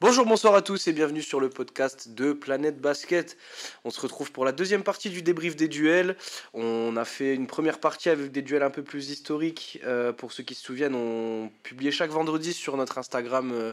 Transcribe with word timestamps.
Bonjour, 0.00 0.26
bonsoir 0.26 0.54
à 0.54 0.62
tous 0.62 0.86
et 0.86 0.92
bienvenue 0.92 1.22
sur 1.22 1.40
le 1.40 1.50
podcast 1.50 2.14
de 2.14 2.32
Planète 2.32 2.80
Basket. 2.80 3.36
On 3.84 3.90
se 3.90 4.00
retrouve 4.00 4.30
pour 4.30 4.44
la 4.44 4.52
deuxième 4.52 4.84
partie 4.84 5.10
du 5.10 5.22
débrief 5.22 5.56
des 5.56 5.66
duels. 5.66 6.16
On 6.54 6.96
a 6.96 7.04
fait 7.04 7.34
une 7.34 7.48
première 7.48 7.80
partie 7.80 8.08
avec 8.08 8.30
des 8.30 8.42
duels 8.42 8.62
un 8.62 8.70
peu 8.70 8.84
plus 8.84 9.10
historiques. 9.10 9.80
Euh, 9.84 10.12
pour 10.12 10.30
ceux 10.30 10.44
qui 10.44 10.54
se 10.54 10.62
souviennent, 10.62 10.94
on 10.94 11.50
publiait 11.64 11.90
chaque 11.90 12.12
vendredi 12.12 12.52
sur 12.52 12.76
notre 12.76 12.98
Instagram 12.98 13.50
euh, 13.52 13.72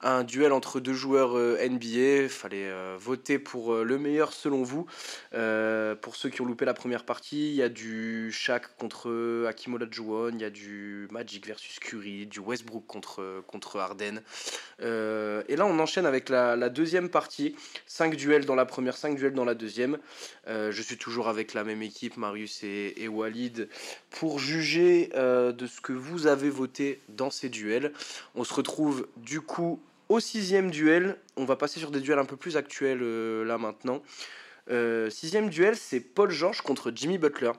un 0.00 0.22
duel 0.22 0.52
entre 0.52 0.78
deux 0.78 0.92
joueurs 0.92 1.36
euh, 1.36 1.58
NBA. 1.68 2.28
Fallait 2.28 2.70
voter 2.96 3.40
pour 3.40 3.74
le 3.74 3.98
meilleur 3.98 4.32
selon 4.32 4.62
vous. 4.62 4.86
pour 5.32 6.14
ceux 6.14 6.28
qui 6.30 6.40
ont 6.40 6.46
loupé 6.46 6.66
la 6.66 6.74
première 6.74 7.04
partie, 7.04 7.48
il 7.48 7.56
y 7.56 7.62
a 7.62 7.68
du 7.68 8.30
Shaq 8.30 8.76
contre 8.78 9.44
Hakim 9.48 9.74
Olajuwon, 9.74 10.34
il 10.34 10.40
y 10.40 10.44
a 10.44 10.50
du 10.50 11.08
Magic 11.10 11.44
versus 11.48 11.80
Curry, 11.80 12.28
du 12.28 12.38
Westbrook 12.38 12.86
contre, 12.86 13.42
contre 13.48 13.84
et 14.80 15.56
là, 15.56 15.63
on 15.64 15.78
enchaîne 15.78 16.06
avec 16.06 16.28
la, 16.28 16.68
deuxième 16.68 17.08
partie. 17.08 17.54
5 17.86 18.16
duels 18.16 18.44
dans 18.44 18.54
la 18.54 18.64
première, 18.64 18.96
5 18.96 19.16
duels 19.16 19.34
dans 19.34 19.44
la 19.44 19.54
deuxième. 19.54 19.98
Euh, 20.46 20.70
je 20.70 20.82
suis 20.82 20.96
toujours 20.96 21.28
avec 21.28 21.54
la 21.54 21.64
même 21.64 21.82
équipe, 21.82 22.16
Marius 22.16 22.62
et, 22.62 23.08
Walid, 23.08 23.68
pour 24.10 24.38
juger 24.38 25.10
euh, 25.14 25.52
de 25.52 25.66
ce 25.66 25.80
que 25.80 25.92
vous 25.92 26.26
avez 26.26 26.50
voté 26.50 27.00
dans 27.08 27.30
ces 27.30 27.48
duels. 27.48 27.92
On 28.34 28.44
se 28.44 28.54
retrouve 28.54 29.06
du 29.16 29.40
coup 29.40 29.80
au 30.08 30.20
sixième 30.20 30.70
duel. 30.70 31.16
On 31.36 31.44
va 31.44 31.56
passer 31.56 31.80
sur 31.80 31.90
des 31.90 32.00
duels 32.00 32.18
un 32.18 32.24
peu 32.24 32.36
plus 32.36 32.56
actuels 32.56 33.00
euh, 33.02 33.44
là 33.44 33.58
maintenant. 33.58 34.02
sixième 35.10 35.50
duel, 35.50 35.76
c'est 35.76 36.00
Paul 36.00 36.30
George 36.30 36.62
contre 36.62 36.92
Jimmy 36.94 37.18
Butler. 37.18 37.52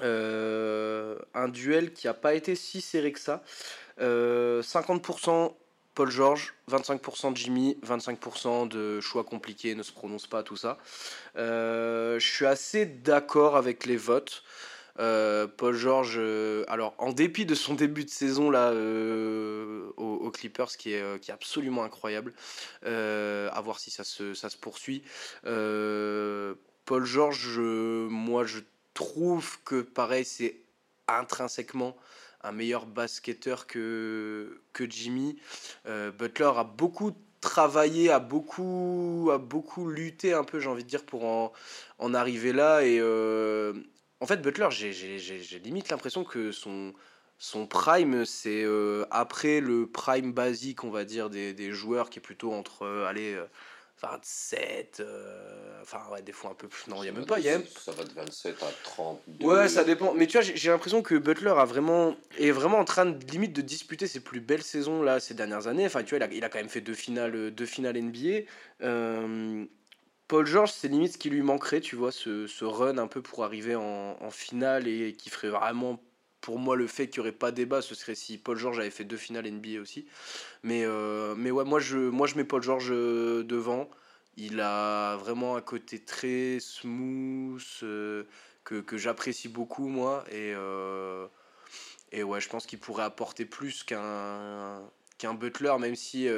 un 0.00 1.48
duel 1.48 1.92
qui 1.92 2.06
n'a 2.06 2.14
pas 2.14 2.34
été 2.34 2.54
si 2.54 2.80
serré 2.80 3.12
que 3.12 3.20
ça. 3.20 3.42
50% 3.98 5.52
Paul 5.94 6.10
George, 6.10 6.54
25% 6.70 7.32
de 7.32 7.36
Jimmy, 7.36 7.78
25% 7.86 8.68
de 8.68 9.00
choix 9.00 9.24
compliqués, 9.24 9.74
ne 9.74 9.82
se 9.82 9.92
prononce 9.92 10.26
pas, 10.26 10.42
tout 10.42 10.56
ça. 10.56 10.78
Euh, 11.36 12.18
je 12.18 12.26
suis 12.26 12.46
assez 12.46 12.86
d'accord 12.86 13.56
avec 13.56 13.84
les 13.84 13.96
votes. 13.96 14.42
Euh, 14.98 15.46
Paul 15.46 15.74
George, 15.74 16.16
euh, 16.18 16.64
alors 16.68 16.94
en 16.98 17.12
dépit 17.12 17.46
de 17.46 17.54
son 17.54 17.74
début 17.74 18.04
de 18.04 18.10
saison 18.10 18.50
là 18.50 18.72
aux, 19.96 20.30
Clippers, 20.30 20.76
qui 20.78 20.94
est, 20.94 21.20
qui 21.20 21.30
est 21.30 21.34
absolument 21.34 21.84
incroyable, 21.84 22.32
à 22.84 23.60
voir 23.62 23.78
si 23.78 23.90
ça 23.90 24.04
se, 24.04 24.32
ça 24.32 24.48
se 24.48 24.56
poursuit. 24.56 25.02
Paul 25.42 27.04
George, 27.04 27.58
moi 27.58 28.44
je 28.44 28.60
trouve 28.94 29.58
que 29.64 29.82
pareil, 29.82 30.24
c'est 30.24 30.56
intrinsèquement 31.06 31.96
un 32.42 32.52
meilleur 32.52 32.86
basketteur 32.86 33.66
que, 33.66 34.60
que 34.72 34.88
Jimmy. 34.88 35.38
Euh, 35.86 36.10
Butler 36.10 36.50
a 36.56 36.64
beaucoup 36.64 37.12
travaillé, 37.40 38.10
a 38.10 38.20
beaucoup, 38.20 39.30
a 39.32 39.38
beaucoup 39.38 39.88
lutté 39.88 40.32
un 40.32 40.44
peu, 40.44 40.60
j'ai 40.60 40.68
envie 40.68 40.84
de 40.84 40.88
dire, 40.88 41.04
pour 41.04 41.24
en, 41.24 41.52
en 41.98 42.14
arriver 42.14 42.52
là. 42.52 42.82
Et 42.84 42.98
euh, 43.00 43.72
en 44.20 44.26
fait, 44.26 44.42
Butler, 44.42 44.68
j'ai 44.70 45.58
limite 45.62 45.88
l'impression 45.88 46.24
que 46.24 46.52
son, 46.52 46.92
son 47.38 47.66
prime, 47.66 48.24
c'est 48.24 48.62
euh, 48.64 49.04
après 49.10 49.60
le 49.60 49.86
prime 49.86 50.32
basique, 50.32 50.84
on 50.84 50.90
va 50.90 51.04
dire, 51.04 51.30
des, 51.30 51.52
des 51.52 51.72
joueurs 51.72 52.10
qui 52.10 52.18
est 52.18 52.22
plutôt 52.22 52.52
entre, 52.52 52.86
allez, 53.08 53.36
27, 54.02 54.98
euh, 55.00 55.80
enfin 55.82 56.00
ouais, 56.10 56.22
des 56.22 56.32
fois 56.32 56.50
un 56.50 56.54
peu 56.54 56.66
plus. 56.66 56.88
Non, 56.88 56.96
il 56.98 57.02
n'y 57.02 57.08
a 57.08 57.12
même 57.12 57.26
pas. 57.26 57.38
Y 57.38 57.50
a... 57.50 57.60
Ça 57.78 57.92
va 57.92 58.04
de 58.04 58.12
27 58.12 58.62
à 58.62 58.66
30. 58.82 59.20
Ouais, 59.40 59.68
ça 59.68 59.84
dépend. 59.84 60.12
Mais 60.14 60.26
tu 60.26 60.38
vois, 60.38 60.42
j'ai 60.42 60.70
l'impression 60.70 61.02
que 61.02 61.14
Butler 61.14 61.54
a 61.56 61.64
vraiment, 61.64 62.16
est 62.38 62.50
vraiment 62.50 62.78
en 62.78 62.84
train 62.84 63.06
de 63.06 63.24
limite 63.26 63.52
de 63.52 63.62
disputer 63.62 64.06
ses 64.06 64.20
plus 64.20 64.40
belles 64.40 64.62
saisons 64.62 65.02
là, 65.02 65.20
ces 65.20 65.34
dernières 65.34 65.68
années. 65.68 65.86
Enfin, 65.86 66.02
tu 66.02 66.16
vois, 66.16 66.26
il 66.26 66.30
a, 66.30 66.36
il 66.36 66.44
a 66.44 66.48
quand 66.48 66.58
même 66.58 66.68
fait 66.68 66.80
deux 66.80 66.94
finales, 66.94 67.52
deux 67.52 67.66
finales 67.66 67.96
NBA. 67.96 68.46
Euh, 68.82 69.64
Paul 70.26 70.46
George, 70.46 70.72
c'est 70.72 70.88
limite 70.88 71.12
ce 71.12 71.18
qui 71.18 71.30
lui 71.30 71.42
manquerait, 71.42 71.80
tu 71.80 71.94
vois, 71.94 72.10
ce, 72.10 72.46
ce 72.46 72.64
run 72.64 72.98
un 72.98 73.06
peu 73.06 73.22
pour 73.22 73.44
arriver 73.44 73.76
en, 73.76 74.16
en 74.20 74.30
finale 74.30 74.88
et 74.88 75.12
qui 75.12 75.30
ferait 75.30 75.50
vraiment 75.50 76.00
pour 76.42 76.58
moi, 76.58 76.76
le 76.76 76.88
fait 76.88 77.08
qu'il 77.08 77.22
n'y 77.22 77.28
aurait 77.28 77.36
pas 77.36 77.52
débat, 77.52 77.80
ce 77.80 77.94
serait 77.94 78.16
si 78.16 78.36
Paul 78.36 78.58
George 78.58 78.80
avait 78.80 78.90
fait 78.90 79.04
deux 79.04 79.16
finales 79.16 79.50
NBA 79.50 79.80
aussi. 79.80 80.06
Mais, 80.64 80.82
euh, 80.84 81.34
mais 81.36 81.50
ouais, 81.50 81.64
moi 81.64 81.78
je, 81.80 81.96
moi 81.96 82.26
je 82.26 82.34
mets 82.34 82.44
Paul 82.44 82.62
George 82.62 82.90
euh, 82.90 83.44
devant. 83.44 83.88
Il 84.36 84.60
a 84.60 85.16
vraiment 85.16 85.56
un 85.56 85.60
côté 85.60 86.00
très 86.00 86.58
smooth 86.58 87.62
euh, 87.84 88.24
que, 88.64 88.80
que 88.80 88.98
j'apprécie 88.98 89.48
beaucoup, 89.48 89.86
moi. 89.86 90.24
Et, 90.32 90.52
et 92.10 92.22
ouais, 92.22 92.40
je 92.40 92.48
pense 92.48 92.66
qu'il 92.66 92.80
pourrait 92.80 93.04
apporter 93.04 93.46
plus 93.46 93.84
qu'un 93.84 94.82
qu'un 95.18 95.34
Butler, 95.34 95.74
même 95.78 95.94
si 95.94 96.28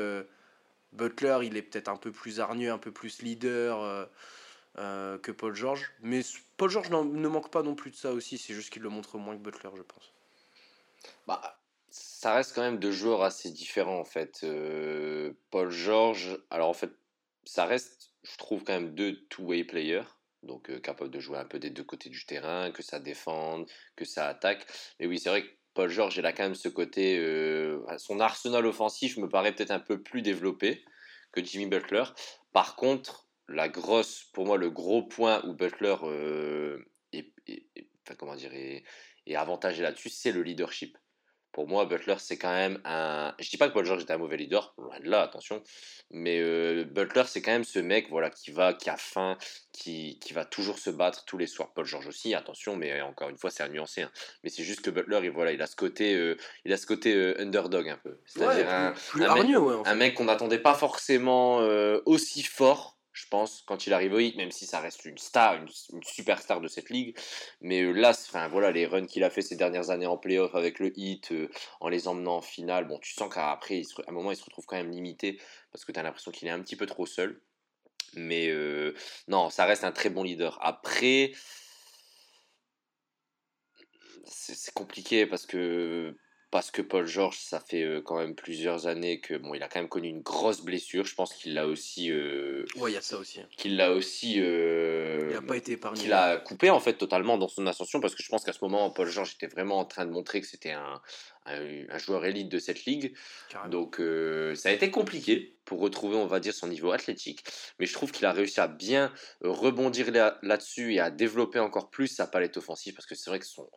Butler, 0.92 1.38
il 1.44 1.56
est 1.56 1.62
peut-être 1.62 1.88
un 1.88 1.96
peu 1.96 2.12
plus 2.12 2.40
hargneux, 2.40 2.70
un 2.70 2.78
peu 2.78 2.92
plus 2.92 3.22
leader. 3.22 4.08
Euh, 4.78 5.18
que 5.18 5.30
Paul 5.30 5.54
George. 5.54 5.92
Mais 6.00 6.20
Paul 6.56 6.68
George 6.68 6.90
ne 6.90 7.28
manque 7.28 7.50
pas 7.50 7.62
non 7.62 7.76
plus 7.76 7.92
de 7.92 7.96
ça 7.96 8.12
aussi, 8.12 8.38
c'est 8.38 8.54
juste 8.54 8.72
qu'il 8.72 8.82
le 8.82 8.88
montre 8.88 9.18
moins 9.18 9.36
que 9.36 9.40
Butler, 9.40 9.70
je 9.76 9.82
pense. 9.82 10.12
Bah, 11.28 11.60
ça 11.90 12.34
reste 12.34 12.56
quand 12.56 12.62
même 12.62 12.80
deux 12.80 12.90
joueurs 12.90 13.22
assez 13.22 13.52
différents 13.52 14.00
en 14.00 14.04
fait. 14.04 14.40
Euh, 14.42 15.32
Paul 15.50 15.70
George, 15.70 16.38
alors 16.50 16.70
en 16.70 16.74
fait, 16.74 16.90
ça 17.44 17.66
reste, 17.66 18.10
je 18.24 18.36
trouve, 18.36 18.64
quand 18.64 18.72
même 18.72 18.96
deux 18.96 19.24
two-way 19.28 19.62
players. 19.62 20.08
Donc 20.42 20.70
euh, 20.70 20.80
capable 20.80 21.10
de 21.10 21.20
jouer 21.20 21.38
un 21.38 21.44
peu 21.44 21.60
des 21.60 21.70
deux 21.70 21.84
côtés 21.84 22.10
du 22.10 22.26
terrain, 22.26 22.72
que 22.72 22.82
ça 22.82 22.98
défende, 22.98 23.70
que 23.94 24.04
ça 24.04 24.26
attaque. 24.26 24.66
Mais 24.98 25.06
oui, 25.06 25.20
c'est 25.20 25.28
vrai 25.28 25.44
que 25.44 25.50
Paul 25.74 25.88
George, 25.88 26.16
il 26.16 26.26
a 26.26 26.32
quand 26.32 26.42
même 26.42 26.56
ce 26.56 26.68
côté. 26.68 27.16
son 27.98 28.18
arsenal 28.18 28.66
offensif 28.66 29.18
me 29.18 29.28
paraît 29.28 29.54
peut-être 29.54 29.70
un 29.70 29.80
peu 29.80 30.02
plus 30.02 30.22
développé 30.22 30.84
que 31.30 31.44
Jimmy 31.44 31.66
Butler. 31.66 32.04
Par 32.52 32.76
contre, 32.76 33.23
la 33.48 33.68
grosse, 33.68 34.24
pour 34.32 34.46
moi, 34.46 34.56
le 34.56 34.70
gros 34.70 35.02
point 35.02 35.44
où 35.44 35.52
Butler 35.52 35.96
euh, 36.02 36.78
est, 37.12 37.32
enfin, 38.06 38.14
comment 38.18 38.36
dire, 38.36 38.52
est, 38.54 38.84
avantagé 39.34 39.82
là-dessus, 39.82 40.10
c'est 40.10 40.32
le 40.32 40.42
leadership. 40.42 40.96
Pour 41.52 41.68
moi, 41.68 41.86
Butler, 41.86 42.16
c'est 42.18 42.36
quand 42.36 42.52
même 42.52 42.80
un. 42.84 43.32
Je 43.38 43.48
dis 43.48 43.56
pas 43.56 43.68
que 43.68 43.74
Paul 43.74 43.84
George 43.84 44.02
était 44.02 44.12
un 44.12 44.18
mauvais 44.18 44.36
leader, 44.36 44.74
loin 44.76 44.98
de 44.98 45.08
là, 45.08 45.22
attention. 45.22 45.62
Mais 46.10 46.40
euh, 46.40 46.82
Butler, 46.84 47.22
c'est 47.28 47.42
quand 47.42 47.52
même 47.52 47.62
ce 47.62 47.78
mec, 47.78 48.08
voilà, 48.10 48.28
qui 48.28 48.50
va, 48.50 48.74
qui 48.74 48.90
a 48.90 48.96
faim, 48.96 49.38
qui, 49.70 50.18
qui, 50.18 50.32
va 50.32 50.44
toujours 50.44 50.80
se 50.80 50.90
battre 50.90 51.24
tous 51.26 51.38
les 51.38 51.46
soirs. 51.46 51.72
Paul 51.72 51.84
George 51.84 52.08
aussi, 52.08 52.34
attention, 52.34 52.74
mais 52.74 53.00
encore 53.02 53.28
une 53.28 53.38
fois, 53.38 53.50
c'est 53.50 53.62
à 53.62 53.68
nuancer. 53.68 54.02
Hein. 54.02 54.10
Mais 54.42 54.50
c'est 54.50 54.64
juste 54.64 54.80
que 54.80 54.90
Butler, 54.90 55.20
il, 55.22 55.30
voilà, 55.30 55.52
il 55.52 55.62
a 55.62 55.68
ce 55.68 55.76
côté, 55.76 56.16
euh, 56.16 56.36
il 56.64 56.72
a 56.72 56.76
ce 56.76 56.86
côté 56.86 57.14
underdog 57.38 57.88
un 57.88 57.98
peu. 57.98 58.18
C'est-à-dire 58.26 58.68
un, 58.68 58.94
un, 59.84 59.94
mec 59.94 60.14
qu'on 60.14 60.24
n'attendait 60.24 60.58
pas 60.58 60.74
forcément 60.74 61.58
aussi 62.04 62.42
fort 62.42 62.93
je 63.14 63.26
pense, 63.28 63.62
quand 63.66 63.86
il 63.86 63.92
arrive 63.92 64.12
au 64.12 64.18
hit, 64.18 64.36
même 64.36 64.50
si 64.50 64.66
ça 64.66 64.80
reste 64.80 65.04
une 65.04 65.18
star, 65.18 65.54
une, 65.54 65.68
superstar 66.02 66.60
de 66.60 66.66
cette 66.66 66.90
ligue. 66.90 67.16
Mais 67.60 67.82
euh, 67.82 67.92
là, 67.92 68.10
enfin, 68.10 68.48
voilà, 68.48 68.72
les 68.72 68.86
runs 68.86 69.06
qu'il 69.06 69.22
a 69.22 69.30
fait 69.30 69.40
ces 69.40 69.54
dernières 69.54 69.90
années 69.90 70.06
en 70.06 70.18
playoff 70.18 70.54
avec 70.56 70.80
le 70.80 70.92
hit, 70.98 71.30
euh, 71.30 71.48
en 71.80 71.88
les 71.88 72.08
emmenant 72.08 72.38
en 72.38 72.42
finale, 72.42 72.86
bon, 72.88 72.98
tu 72.98 73.14
sens 73.14 73.32
qu'après, 73.32 73.82
à 74.06 74.10
un 74.10 74.12
moment, 74.12 74.32
il 74.32 74.36
se 74.36 74.44
retrouve 74.44 74.66
quand 74.66 74.76
même 74.76 74.90
limité 74.90 75.40
parce 75.72 75.84
que 75.84 75.92
tu 75.92 76.00
as 76.00 76.02
l'impression 76.02 76.32
qu'il 76.32 76.48
est 76.48 76.50
un 76.50 76.60
petit 76.60 76.76
peu 76.76 76.86
trop 76.86 77.06
seul. 77.06 77.40
Mais 78.14 78.48
euh, 78.48 78.94
non, 79.28 79.48
ça 79.48 79.64
reste 79.64 79.84
un 79.84 79.92
très 79.92 80.10
bon 80.10 80.24
leader. 80.24 80.58
Après, 80.60 81.32
c'est 84.24 84.74
compliqué 84.74 85.26
parce 85.26 85.46
que 85.46 86.16
parce 86.54 86.70
que 86.70 86.82
Paul 86.82 87.04
George, 87.04 87.36
ça 87.36 87.58
fait 87.58 87.82
euh, 87.82 88.00
quand 88.00 88.16
même 88.16 88.36
plusieurs 88.36 88.86
années 88.86 89.18
que 89.18 89.34
bon, 89.34 89.54
il 89.54 89.62
a 89.64 89.68
quand 89.68 89.80
même 89.80 89.88
connu 89.88 90.06
une 90.06 90.20
grosse 90.20 90.60
blessure. 90.60 91.04
Je 91.04 91.16
pense 91.16 91.34
qu'il 91.34 91.52
l'a 91.54 91.66
aussi. 91.66 92.12
Euh, 92.12 92.64
ouais, 92.76 92.92
il 92.92 92.94
y 92.94 92.96
a 92.96 93.00
ça 93.00 93.18
aussi. 93.18 93.40
Hein. 93.40 93.48
Qu'il 93.56 93.76
l'a 93.76 93.90
aussi. 93.90 94.36
Euh, 94.38 95.30
il 95.30 95.34
n'a 95.34 95.42
pas 95.42 95.56
été 95.56 95.72
épargné. 95.72 96.00
Qu'il 96.00 96.12
a 96.12 96.36
coupé 96.36 96.70
en 96.70 96.78
fait 96.78 96.92
totalement 96.92 97.38
dans 97.38 97.48
son 97.48 97.66
ascension 97.66 97.98
parce 97.98 98.14
que 98.14 98.22
je 98.22 98.28
pense 98.28 98.44
qu'à 98.44 98.52
ce 98.52 98.60
moment, 98.62 98.88
Paul 98.90 99.08
George 99.08 99.34
était 99.34 99.48
vraiment 99.48 99.80
en 99.80 99.84
train 99.84 100.06
de 100.06 100.12
montrer 100.12 100.40
que 100.40 100.46
c'était 100.46 100.70
un, 100.70 101.02
un, 101.46 101.98
joueur 101.98 102.24
élite 102.24 102.50
de 102.50 102.60
cette 102.60 102.84
ligue. 102.84 103.16
Donc 103.68 104.00
ça 104.54 104.68
a 104.68 104.72
été 104.72 104.92
compliqué 104.92 105.56
pour 105.64 105.80
retrouver, 105.80 106.14
on 106.14 106.26
va 106.26 106.38
dire, 106.38 106.54
son 106.54 106.68
niveau 106.68 106.92
athlétique. 106.92 107.42
Mais 107.80 107.86
je 107.86 107.92
trouve 107.94 108.12
qu'il 108.12 108.26
a 108.26 108.32
réussi 108.32 108.60
à 108.60 108.68
bien 108.68 109.12
rebondir 109.40 110.12
là-dessus 110.42 110.94
et 110.94 111.00
à 111.00 111.10
développer 111.10 111.58
encore 111.58 111.90
plus 111.90 112.06
sa 112.06 112.28
palette 112.28 112.56
offensive 112.58 112.94
parce 112.94 113.06
que 113.06 113.16
c'est 113.16 113.30
vrai 113.30 113.40
que 113.40 113.46
son 113.46 113.68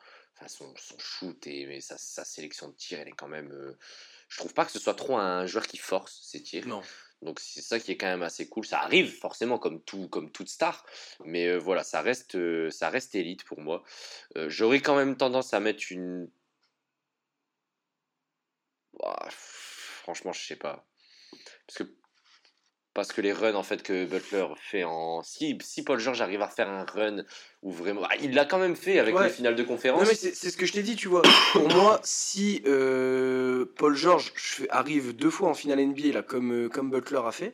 son, 0.47 0.73
shoot 0.97 1.47
et 1.47 1.81
sa, 1.81 1.97
sélection 1.97 2.69
de 2.69 2.73
tir, 2.75 2.99
elle 2.99 3.07
est 3.07 3.11
quand 3.11 3.27
même. 3.27 3.51
Euh, 3.51 3.77
je 4.29 4.37
trouve 4.37 4.53
pas 4.53 4.65
que 4.65 4.71
ce 4.71 4.79
soit 4.79 4.93
trop 4.93 5.17
un 5.17 5.45
joueur 5.45 5.67
qui 5.67 5.77
force 5.77 6.21
ses 6.23 6.43
tirs. 6.43 6.67
Non. 6.67 6.81
Donc 7.21 7.39
c'est 7.39 7.61
ça 7.61 7.79
qui 7.79 7.91
est 7.91 7.97
quand 7.97 8.07
même 8.07 8.21
assez 8.21 8.47
cool. 8.47 8.65
Ça 8.65 8.79
arrive 8.81 9.11
forcément 9.11 9.57
comme 9.57 9.81
tout, 9.83 10.07
comme 10.09 10.31
toute 10.31 10.49
star, 10.49 10.85
mais 11.25 11.47
euh, 11.47 11.57
voilà, 11.57 11.83
ça 11.83 12.01
reste, 12.01 12.35
euh, 12.35 12.69
ça 12.69 12.89
reste 12.89 13.15
élite 13.15 13.43
pour 13.43 13.59
moi. 13.59 13.83
J'aurais 14.35 14.81
quand 14.81 14.95
même 14.95 15.17
tendance 15.17 15.53
à 15.53 15.59
mettre 15.59 15.91
une. 15.91 16.29
franchement, 19.31 20.33
je 20.33 20.45
sais 20.45 20.55
pas, 20.55 20.87
parce 21.67 21.79
que 21.79 21.95
parce 22.97 23.13
que 23.13 23.21
les 23.21 23.31
runs 23.31 23.53
en 23.53 23.61
fait 23.61 23.83
que 23.83 24.05
Butler 24.05 24.47
fait 24.59 24.83
en 24.83 25.21
si, 25.21 25.55
si 25.61 25.83
Paul 25.83 25.99
George 25.99 26.19
arrive 26.19 26.41
à 26.41 26.47
faire 26.47 26.67
un 26.67 26.83
run 26.83 27.23
où 27.61 27.71
vraiment 27.71 28.01
ah, 28.09 28.15
il 28.19 28.33
l'a 28.33 28.43
quand 28.43 28.57
même 28.57 28.75
fait 28.75 28.97
avec 28.97 29.13
les 29.15 29.29
finales 29.29 29.55
de 29.55 29.61
conférence. 29.61 30.01
Non 30.01 30.07
mais 30.07 30.15
c'est 30.15 30.33
ce 30.33 30.57
que 30.57 30.65
je 30.65 30.73
t'ai 30.73 30.81
dit, 30.81 30.95
tu 30.95 31.07
vois. 31.07 31.21
Pour 31.51 31.69
moi, 31.75 31.99
si 32.01 32.63
euh, 32.65 33.65
Paul 33.77 33.95
George 33.95 34.33
arrive 34.71 35.15
deux 35.15 35.29
fois 35.29 35.47
en 35.47 35.53
finale 35.53 35.79
NBA 35.79 36.11
là 36.11 36.23
comme 36.23 36.51
euh, 36.51 36.69
comme 36.69 36.89
Butler 36.89 37.21
a 37.23 37.31
fait, 37.31 37.53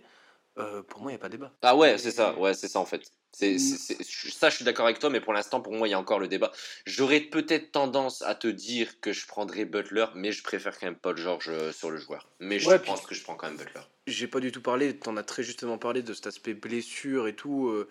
euh, 0.60 0.82
pour 0.82 1.02
moi 1.02 1.12
il 1.12 1.16
y 1.16 1.18
a 1.18 1.20
pas 1.20 1.28
débat. 1.28 1.52
Ah 1.62 1.76
ouais, 1.76 1.98
c'est 1.98 2.12
ça, 2.12 2.40
ouais 2.40 2.54
c'est 2.54 2.70
ça 2.70 2.80
en 2.80 2.86
fait. 2.86 3.12
C'est, 3.34 3.58
ça, 3.58 4.50
je 4.50 4.56
suis 4.56 4.66
d'accord 4.66 4.86
avec 4.86 5.00
toi, 5.00 5.10
mais 5.10 5.20
pour 5.20 5.34
l'instant, 5.34 5.60
pour 5.60 5.74
moi, 5.74 5.88
il 5.88 5.92
y 5.92 5.96
a 5.96 6.00
encore 6.00 6.20
le 6.20 6.28
débat. 6.28 6.52
J'aurais 6.86 7.20
peut-être 7.20 7.72
tendance 7.72 8.22
à 8.22 8.36
te 8.36 8.48
dire 8.48 9.00
que 9.02 9.12
je 9.12 9.26
prendrais 9.26 9.66
Butler, 9.66 10.06
mais 10.14 10.32
je 10.32 10.44
préfère 10.44 10.78
quand 10.80 10.86
même 10.86 10.96
Paul 10.96 11.18
George 11.18 11.52
sur 11.72 11.90
le 11.90 11.98
joueur. 11.98 12.28
Mais 12.40 12.60
je 12.60 12.70
pense 12.70 13.02
que 13.02 13.16
je 13.16 13.24
prends 13.24 13.36
quand 13.36 13.48
même 13.48 13.58
Butler 13.58 13.82
j'ai 14.08 14.28
pas 14.28 14.40
du 14.40 14.52
tout 14.52 14.62
parlé, 14.62 14.98
tu 14.98 15.10
en 15.10 15.18
as 15.18 15.24
très 15.24 15.44
justement 15.44 15.78
parlé 15.78 16.02
de 16.02 16.14
cet 16.14 16.28
aspect 16.28 16.54
blessure 16.54 17.28
et 17.28 17.36
tout. 17.36 17.68
Euh, 17.68 17.88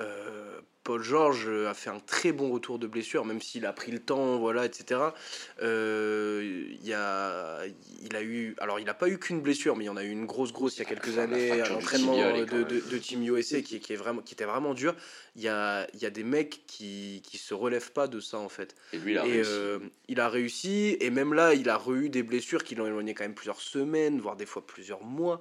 euh, 0.00 0.60
Paul 0.84 1.00
George 1.00 1.48
a 1.48 1.74
fait 1.74 1.90
un 1.90 2.00
très 2.00 2.32
bon 2.32 2.50
retour 2.50 2.78
de 2.78 2.88
blessure, 2.88 3.24
même 3.24 3.40
s'il 3.40 3.66
a 3.66 3.72
pris 3.72 3.92
le 3.92 4.00
temps, 4.00 4.38
voilà, 4.38 4.64
etc. 4.64 5.00
Euh, 5.62 6.64
il, 6.82 6.92
a, 6.92 7.60
il 8.02 8.16
a 8.16 8.22
eu, 8.22 8.56
alors 8.58 8.80
il 8.80 8.86
n'a 8.86 8.94
pas 8.94 9.08
eu 9.08 9.18
qu'une 9.18 9.40
blessure, 9.40 9.76
mais 9.76 9.84
il 9.84 9.86
y 9.86 9.90
en 9.90 9.96
a 9.96 10.02
eu 10.02 10.10
une 10.10 10.26
grosse, 10.26 10.52
grosse 10.52 10.76
il 10.76 10.80
y 10.80 10.82
a 10.82 10.86
quelques 10.86 11.18
années, 11.18 11.60
à 11.60 11.68
l'entraînement 11.68 12.16
de, 12.16 12.64
de, 12.64 12.98
Team 12.98 13.22
USA 13.22 13.60
qui, 13.62 13.78
qui, 13.78 13.92
est 13.92 13.96
vraiment, 13.96 14.22
qui 14.22 14.34
était 14.34 14.44
vraiment 14.44 14.74
dur. 14.74 14.96
Il 15.36 15.42
y 15.42 15.48
a, 15.48 15.86
il 15.94 16.02
y 16.02 16.06
a 16.06 16.10
des 16.10 16.24
mecs 16.24 16.66
qui, 16.66 17.22
qui 17.24 17.38
se 17.38 17.54
relèvent 17.54 17.92
pas 17.92 18.08
de 18.08 18.18
ça 18.18 18.38
en 18.38 18.48
fait. 18.48 18.74
Et 18.92 18.98
lui, 18.98 19.12
il 19.12 19.18
a 19.18 19.22
réussi. 19.22 19.50
il 20.08 20.20
a 20.20 20.28
réussi, 20.28 20.96
et 21.00 21.10
même 21.10 21.32
là, 21.32 21.54
il 21.54 21.70
a 21.70 21.80
eu 21.90 22.08
des 22.08 22.24
blessures 22.24 22.64
qui 22.64 22.74
l'ont 22.74 22.86
éloigné 22.86 23.14
quand 23.14 23.24
même 23.24 23.34
plusieurs 23.34 23.60
semaines, 23.60 24.20
voire 24.20 24.34
des 24.34 24.46
fois 24.46 24.66
plusieurs 24.66 25.04
mois. 25.04 25.40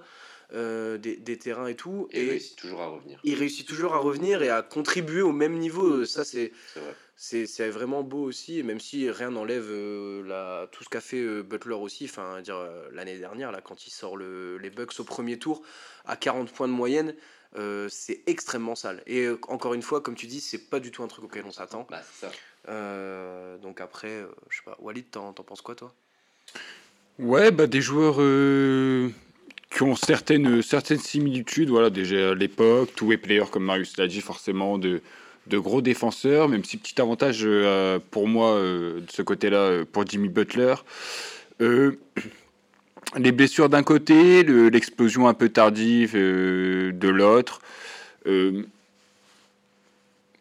Euh, 0.53 0.97
des, 0.97 1.15
des, 1.15 1.37
terrains 1.37 1.67
et 1.67 1.75
tout. 1.75 2.09
Et, 2.11 2.23
il 2.23 2.29
réussit 2.29 2.57
toujours 2.57 2.81
à 2.81 2.87
revenir. 2.87 3.19
Il 3.23 3.35
réussit 3.35 3.65
toujours 3.65 3.93
à 3.93 3.99
revenir 3.99 4.43
et 4.43 4.49
à 4.49 4.61
contribuer 4.61 5.21
au 5.21 5.31
même 5.31 5.57
niveau. 5.57 6.03
Ça, 6.05 6.25
c'est 6.25 6.51
c'est 7.15 7.69
vraiment 7.69 8.03
beau 8.03 8.23
aussi, 8.23 8.61
même 8.63 8.79
si 8.79 9.09
rien 9.09 9.29
n'enlève 9.31 9.67
euh, 9.69 10.65
tout 10.71 10.83
ce 10.83 10.89
qu'a 10.89 10.99
fait 10.99 11.21
euh, 11.21 11.41
Butler 11.41 11.75
aussi. 11.75 12.05
Enfin, 12.05 12.41
dire 12.41 12.57
l'année 12.91 13.17
dernière, 13.17 13.53
là, 13.53 13.61
quand 13.61 13.87
il 13.87 13.91
sort 13.91 14.17
le, 14.17 14.57
les 14.57 14.69
Bucks 14.69 14.99
au 14.99 15.05
premier 15.05 15.39
tour 15.39 15.61
à 16.03 16.17
40 16.17 16.51
points 16.51 16.67
de 16.67 16.73
moyenne, 16.73 17.15
c'est 17.87 18.21
extrêmement 18.27 18.75
sale. 18.75 19.03
Et 19.07 19.29
encore 19.47 19.73
une 19.73 19.83
fois, 19.83 20.01
comme 20.01 20.15
tu 20.15 20.27
dis, 20.27 20.41
c'est 20.41 20.69
pas 20.69 20.81
du 20.81 20.91
tout 20.91 21.01
un 21.01 21.07
truc 21.07 21.23
auquel 21.23 21.45
on 21.45 21.51
s'attend. 21.51 21.87
Bah, 21.89 23.57
donc 23.59 23.79
après, 23.79 24.25
je 24.49 24.57
sais 24.57 24.63
pas, 24.65 24.75
Walid, 24.81 25.09
t'en 25.11 25.31
penses 25.31 25.61
quoi 25.61 25.75
toi? 25.75 25.93
Ouais, 27.19 27.51
bah 27.51 27.67
des 27.67 27.81
joueurs 27.81 28.19
qui 29.71 29.83
ont 29.83 29.95
certaines, 29.95 30.61
certaines 30.61 30.99
similitudes. 30.99 31.69
Voilà, 31.69 31.89
déjà 31.89 32.31
à 32.31 32.35
l'époque, 32.35 32.93
two-way 32.95 33.17
player, 33.17 33.43
comme 33.49 33.63
Marius 33.63 33.97
l'a 33.97 34.07
dit, 34.07 34.21
forcément 34.21 34.77
de, 34.77 35.01
de 35.47 35.57
gros 35.57 35.81
défenseurs, 35.81 36.49
même 36.49 36.63
si 36.63 36.77
petit 36.77 36.99
avantage 37.01 37.41
euh, 37.43 37.99
pour 38.11 38.27
moi 38.27 38.51
euh, 38.51 38.99
de 38.99 39.11
ce 39.11 39.21
côté-là 39.21 39.57
euh, 39.57 39.85
pour 39.89 40.05
Jimmy 40.05 40.29
Butler. 40.29 40.75
les 43.17 43.31
blessures 43.31 43.69
d'un 43.69 43.83
côté, 43.83 44.43
l'explosion 44.43 45.27
un 45.27 45.33
peu 45.33 45.49
tardive 45.49 46.15
de 46.15 47.07
l'autre. 47.07 47.61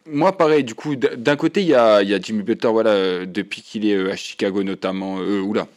moi, 0.06 0.36
pareil, 0.36 0.64
du 0.64 0.74
coup, 0.74 0.96
d'un 0.96 1.36
côté, 1.36 1.60
il 1.60 1.68
y 1.68 1.74
a, 1.74 2.02
y 2.02 2.14
a, 2.14 2.20
Jimmy 2.20 2.42
Butler, 2.42 2.70
voilà, 2.70 3.26
depuis 3.26 3.60
qu'il 3.60 3.86
est 3.86 4.10
à 4.10 4.16
Chicago 4.16 4.62
notamment. 4.62 5.16
oula, 5.16 5.68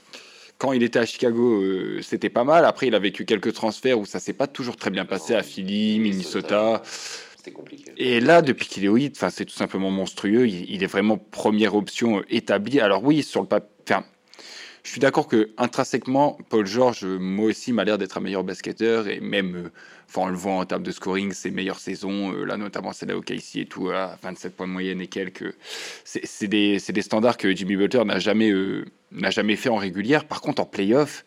quand 0.63 0.71
il 0.71 0.81
était 0.81 0.99
à 0.99 1.05
Chicago, 1.05 1.61
euh, 1.61 1.99
c'était 2.01 2.29
pas 2.29 2.45
mal. 2.45 2.63
Après, 2.63 2.87
il 2.87 2.95
a 2.95 2.99
vécu 2.99 3.25
quelques 3.25 3.51
transferts 3.51 3.99
où 3.99 4.05
ça 4.05 4.21
s'est 4.21 4.31
pas 4.31 4.47
toujours 4.47 4.77
très 4.77 4.91
bien 4.91 5.03
passé 5.03 5.35
à 5.35 5.43
Philly, 5.43 5.99
Minnesota. 5.99 6.81
C'était 7.35 7.51
compliqué. 7.51 7.91
Et 7.97 8.21
là, 8.21 8.41
depuis 8.41 8.69
qu'il 8.69 8.85
est 8.85 8.87
au 8.87 8.95
hit, 8.95 9.21
c'est 9.29 9.43
tout 9.43 9.53
simplement 9.53 9.91
monstrueux. 9.91 10.47
Il, 10.47 10.81
est 10.81 10.87
vraiment 10.87 11.17
première 11.17 11.75
option 11.75 12.23
établie. 12.29 12.79
Alors 12.79 13.03
oui, 13.03 13.23
sur 13.23 13.41
le 13.41 13.47
papier, 13.47 13.97
je 14.83 14.89
suis 14.89 15.01
d'accord 15.01 15.27
que 15.27 15.51
intrinsèquement, 15.57 16.37
Paul 16.47 16.65
George, 16.65 17.03
moi 17.03 17.47
aussi, 17.47 17.73
m'a 17.73 17.83
l'air 17.83 17.97
d'être 17.97 18.17
un 18.17 18.21
meilleur 18.21 18.45
basketteur 18.45 19.09
et 19.09 19.19
même, 19.19 19.55
euh, 19.57 19.69
enfin, 20.15 20.27
on 20.27 20.31
le 20.31 20.51
en 20.51 20.65
termes 20.65 20.83
de 20.83 20.91
scoring, 20.91 21.33
ses 21.33 21.51
meilleures 21.51 21.79
saisons, 21.79 22.33
euh, 22.33 22.45
là 22.45 22.57
notamment 22.57 22.93
celle 22.93 23.09
là 23.09 23.17
au 23.17 23.21
KC 23.21 23.57
et 23.57 23.65
tout, 23.65 23.89
à 23.89 24.17
27 24.21 24.55
points 24.55 24.67
de 24.67 24.71
moyenne 24.71 25.01
et 25.01 25.07
quelques, 25.07 25.55
c'est 26.03 26.47
des, 26.47 26.77
des, 26.77 27.01
standards 27.01 27.37
que 27.37 27.55
Jimmy 27.55 27.75
Butler 27.75 28.05
n'a 28.05 28.19
jamais, 28.19 28.51
n'a 29.11 29.31
jamais 29.31 29.55
fait 29.55 29.69
en 29.69 29.77
régulière. 29.77 30.25
Par 30.25 30.41
contre, 30.41 30.61
en 30.61 30.65
playoff, 30.65 31.25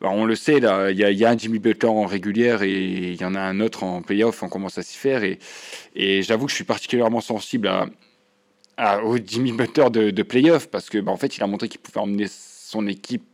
bah, 0.00 0.08
on 0.10 0.24
le 0.24 0.34
sait, 0.34 0.58
il 0.58 0.96
y, 0.98 1.24
a 1.24 1.30
un 1.30 1.36
Jimmy 1.36 1.58
Butler 1.58 1.90
en 1.90 2.06
régulière 2.06 2.62
et 2.62 2.72
il 2.72 3.20
y 3.20 3.24
en 3.24 3.34
a 3.34 3.40
un 3.40 3.60
autre 3.60 3.84
en 3.84 4.00
playoff, 4.00 4.42
on 4.42 4.48
commence 4.48 4.78
à 4.78 4.82
s'y 4.82 4.96
faire. 4.96 5.24
Et, 5.24 5.38
et 5.94 6.22
j'avoue 6.22 6.46
que 6.46 6.50
je 6.50 6.56
suis 6.56 6.64
particulièrement 6.64 7.20
sensible 7.20 7.70
à, 8.78 9.04
au 9.04 9.18
Jimmy 9.18 9.52
Butler 9.52 9.90
de, 9.90 10.10
de 10.10 10.22
playoff 10.22 10.70
parce 10.70 10.88
que 10.88 10.96
bah, 10.98 11.12
en 11.12 11.18
fait, 11.18 11.36
il 11.36 11.42
a 11.42 11.46
montré 11.46 11.68
qu'il 11.68 11.80
pouvait 11.80 12.00
emmener 12.00 12.26
son 12.28 12.86
équipe 12.86 13.24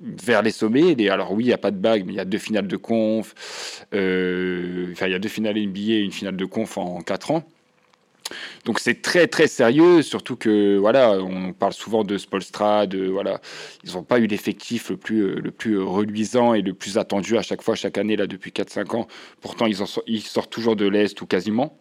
vers 0.00 0.42
les 0.42 0.50
sommets. 0.50 0.94
Et 0.98 1.10
alors 1.10 1.32
oui, 1.32 1.44
il 1.44 1.46
n'y 1.48 1.52
a 1.52 1.58
pas 1.58 1.70
de 1.70 1.78
bague, 1.78 2.04
mais 2.06 2.12
il 2.12 2.16
y 2.16 2.20
a 2.20 2.24
deux 2.24 2.38
finales 2.38 2.68
de 2.68 2.76
conf. 2.76 3.34
Euh, 3.94 4.88
enfin, 4.92 5.06
il 5.06 5.12
y 5.12 5.14
a 5.14 5.18
deux 5.18 5.28
finales 5.28 5.56
NBA 5.56 5.80
et 5.80 5.98
une 6.00 6.12
finale 6.12 6.36
de 6.36 6.44
conf 6.44 6.78
en 6.78 7.00
quatre 7.00 7.30
ans. 7.30 7.44
Donc 8.64 8.78
c'est 8.78 9.00
très 9.00 9.26
très 9.26 9.46
sérieux, 9.46 10.02
surtout 10.02 10.36
que 10.36 10.76
voilà, 10.76 11.12
on 11.12 11.52
parle 11.52 11.72
souvent 11.72 12.04
de 12.04 12.18
Spolstra, 12.18 12.86
de 12.86 13.06
voilà, 13.06 13.40
ils 13.84 13.92
n'ont 13.94 14.02
pas 14.02 14.18
eu 14.18 14.26
l'effectif 14.26 14.90
le 14.90 14.96
plus 14.96 15.36
le 15.36 15.50
plus 15.50 15.78
reluisant 15.78 16.54
et 16.54 16.62
le 16.62 16.74
plus 16.74 16.98
attendu 16.98 17.38
à 17.38 17.42
chaque 17.42 17.62
fois 17.62 17.74
chaque 17.74 17.96
année 17.96 18.16
là 18.16 18.26
depuis 18.26 18.50
4-5 18.50 18.96
ans. 18.96 19.08
Pourtant 19.40 19.66
ils, 19.66 19.82
en, 19.82 19.86
ils 20.06 20.20
sortent 20.20 20.50
toujours 20.50 20.76
de 20.76 20.86
l'est 20.86 21.20
ou 21.22 21.26
quasiment. 21.26 21.78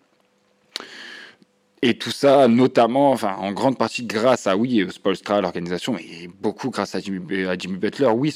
Et 1.83 1.95
tout 1.95 2.09
ça, 2.09 2.47
notamment, 2.47 3.11
enfin, 3.11 3.35
en 3.35 3.51
grande 3.51 3.77
partie 3.77 4.03
grâce 4.03 4.47
à, 4.47 4.57
oui, 4.57 4.83
Spolstra, 4.89 5.41
l'organisation, 5.41 5.93
mais 5.93 6.27
beaucoup 6.39 6.71
grâce 6.71 6.95
à 6.95 6.99
Jimmy, 6.99 7.19
Butler. 7.19 8.07
Oui, 8.07 8.35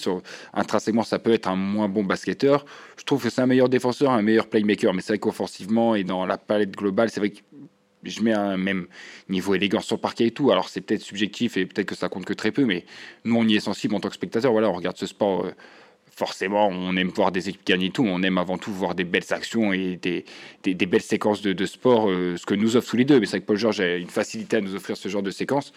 intrinsèquement, 0.54 1.02
ça 1.02 1.18
peut 1.18 1.32
être 1.34 1.48
un 1.48 1.56
moins 1.56 1.90
bon 1.90 2.04
basketteur. 2.04 2.66
Je 2.98 3.04
trouve 3.04 3.24
que 3.24 3.32
c'est 3.32 3.42
un 3.42 3.48
meilleur 3.48 3.68
défenseur, 3.68 4.12
un 4.12 4.22
meilleur 4.22 4.48
playmaker, 4.48 4.94
mais 4.94 5.02
c'est 5.02 5.14
vrai 5.14 5.20
qu'offensivement 5.20 5.96
et 5.96 6.04
dans 6.04 6.28
la 6.28 6.38
palette 6.38 6.72
globale, 6.72 7.10
c'est 7.10 7.20
vrai 7.20 7.32
que 7.32 7.40
je 8.04 8.22
mets 8.22 8.34
un 8.34 8.58
même 8.58 8.86
niveau 9.28 9.56
élégance 9.56 9.86
sur 9.86 10.00
parquet 10.00 10.28
et 10.28 10.32
tout. 10.32 10.52
Alors, 10.52 10.70
c'est 10.70 10.82
peut-être 10.82 11.02
subjectif 11.02 11.58
et 11.58 11.66
peut-être 11.66 11.88
que 11.88 11.96
ça 11.96 12.10
compte 12.10 12.26
que 12.26 12.34
très 12.34 12.52
peu, 12.52 12.66
mais 12.66 12.86
nous, 13.26 13.36
on 13.38 13.48
y 13.48 13.56
est 13.56 13.60
sensible 13.60 13.96
en 13.96 14.00
tant 14.00 14.10
que 14.10 14.16
spectateur. 14.16 14.52
Voilà, 14.52 14.70
on 14.70 14.74
regarde 14.74 14.98
ce 14.98 15.08
sport. 15.08 15.46
Euh, 15.46 15.52
forcément, 16.22 16.68
on 16.68 16.96
aime 16.98 17.10
voir 17.10 17.32
des 17.32 17.50
équipes 17.50 17.66
gagner 17.66 17.90
tout, 17.90 18.04
on 18.06 18.22
aime 18.22 18.38
avant 18.38 18.60
tout 18.60 18.72
voir 18.72 18.94
des 18.94 19.06
belles 19.06 19.32
actions 19.32 19.74
et 19.74 20.00
des, 20.00 20.86
belles 20.86 21.02
séquences 21.02 21.42
de, 21.42 21.66
sport, 21.66 22.12
euh, 22.12 22.38
ce 22.38 22.46
que 22.46 22.54
nous 22.54 22.76
offre 22.76 22.92
tous 22.92 22.98
les 22.98 23.06
deux. 23.06 23.20
Mais 23.20 23.26
c'est 23.26 23.38
vrai 23.38 23.40
que 23.40 23.48
Paul 23.48 23.58
George 23.58 23.82
a 23.82 23.96
une 23.96 24.08
facilité 24.08 24.58
à 24.58 24.62
nous 24.62 24.76
offrir 24.76 24.96
ce 24.98 25.10
genre 25.10 25.24
de 25.24 25.32
séquences. 25.32 25.74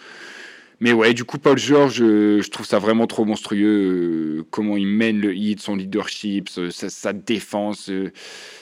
Mais 0.80 0.92
ouais, 0.92 1.14
du 1.14 1.24
coup, 1.24 1.38
Paul 1.38 1.56
George, 1.56 2.02
euh, 2.02 2.42
je 2.42 2.50
trouve 2.50 2.66
ça 2.66 2.78
vraiment 2.78 3.06
trop 3.06 3.24
monstrueux. 3.24 4.40
Euh, 4.40 4.46
comment 4.50 4.76
il 4.76 4.86
mène 4.86 5.18
le 5.18 5.34
hit, 5.34 5.60
son 5.60 5.76
leadership, 5.76 6.50
sa 6.50 7.12
défense. 7.14 7.90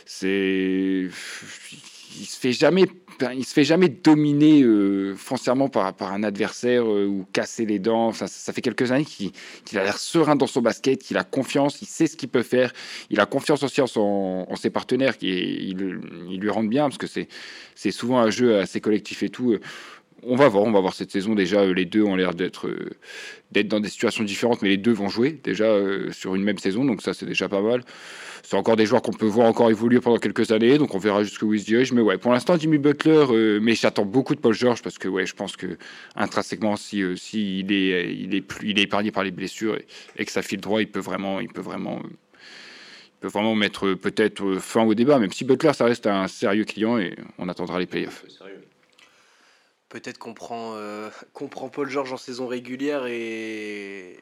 c'est. 0.07 1.09
Il 2.21 2.27
se 2.27 2.39
fait 2.39 2.53
jamais 2.53 2.87
il 3.35 3.45
se 3.45 3.53
fait 3.53 3.65
jamais 3.65 3.89
dominer 3.89 4.63
euh, 4.63 5.15
foncièrement 5.17 5.69
par, 5.69 5.95
par, 5.95 6.13
un 6.13 6.23
adversaire 6.23 6.83
euh, 6.85 7.07
ou 7.07 7.27
casser 7.33 7.67
les 7.67 7.79
dents. 7.79 8.13
Ça, 8.13 8.27
ça 8.27 8.53
fait 8.53 8.63
quelques 8.63 8.91
années 8.91 9.05
qu'il 9.05 9.33
a 9.79 9.85
l'air 9.85 9.99
serein 9.99 10.37
dans 10.37 10.47
son 10.47 10.61
basket, 10.61 11.03
qu'il 11.03 11.17
a 11.17 11.25
confiance, 11.25 11.81
il 11.83 11.87
sait 11.87 12.07
ce 12.07 12.17
qu'il 12.17 12.29
peut 12.29 12.43
faire. 12.43 12.73
Il 13.11 13.21
a 13.21 13.27
confiance 13.27 13.63
aussi 13.63 13.81
en, 13.81 13.87
en 13.97 14.57
ses 14.57 14.71
partenaires 14.71 15.19
qui 15.19 15.29
il, 15.29 15.77
lui 15.77 16.51
rendent 16.51 16.71
bien 16.71 16.89
parce 16.89 16.99
que 16.99 17.07
c'est 17.07 17.91
souvent 17.91 18.19
un 18.19 18.31
jeu 18.31 18.59
assez 18.59 18.81
collectif 18.81 19.23
et 19.23 19.29
tout. 19.29 19.59
On 20.25 20.37
va 20.37 20.49
voir, 20.49 20.65
on 20.65 20.71
va 20.71 20.81
voir 20.81 20.95
cette 20.95 21.11
saison 21.11 21.35
déjà. 21.35 21.65
Les 21.67 21.85
deux 21.85 22.03
ont 22.03 22.15
l'air 22.15 22.35
d'être 22.35 22.69
euh, 22.69 22.91
d'être 23.53 23.69
dans 23.69 23.81
des 23.81 23.89
situations 23.89 24.25
différentes, 24.25 24.63
mais 24.63 24.69
les 24.69 24.77
deux 24.77 24.93
vont 24.93 25.09
jouer 25.09 25.33
déjà 25.43 25.65
euh, 25.65 26.11
sur 26.13 26.35
une 26.35 26.43
même 26.43 26.59
saison, 26.59 26.85
donc 26.85 27.03
ça 27.03 27.15
c'est 27.15 27.27
déjà 27.27 27.49
pas 27.49 27.61
mal. 27.61 27.83
C'est 28.43 28.57
encore 28.57 28.77
des 28.77 28.87
joueurs 28.87 29.03
qu'on 29.03 29.13
peut 29.13 29.27
voir 29.27 29.47
encore 29.47 29.71
évoluer 29.71 30.01
pendant 30.01 30.19
quelques 30.19 30.51
années, 30.51 30.77
donc 30.79 30.95
on 30.95 30.99
verra 30.99 31.23
jusqu'où 31.23 31.55
ils 31.55 31.63
dirigent. 31.63 31.95
Mais 31.95 32.01
ouais, 32.01 32.19
pour 32.19 32.33
l'instant 32.33 32.59
Jimmy 32.59 32.79
Butler, 32.79 33.27
euh, 33.31 33.61
mais 33.63 33.75
j'attends 33.75 34.05
beaucoup 34.05 34.35
de 34.35 34.41
Paul 34.41 34.55
George 34.55 34.83
parce 34.83 34.99
que 34.99 35.09
ouais, 35.09 35.27
je 35.27 35.35
pense 35.35 35.57
que 35.57 35.79
intrinsèquement, 36.17 36.77
si, 36.77 37.03
euh, 37.03 37.15
il 37.33 37.73
est 37.73 38.15
il 38.15 38.35
est 38.35 38.41
plus 38.41 38.71
il 38.71 38.79
est 38.79 38.83
épargné 38.83 39.11
par 39.13 39.23
les 39.25 39.31
blessures 39.31 39.79
et, 40.17 40.25
que 40.25 40.33
ça 40.33 40.43
file 40.43 40.61
droit, 40.61 40.81
il 40.81 40.89
peut 40.89 41.01
vraiment 41.01 41.41
il 41.41 41.49
peut 41.49 41.61
vraiment 41.61 42.01
il 42.05 43.21
peut 43.21 43.29
vraiment 43.29 43.55
mettre 43.55 43.95
peut-être 43.95 44.57
fin 44.57 44.83
au 44.83 44.95
débat, 44.95 45.19
même 45.19 45.33
si 45.33 45.45
Butler 45.45 45.73
ça 45.75 45.85
reste 45.85 46.07
un 46.07 46.27
sérieux 46.27 46.65
client 46.65 46.99
et 46.99 47.17
on 47.39 47.49
attendra 47.49 47.79
les 47.79 47.87
playoffs. 47.87 48.25
Peut-être 49.93 50.17
qu'on 50.17 50.33
prend, 50.33 50.75
euh, 50.77 51.11
prend, 51.51 51.69
Paul 51.69 51.87
George 51.87 52.15
en 52.15 52.17
saison 52.17 52.47
régulière 52.47 53.05
et, 53.05 54.19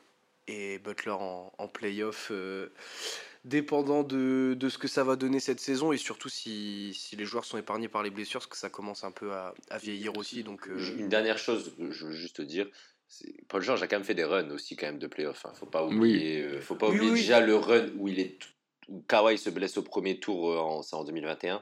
et 0.48 0.80
Butler 0.80 1.12
en, 1.12 1.52
en 1.56 1.68
playoff, 1.68 2.32
euh, 2.32 2.72
dépendant 3.44 4.02
de, 4.02 4.56
de, 4.58 4.68
ce 4.68 4.78
que 4.78 4.88
ça 4.88 5.04
va 5.04 5.14
donner 5.14 5.38
cette 5.38 5.60
saison 5.60 5.92
et 5.92 5.96
surtout 5.96 6.28
si, 6.28 6.92
si, 6.94 7.14
les 7.14 7.24
joueurs 7.24 7.44
sont 7.44 7.56
épargnés 7.56 7.86
par 7.86 8.02
les 8.02 8.10
blessures, 8.10 8.40
parce 8.40 8.48
que 8.48 8.56
ça 8.56 8.68
commence 8.68 9.04
un 9.04 9.12
peu 9.12 9.30
à, 9.32 9.54
à 9.70 9.78
vieillir 9.78 10.16
aussi. 10.16 10.42
Donc, 10.42 10.66
euh, 10.66 10.96
Une 10.98 11.08
dernière 11.08 11.38
chose, 11.38 11.72
je 11.78 12.06
veux 12.06 12.14
juste 12.14 12.36
te 12.36 12.42
dire, 12.42 12.66
Paul 13.46 13.62
George 13.62 13.80
a 13.80 13.86
quand 13.86 13.96
même 13.96 14.04
fait 14.04 14.14
des 14.14 14.24
runs 14.24 14.50
aussi 14.50 14.74
quand 14.74 14.86
même 14.86 14.98
de 14.98 15.06
playoff. 15.06 15.46
Hein. 15.46 15.52
Faut 15.54 15.66
pas 15.66 15.86
oublier, 15.86 16.60
faut 16.60 16.74
pas 16.74 16.88
oublier 16.88 17.12
déjà 17.12 17.38
le 17.38 17.54
run 17.54 17.86
où 17.96 18.08
il 18.08 18.18
est 18.18 18.40
Kawhi 19.10 19.38
se 19.38 19.50
blesse 19.50 19.76
au 19.76 19.82
premier 19.82 20.20
tour, 20.20 20.56
en, 20.60 20.82
c'est 20.82 20.94
en 20.94 21.02
2021. 21.02 21.60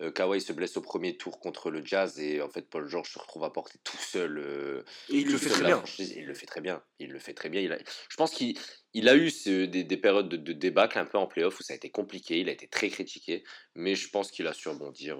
Euh, 0.00 0.10
Kawhi 0.10 0.40
se 0.40 0.52
blesse 0.52 0.76
au 0.76 0.80
premier 0.80 1.16
tour 1.16 1.38
contre 1.38 1.70
le 1.70 1.84
Jazz 1.84 2.18
et 2.18 2.42
en 2.42 2.48
fait 2.48 2.62
Paul 2.62 2.88
George 2.88 3.08
se 3.08 3.20
retrouve 3.20 3.44
à 3.44 3.50
porter 3.50 3.78
tout 3.84 3.96
seul. 3.96 4.84
et 5.08 5.18
il 5.18 5.30
le 5.30 5.38
fait 5.38 5.48
très 5.48 5.64
bien. 5.64 5.82
Il 5.98 6.26
le 6.26 6.34
fait 6.34 6.46
très 6.46 6.60
bien. 6.60 6.82
Il 6.98 7.10
le 7.10 7.20
fait 7.20 7.34
très 7.34 7.50
bien. 7.50 7.60
Il 7.60 7.72
a, 7.72 7.78
je 8.08 8.16
pense 8.16 8.32
qu'il 8.32 8.58
il 8.94 9.08
a 9.08 9.14
eu 9.14 9.30
des, 9.46 9.84
des, 9.84 9.96
périodes 9.96 10.28
de, 10.28 10.36
de, 10.36 10.52
débâcle 10.52 10.98
un 10.98 11.04
peu 11.04 11.18
en 11.18 11.28
playoff 11.28 11.60
où 11.60 11.62
ça 11.62 11.72
a 11.72 11.76
été 11.76 11.90
compliqué. 11.90 12.40
Il 12.40 12.48
a 12.48 12.52
été 12.52 12.66
très 12.66 12.88
critiqué, 12.88 13.44
mais 13.76 13.94
je 13.94 14.10
pense 14.10 14.32
qu'il 14.32 14.48
a 14.48 14.52
su 14.52 14.68
rebondir 14.68 15.18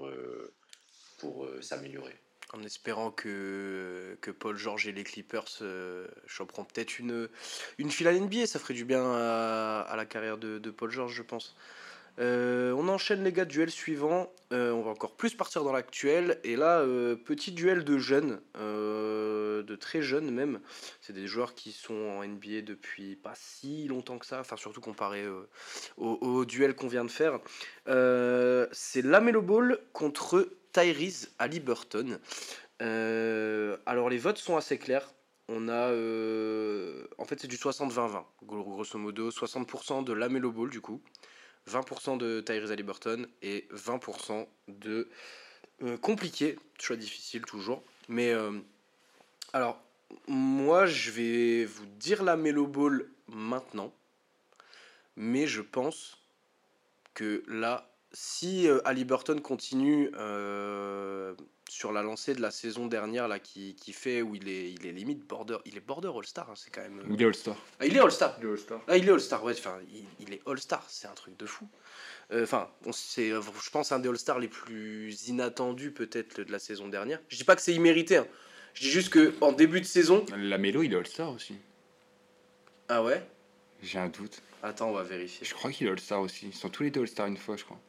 pour 1.17 1.47
s'améliorer 1.61 2.15
en 2.53 2.63
espérant 2.63 3.11
que, 3.11 4.17
que 4.21 4.31
Paul 4.31 4.57
George 4.57 4.87
et 4.87 4.91
les 4.91 5.03
Clippers 5.03 5.45
euh, 5.61 6.07
choperont 6.25 6.63
peut-être 6.63 6.99
une, 6.99 7.29
une 7.77 7.91
finale 7.91 8.19
NBA. 8.19 8.47
Ça 8.47 8.59
ferait 8.59 8.73
du 8.73 8.85
bien 8.85 9.03
à, 9.03 9.93
la 9.95 10.05
carrière 10.05 10.37
de, 10.37 10.71
Paul 10.71 10.91
George, 10.91 11.13
je 11.13 11.23
pense. 11.23 11.55
Euh, 12.19 12.73
on 12.73 12.89
enchaîne 12.89 13.23
les 13.23 13.31
gars, 13.31 13.45
duel 13.45 13.69
suivant. 13.69 14.33
Euh, 14.51 14.71
on 14.71 14.81
va 14.81 14.91
encore 14.91 15.15
plus 15.15 15.35
partir 15.35 15.63
dans 15.63 15.71
l'actuel. 15.71 16.39
Et 16.43 16.55
là, 16.55 16.83
petit 17.23 17.51
duel 17.51 17.83
de 17.83 17.97
jeunes, 17.97 18.41
de 18.55 19.75
très 19.75 20.01
jeunes 20.01 20.31
même. 20.31 20.59
C'est 21.01 21.13
des 21.13 21.27
joueurs 21.27 21.53
qui 21.53 21.71
sont 21.71 21.93
en 21.93 22.25
NBA 22.25 22.61
depuis 22.63 23.15
pas 23.15 23.33
si 23.35 23.87
longtemps 23.87 24.17
que 24.17 24.25
ça, 24.25 24.39
enfin 24.39 24.57
surtout 24.57 24.81
comparé 24.81 25.25
au, 25.97 26.17
au, 26.21 26.45
duel 26.45 26.75
qu'on 26.75 26.87
vient 26.87 27.05
de 27.05 27.11
faire. 27.11 27.39
C'est 27.85 29.03
Lamelo 29.03 29.41
Ball 29.41 29.79
contre 29.93 30.49
Tyrese 30.73 31.29
Halliburton. 31.39 32.19
Euh, 32.81 33.77
alors 33.85 34.09
les 34.09 34.17
votes 34.17 34.37
sont 34.37 34.57
assez 34.57 34.77
clairs. 34.77 35.13
On 35.47 35.67
a, 35.67 35.89
euh, 35.89 37.07
en 37.17 37.25
fait, 37.25 37.39
c'est 37.39 37.47
du 37.47 37.57
60-20-20, 37.57 38.23
grosso 38.43 38.99
modo, 38.99 39.31
60% 39.31 40.03
de 40.03 40.13
Lamelo 40.13 40.51
Ball 40.51 40.69
du 40.69 40.79
coup, 40.79 41.01
20% 41.67 42.17
de 42.17 42.41
Tyrese 42.41 42.71
Halliburton 42.71 43.25
et 43.41 43.67
20% 43.73 44.47
de 44.67 45.09
euh, 45.81 45.97
compliqué, 45.97 46.57
choix 46.79 46.97
difficile 46.97 47.41
toujours. 47.41 47.81
Mais 48.09 48.33
alors, 49.53 49.81
moi, 50.27 50.85
je 50.85 51.11
vais 51.11 51.65
vous 51.65 51.85
dire 51.85 52.23
Lamelo 52.23 52.67
Ball 52.67 53.09
maintenant, 53.27 53.93
mais 55.15 55.47
je 55.47 55.61
pense 55.61 56.17
que 57.13 57.43
là, 57.47 57.89
si 58.11 58.67
euh, 58.67 58.81
Burton 59.05 59.39
continue 59.41 60.11
euh, 60.15 61.33
sur 61.69 61.91
la 61.91 62.01
lancée 62.01 62.33
de 62.33 62.41
la 62.41 62.49
saison 62.49 62.87
dernière 62.87 63.27
là, 63.27 63.39
qui, 63.39 63.75
qui, 63.75 63.93
fait 63.93 64.21
où 64.21 64.35
il 64.35 64.49
est, 64.49 64.71
il 64.71 64.87
est 64.87 64.91
limite 64.91 65.27
border, 65.27 65.57
il 65.65 65.77
est 65.77 65.85
border 65.85 66.09
All-Star, 66.15 66.49
hein, 66.49 66.55
c'est 66.55 66.71
quand 66.71 66.81
même. 66.81 67.03
Il 67.09 67.21
est 67.21 67.25
All-Star. 67.25 67.55
Ah, 67.79 67.85
il 67.85 67.95
est 67.95 67.99
All-Star. 67.99 68.35
Il 68.39 68.47
est 68.47 68.51
All-Star. 68.51 68.81
Ah, 68.87 68.97
il 68.97 69.07
est 69.07 69.11
All-Star, 69.11 69.43
ouais, 69.43 69.53
enfin, 69.53 69.77
il, 70.19 70.33
est 70.33 70.41
All-Star, 70.47 70.83
c'est 70.87 71.07
un 71.07 71.13
truc 71.13 71.37
de 71.37 71.45
fou. 71.45 71.67
Euh, 72.31 72.43
enfin, 72.43 72.69
c'est, 72.91 73.29
je 73.29 73.69
pense, 73.69 73.91
un 73.91 73.99
des 73.99 74.09
All-Stars 74.09 74.39
les 74.39 74.47
plus 74.47 75.27
inattendus 75.27 75.91
peut-être 75.91 76.41
de 76.41 76.51
la 76.51 76.59
saison 76.59 76.87
dernière. 76.87 77.19
Je 77.27 77.37
dis 77.37 77.43
pas 77.43 77.55
que 77.55 77.61
c'est 77.61 77.73
immérité, 77.73 78.17
hein. 78.17 78.27
je 78.73 78.81
dis 78.81 78.89
juste 78.89 79.09
que 79.09 79.35
en 79.41 79.51
début 79.51 79.81
de 79.81 79.85
saison. 79.85 80.25
La 80.35 80.57
Mélo, 80.57 80.81
il 80.81 80.93
est 80.93 80.97
All-Star 80.97 81.31
aussi. 81.31 81.55
Ah 82.87 83.03
ouais? 83.03 83.23
J'ai 83.83 83.99
un 83.99 84.09
doute. 84.09 84.41
Attends, 84.63 84.89
on 84.89 84.93
va 84.93 85.03
vérifier. 85.03 85.45
Je 85.45 85.53
crois 85.53 85.71
qu'il 85.71 85.85
est 85.85 85.91
All-Star 85.91 86.21
aussi. 86.21 86.47
Ils 86.47 86.55
sont 86.55 86.69
tous 86.69 86.81
les 86.81 86.89
deux 86.89 87.01
All-Star 87.01 87.27
une 87.27 87.37
fois, 87.37 87.55
je 87.55 87.63
crois. 87.63 87.79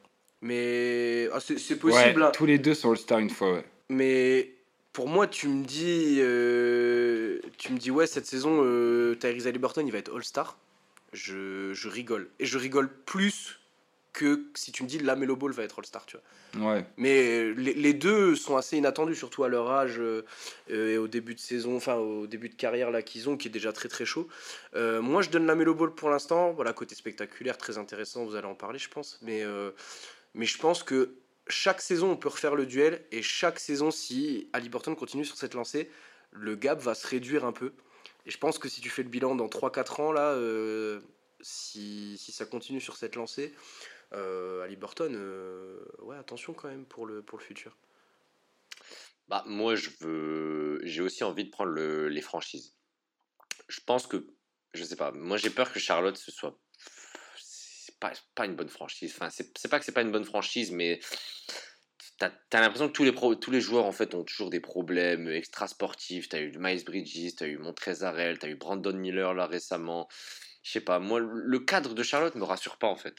Mais 0.43 1.29
ah, 1.33 1.41
c'est 1.41 1.79
possible. 1.79 2.23
Hein. 2.23 2.31
Tous 2.33 2.47
les 2.47 2.59
deux 2.59 2.75
sont 2.75 2.91
All-Star 2.91 3.19
une 3.19 3.31
fois, 3.31 3.53
ouais. 3.55 3.65
Mais 3.91 4.55
pour 4.93 5.09
moi, 5.09 5.27
tu 5.27 5.49
me 5.49 5.65
dis, 5.65 6.19
euh, 6.21 7.41
tu 7.59 7.73
me 7.73 7.79
dis 7.79 7.91
ouais, 7.91 8.07
cette 8.07 8.27
saison, 8.27 8.63
euh, 8.65 9.15
Tyrese 9.17 9.47
Halliburton, 9.47 9.87
il 9.87 9.93
va 9.93 9.99
être 9.99 10.15
All-Star. 10.15 10.57
Je, 11.13 11.73
je, 11.75 11.89
rigole. 11.89 12.29
Et 12.39 12.47
je 12.47 12.57
rigole 12.57 12.89
plus 13.05 13.59
que 14.13 14.45
si 14.55 14.73
tu 14.73 14.83
me 14.83 14.89
dis 14.89 14.99
Lamelo 14.99 15.37
Ball 15.37 15.53
va 15.53 15.65
être 15.65 15.79
All-Star, 15.79 16.07
tu 16.07 16.17
vois. 16.17 16.73
Ouais. 16.73 16.85
Mais 16.97 17.53
les, 17.55 17.75
les, 17.75 17.95
deux 17.95 18.35
sont 18.35 18.57
assez 18.57 18.77
inattendus, 18.77 19.15
surtout 19.15 19.45
à 19.45 19.49
leur 19.49 19.71
âge 19.71 20.01
euh, 20.01 20.23
et 20.69 20.99
au 20.99 21.07
début 21.07 21.35
de 21.35 21.41
saison, 21.41 21.77
enfin 21.77 21.95
au 21.95 22.27
début 22.27 22.49
de 22.49 22.57
carrière 22.57 22.91
là 22.91 23.03
qu'ils 23.03 23.29
ont, 23.29 23.37
qui 23.37 23.47
est 23.47 23.53
déjà 23.53 23.73
très 23.73 23.89
très 23.89 24.05
chaud. 24.05 24.27
Euh, 24.75 25.01
moi, 25.01 25.23
je 25.23 25.31
donne 25.31 25.47
Lamelo 25.47 25.75
Ball 25.75 25.95
pour 25.95 26.11
l'instant. 26.11 26.53
Voilà, 26.53 26.73
côté 26.73 26.95
spectaculaire, 26.95 27.57
très 27.57 27.79
intéressant, 27.79 28.25
vous 28.25 28.35
allez 28.35 28.49
en 28.49 28.55
parler, 28.55 28.81
je 28.81 28.89
pense. 28.89 29.19
Mais 29.23 29.45
mais 30.35 30.47
je 30.47 30.59
pense 30.59 30.83
que 30.83 31.17
chaque 31.49 31.81
saison, 31.81 32.13
on 32.13 32.17
peut 32.17 32.29
refaire 32.29 32.55
le 32.55 32.67
duel. 32.67 33.05
Et 33.11 33.23
chaque 33.23 33.59
saison, 33.59 33.91
si 33.91 34.49
Burton 34.71 34.95
continue 34.97 35.25
sur 35.25 35.37
cette 35.37 35.55
lancée, 35.55 35.91
le 36.31 36.55
gap 36.55 36.81
va 36.81 36.95
se 36.95 37.07
réduire 37.07 37.45
un 37.45 37.53
peu. 37.53 37.73
Et 38.27 38.31
je 38.31 38.39
pense 38.39 38.59
que 38.59 38.69
si 38.69 38.81
tu 38.81 38.91
fais 38.91 39.03
le 39.03 39.09
bilan 39.09 39.35
dans 39.35 39.49
3-4 39.49 40.01
ans, 40.01 40.13
là, 40.13 40.33
euh, 40.33 41.01
si, 41.41 42.17
si, 42.19 42.33
ça 42.33 42.47
continue 42.47 42.81
sur 42.81 42.97
cette 42.97 43.17
lancée, 43.17 43.55
euh, 44.13 44.69
Burton, 44.77 45.15
euh, 45.15 45.85
ouais, 46.01 46.17
attention 46.17 46.53
quand 46.53 46.69
même 46.69 46.85
pour 46.85 47.07
le, 47.07 47.23
pour 47.23 47.39
le 47.39 47.45
futur. 47.45 47.77
Bah, 49.29 49.43
moi, 49.47 49.75
je 49.75 49.91
veux... 50.01 50.81
j'ai 50.83 51.03
aussi 51.03 51.25
envie 51.25 51.45
de 51.45 51.51
prendre 51.51 51.71
le, 51.71 52.09
les 52.09 52.21
franchises. 52.21 52.75
Je 53.69 53.81
pense 53.81 54.07
que, 54.07 54.27
je 54.75 54.83
sais 54.83 54.97
pas, 54.97 55.13
moi 55.13 55.37
j'ai 55.37 55.51
peur 55.51 55.73
que 55.73 55.79
Charlotte 55.79 56.17
se 56.17 56.33
soit 56.33 56.59
pas, 58.01 58.47
une 58.47 58.57
bonne 58.57 58.69
franchise. 58.69 59.15
Enfin, 59.15 59.31
c'est 59.31 59.69
pas 59.69 59.79
que 59.79 59.85
c'est 59.85 59.93
pas 59.93 60.03
une 60.03 60.13
bonne 60.13 60.25
franchise, 60.25 60.73
mais 60.73 61.01
t'as 62.19 62.31
as, 62.53 62.61
l'impression 62.61 62.89
que 62.89 62.93
tous 62.93 63.05
les, 63.05 63.15
tous 63.39 63.51
les 63.51 63.61
joueurs 63.61 63.87
en 63.87 63.93
fait 63.93 64.15
ont 64.15 64.25
toujours 64.25 64.51
des 64.51 64.61
problèmes 64.61 65.29
extra 65.29 65.69
sportifs. 65.69 66.29
T'as 66.29 66.41
eu 66.41 66.53
Miles 66.59 66.85
Bridges, 66.85 67.35
t'as 67.37 67.47
eu 67.47 67.59
Montrezarel, 67.59 68.39
t'as 68.39 68.49
eu 68.49 68.57
Brandon 68.57 68.97
Miller 68.97 69.35
là 69.35 69.47
récemment. 69.47 70.09
Je 70.63 70.73
sais 70.73 70.81
pas, 70.81 70.99
moi 70.99 71.21
le 71.21 71.59
cadre 71.61 71.95
de 71.95 72.03
Charlotte 72.03 72.35
me 72.35 72.45
rassure 72.45 72.79
pas 72.79 72.89
en 72.89 72.97
fait. 72.97 73.15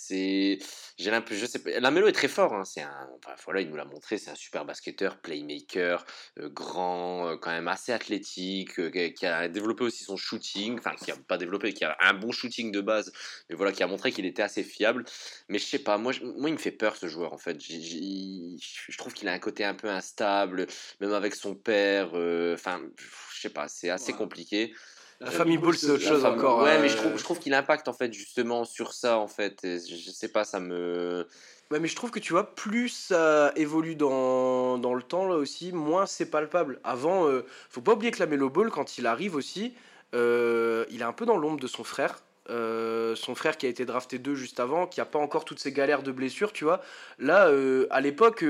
C'est, 0.00 0.58
j'ai 0.96 1.10
l'impression, 1.10 1.44
je 1.44 1.50
sais 1.50 1.58
pas, 1.58 1.80
Lamelo 1.80 2.06
est 2.06 2.12
très 2.12 2.28
fort. 2.28 2.54
Hein, 2.54 2.64
c'est 2.64 2.82
un, 2.82 3.08
enfin, 3.16 3.34
voilà, 3.44 3.60
il 3.62 3.68
nous 3.68 3.74
l'a 3.74 3.84
montré, 3.84 4.16
c'est 4.16 4.30
un 4.30 4.36
super 4.36 4.64
basketteur, 4.64 5.18
playmaker, 5.18 6.06
euh, 6.38 6.48
grand, 6.48 7.26
euh, 7.26 7.36
quand 7.36 7.50
même 7.50 7.66
assez 7.66 7.90
athlétique, 7.90 8.78
euh, 8.78 8.90
qui, 8.90 9.26
a 9.26 9.48
développé 9.48 9.82
aussi 9.82 10.04
son 10.04 10.16
shooting, 10.16 10.78
enfin 10.78 10.94
qui 10.94 11.10
a 11.10 11.16
pas 11.16 11.36
développé, 11.36 11.72
qui 11.72 11.84
a 11.84 11.96
un 12.00 12.14
bon 12.14 12.30
shooting 12.30 12.70
de 12.70 12.80
base, 12.80 13.12
mais 13.50 13.56
voilà, 13.56 13.72
qui 13.72 13.82
a 13.82 13.88
montré 13.88 14.12
qu'il 14.12 14.24
était 14.24 14.42
assez 14.42 14.62
fiable. 14.62 15.04
Mais 15.48 15.58
je 15.58 15.64
sais 15.64 15.80
pas, 15.80 15.98
moi, 15.98 16.12
moi, 16.22 16.48
il 16.48 16.52
me 16.52 16.58
fait 16.58 16.70
peur 16.70 16.96
ce 16.96 17.08
joueur 17.08 17.32
en 17.32 17.38
fait. 17.38 17.60
je 17.60 18.96
trouve 18.98 19.12
qu'il 19.14 19.26
a 19.28 19.32
un 19.32 19.40
côté 19.40 19.64
un 19.64 19.74
peu 19.74 19.88
instable, 19.88 20.68
même 21.00 21.12
avec 21.12 21.34
son 21.34 21.56
père. 21.56 22.14
Enfin, 22.54 22.80
je 23.34 23.40
sais 23.40 23.50
pas, 23.50 23.66
c'est 23.66 23.90
assez 23.90 24.12
compliqué. 24.12 24.72
La 25.20 25.30
famille 25.32 25.58
Bull, 25.58 25.76
c'est 25.76 25.90
autre 25.90 26.04
chose 26.04 26.24
encore. 26.24 26.62
Ouais, 26.62 26.80
mais 26.80 26.88
je 26.88 26.96
trouve, 26.96 27.18
je 27.18 27.24
trouve 27.24 27.38
qu'il 27.40 27.52
impacte 27.54 27.88
en 27.88 27.92
fait 27.92 28.12
justement 28.12 28.64
sur 28.64 28.92
ça 28.92 29.18
en 29.18 29.26
fait. 29.26 29.60
je 29.64 30.10
sais 30.10 30.28
pas, 30.28 30.44
ça 30.44 30.60
me. 30.60 31.26
Ouais, 31.70 31.80
mais 31.80 31.88
je 31.88 31.96
trouve 31.96 32.10
que 32.10 32.18
tu 32.18 32.32
vois, 32.32 32.54
plus 32.54 32.88
ça 32.88 33.52
évolue 33.54 33.94
dans, 33.94 34.78
dans 34.78 34.94
le 34.94 35.02
temps 35.02 35.28
là 35.28 35.34
aussi, 35.34 35.72
moins 35.72 36.06
c'est 36.06 36.30
palpable. 36.30 36.80
Avant, 36.82 37.28
euh, 37.28 37.44
faut 37.68 37.82
pas 37.82 37.92
oublier 37.92 38.10
que 38.10 38.20
la 38.20 38.26
Melo 38.26 38.48
Ball, 38.48 38.70
quand 38.70 38.96
il 38.96 39.06
arrive 39.06 39.34
aussi, 39.34 39.74
euh, 40.14 40.86
il 40.90 41.02
est 41.02 41.04
un 41.04 41.12
peu 41.12 41.26
dans 41.26 41.36
l'ombre 41.36 41.60
de 41.60 41.66
son 41.66 41.84
frère. 41.84 42.22
Euh, 42.48 43.14
son 43.14 43.34
frère 43.34 43.58
qui 43.58 43.66
a 43.66 43.68
été 43.68 43.84
drafté 43.84 44.18
2 44.18 44.34
juste 44.34 44.60
avant, 44.60 44.86
qui 44.86 45.02
a 45.02 45.04
pas 45.04 45.18
encore 45.18 45.44
toutes 45.44 45.58
ces 45.58 45.70
galères 45.70 46.02
de 46.02 46.10
blessures, 46.10 46.54
tu 46.54 46.64
vois. 46.64 46.80
Là, 47.18 47.50
à 47.90 48.00
l'époque, 48.00 48.42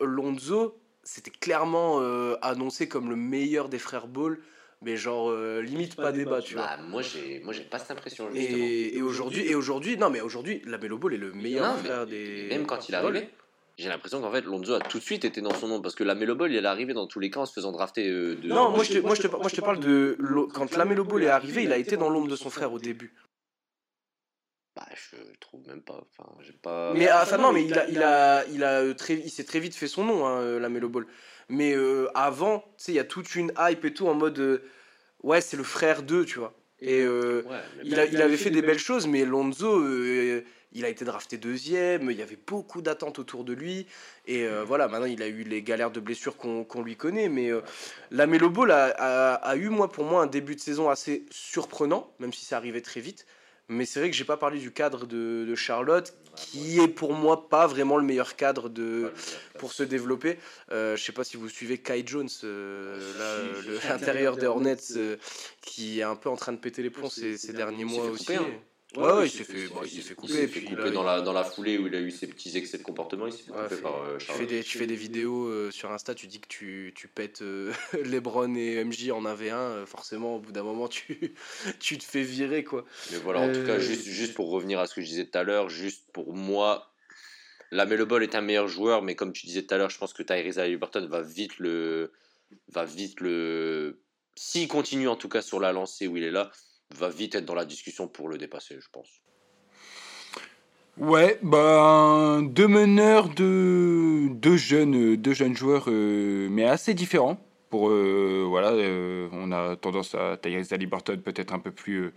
Lonzo, 0.00 0.76
c'était 1.04 1.30
clairement 1.30 2.00
annoncé 2.42 2.88
comme 2.88 3.10
le 3.10 3.16
meilleur 3.16 3.68
des 3.68 3.78
frères 3.78 4.08
Ball 4.08 4.40
mais 4.84 4.96
genre 4.96 5.30
euh, 5.30 5.62
limite 5.62 5.96
pas, 5.96 6.12
débat, 6.12 6.40
tu 6.42 6.54
vois. 6.54 6.66
Bah, 6.66 6.78
moi 6.82 7.02
j'ai 7.02 7.40
moi 7.40 7.52
j'ai 7.52 7.64
pas 7.64 7.78
cette 7.78 7.90
impression 7.90 8.28
Et, 8.34 8.96
et 8.96 9.02
aujourd'hui 9.02 9.46
et 9.46 9.54
aujourd'hui 9.54 9.96
non 9.96 10.10
mais 10.10 10.20
aujourd'hui 10.20 10.62
la 10.66 10.78
Bello 10.78 10.98
Ball 10.98 11.14
est 11.14 11.18
le 11.18 11.32
meilleur 11.32 11.76
frère 11.78 12.06
des 12.06 12.46
même 12.48 12.66
quand 12.66 12.88
il 12.88 12.94
est 12.94 12.98
arrivé. 12.98 13.28
J'ai 13.76 13.88
l'impression 13.88 14.20
qu'en 14.20 14.30
fait 14.30 14.42
Lonzo 14.42 14.74
a 14.74 14.78
tout 14.78 14.98
de 14.98 15.02
suite 15.02 15.24
été 15.24 15.40
dans 15.40 15.52
son 15.52 15.66
nom 15.66 15.80
parce 15.80 15.96
que 15.96 16.04
la 16.04 16.14
Melo 16.14 16.36
Ball 16.36 16.52
il 16.52 16.64
est 16.64 16.66
arrivé 16.66 16.94
dans 16.94 17.08
tous 17.08 17.18
les 17.18 17.28
cas 17.28 17.40
en 17.40 17.46
se 17.46 17.52
faisant 17.52 17.72
drafter 17.72 18.08
euh, 18.08 18.36
de... 18.36 18.46
Non, 18.46 18.70
moi 18.70 18.84
je 18.84 18.92
te, 18.92 18.98
moi, 18.98 19.16
je 19.16 19.22
te, 19.22 19.26
moi 19.26 19.48
je 19.48 19.56
te 19.56 19.60
parle 19.60 19.80
de 19.80 20.16
quand 20.54 20.76
la 20.76 20.84
Melo 20.84 21.02
Ball 21.02 21.24
est 21.24 21.28
arrivé, 21.28 21.64
il 21.64 21.72
a 21.72 21.76
été 21.76 21.96
dans 21.96 22.08
l'ombre 22.08 22.28
de 22.28 22.36
son 22.36 22.50
frère 22.50 22.72
au 22.72 22.78
début. 22.78 23.12
Bah, 24.76 24.86
je 24.94 25.16
trouve 25.40 25.66
même 25.66 25.82
pas. 25.82 26.00
Enfin, 26.18 26.30
j'ai 26.40 26.52
pas. 26.52 26.92
Mais 26.94 27.10
enfin 27.10 27.38
non, 27.38 27.52
mais 27.52 27.64
il 27.64 27.78
a, 27.78 27.88
il 27.88 28.02
a, 28.02 28.44
il 28.46 28.64
a 28.64 28.80
euh, 28.80 28.94
très, 28.94 29.14
il 29.14 29.30
s'est 29.30 29.44
très 29.44 29.60
vite 29.60 29.74
fait 29.74 29.86
son 29.88 30.04
nom, 30.04 30.26
hein, 30.26 30.58
la 30.60 30.68
Melo 30.68 30.88
Ball. 30.88 31.06
Mais 31.48 31.74
avant, 32.14 32.60
tu 32.60 32.84
sais, 32.84 32.92
il 32.92 32.96
y 32.96 33.00
a 33.00 33.04
toute 33.04 33.34
une 33.34 33.52
hype 33.58 33.84
et 33.84 33.92
tout 33.92 34.08
en 34.08 34.14
mode 34.14 34.62
ouais, 35.24 35.40
c'est 35.40 35.56
le 35.56 35.64
frère 35.64 36.02
d'eux, 36.02 36.24
tu 36.24 36.38
vois. 36.38 36.54
Et 36.80 37.00
euh, 37.00 37.42
il, 37.82 37.92
il, 38.12 38.22
avait 38.22 38.36
fait 38.36 38.50
des 38.50 38.62
belles 38.62 38.78
choses, 38.78 39.06
mais 39.06 39.24
Lonzo, 39.24 39.80
euh, 39.80 40.44
il 40.72 40.84
a 40.84 40.88
été 40.88 41.04
drafté 41.04 41.38
deuxième, 41.38 42.10
il 42.10 42.16
y 42.16 42.22
avait 42.22 42.38
beaucoup 42.46 42.82
d'attentes 42.82 43.18
autour 43.18 43.44
de 43.44 43.54
lui. 43.54 43.86
Et 44.26 44.44
euh, 44.44 44.64
voilà, 44.64 44.86
maintenant 44.86 45.06
il 45.06 45.22
a 45.22 45.28
eu 45.28 45.44
les 45.44 45.62
galères 45.62 45.90
de 45.90 46.00
blessures 46.00 46.36
qu'on 46.36 46.82
lui 46.82 46.96
connaît. 46.96 47.28
Mais 47.28 47.50
la 48.10 48.26
Melo 48.26 48.50
Ball 48.50 48.70
a, 48.70 49.34
a, 49.34 49.56
eu, 49.56 49.70
moi, 49.70 49.90
pour 49.90 50.04
moi, 50.04 50.22
un 50.22 50.26
début 50.26 50.54
de 50.54 50.60
saison 50.60 50.90
assez 50.90 51.24
surprenant, 51.30 52.12
même 52.18 52.32
si 52.32 52.44
ça 52.44 52.58
arrivait 52.58 52.82
très 52.82 53.00
vite. 53.00 53.26
Mais 53.68 53.86
c'est 53.86 54.00
vrai 54.00 54.10
que 54.10 54.16
j'ai 54.16 54.24
pas 54.24 54.36
parlé 54.36 54.58
du 54.58 54.72
cadre 54.72 55.06
de, 55.06 55.46
de, 55.48 55.54
Charlotte, 55.54 56.14
qui 56.36 56.80
est 56.80 56.88
pour 56.88 57.12
moi 57.12 57.48
pas 57.48 57.66
vraiment 57.66 57.96
le 57.96 58.04
meilleur 58.04 58.36
cadre 58.36 58.68
de, 58.68 59.12
pour 59.58 59.72
se 59.72 59.82
développer. 59.82 60.38
Euh, 60.72 60.96
je 60.96 61.02
sais 61.02 61.12
pas 61.12 61.24
si 61.24 61.36
vous 61.36 61.48
suivez 61.48 61.78
Kai 61.78 62.02
Jones, 62.06 62.28
euh, 62.44 63.62
l'intérieur 63.88 64.36
des 64.36 64.46
Hornets, 64.46 64.76
euh, 64.96 65.16
qui 65.60 66.00
est 66.00 66.04
un 66.04 66.16
peu 66.16 66.28
en 66.28 66.36
train 66.36 66.52
de 66.52 66.58
péter 66.58 66.82
les 66.82 66.90
plombs 66.90 67.10
ces, 67.10 67.36
ces 67.36 67.52
derniers 67.52 67.84
mois 67.84 68.06
aussi. 68.06 68.34
Hein. 68.34 68.46
Ouais, 68.96 69.12
ouais, 69.12 69.26
il 69.26 69.30
s'est 69.30 69.44
fait, 69.44 69.66
bon, 69.68 69.80
il 69.82 69.88
s'est 69.90 70.00
fait 70.02 70.10
Il 70.12 70.16
couper. 70.16 70.32
s'est 70.32 70.42
et 70.44 70.46
fait 70.48 70.60
puis 70.60 70.68
couper 70.68 70.84
là, 70.84 70.90
dans, 70.90 71.02
la, 71.02 71.20
dans 71.20 71.32
la 71.32 71.44
foulée 71.44 71.78
où 71.78 71.86
il 71.86 71.94
a 71.94 72.00
eu 72.00 72.10
ses 72.10 72.26
petits 72.26 72.56
excès 72.56 72.78
de 72.78 72.82
comportement. 72.82 73.26
Il 73.26 73.32
s'est 73.32 73.42
fait 73.44 73.50
Ouais, 73.52 73.62
couper 73.64 73.76
fait- 73.76 73.82
par 73.82 74.02
euh, 74.02 74.18
tu, 74.18 74.26
fais 74.26 74.46
des, 74.46 74.62
tu 74.62 74.78
fais 74.78 74.86
des 74.86 74.94
vidéos 74.96 75.46
euh, 75.46 75.70
sur 75.70 75.90
Insta, 75.90 76.14
tu 76.14 76.26
dis 76.26 76.40
que 76.40 76.48
tu, 76.48 76.92
tu 76.94 77.08
pètes 77.08 77.42
euh, 77.42 77.72
Lebron 78.04 78.54
et 78.54 78.84
MJ 78.84 79.10
en 79.10 79.22
1v1, 79.22 79.52
euh, 79.52 79.86
forcément 79.86 80.36
au 80.36 80.38
bout 80.40 80.52
d'un 80.52 80.62
moment 80.62 80.88
tu, 80.88 81.34
tu 81.80 81.98
te 81.98 82.04
fais 82.04 82.22
virer 82.22 82.62
quoi. 82.64 82.84
Mais 83.10 83.18
voilà, 83.18 83.40
en 83.40 83.52
tout 83.52 83.64
cas, 83.64 83.78
juste, 83.78 84.04
juste 84.06 84.34
pour 84.34 84.50
revenir 84.50 84.78
à 84.78 84.86
ce 84.86 84.94
que 84.94 85.00
je 85.00 85.06
disais 85.06 85.24
tout 85.26 85.38
à 85.38 85.42
l'heure, 85.42 85.68
juste 85.68 86.10
pour 86.12 86.34
moi, 86.34 86.92
la 87.70 87.86
Melo 87.86 88.06
Ball 88.06 88.22
est 88.22 88.34
un 88.36 88.40
meilleur 88.42 88.68
joueur, 88.68 89.02
mais 89.02 89.14
comme 89.16 89.32
tu 89.32 89.46
disais 89.46 89.62
tout 89.62 89.74
à 89.74 89.78
l'heure, 89.78 89.90
je 89.90 89.98
pense 89.98 90.12
que 90.12 90.22
Tyrese 90.22 90.58
Haliburton 90.58 91.06
va 91.08 91.22
vite 91.22 91.58
le. 91.58 92.12
va 92.68 92.84
vite 92.84 93.20
le. 93.20 94.00
S'il 94.36 94.68
continue 94.68 95.08
en 95.08 95.16
tout 95.16 95.28
cas 95.28 95.42
sur 95.42 95.58
la 95.60 95.72
lancée 95.72 96.06
où 96.06 96.16
il 96.16 96.22
est 96.24 96.30
là, 96.30 96.50
va 96.94 97.08
vite 97.08 97.34
être 97.34 97.44
dans 97.44 97.54
la 97.54 97.64
discussion 97.64 98.08
pour 98.08 98.28
le 98.28 98.38
dépasser, 98.38 98.76
je 98.80 98.88
pense. 98.92 99.08
Ouais, 100.96 101.40
ben 101.42 102.42
deux 102.42 102.68
meneurs 102.68 103.28
de 103.28 104.28
deux 104.30 104.56
jeunes, 104.56 105.16
deux 105.16 105.34
jeunes 105.34 105.56
joueurs, 105.56 105.86
euh, 105.88 106.48
mais 106.50 106.64
assez 106.64 106.94
différents. 106.94 107.36
Pour 107.68 107.90
euh, 107.90 108.44
voilà, 108.48 108.70
euh, 108.70 109.28
on 109.32 109.50
a 109.50 109.74
tendance 109.74 110.14
à 110.14 110.36
Tyrese 110.36 110.72
Haliburton 110.72 111.16
peut-être 111.16 111.52
un 111.52 111.58
peu 111.58 111.72
plus 111.72 112.12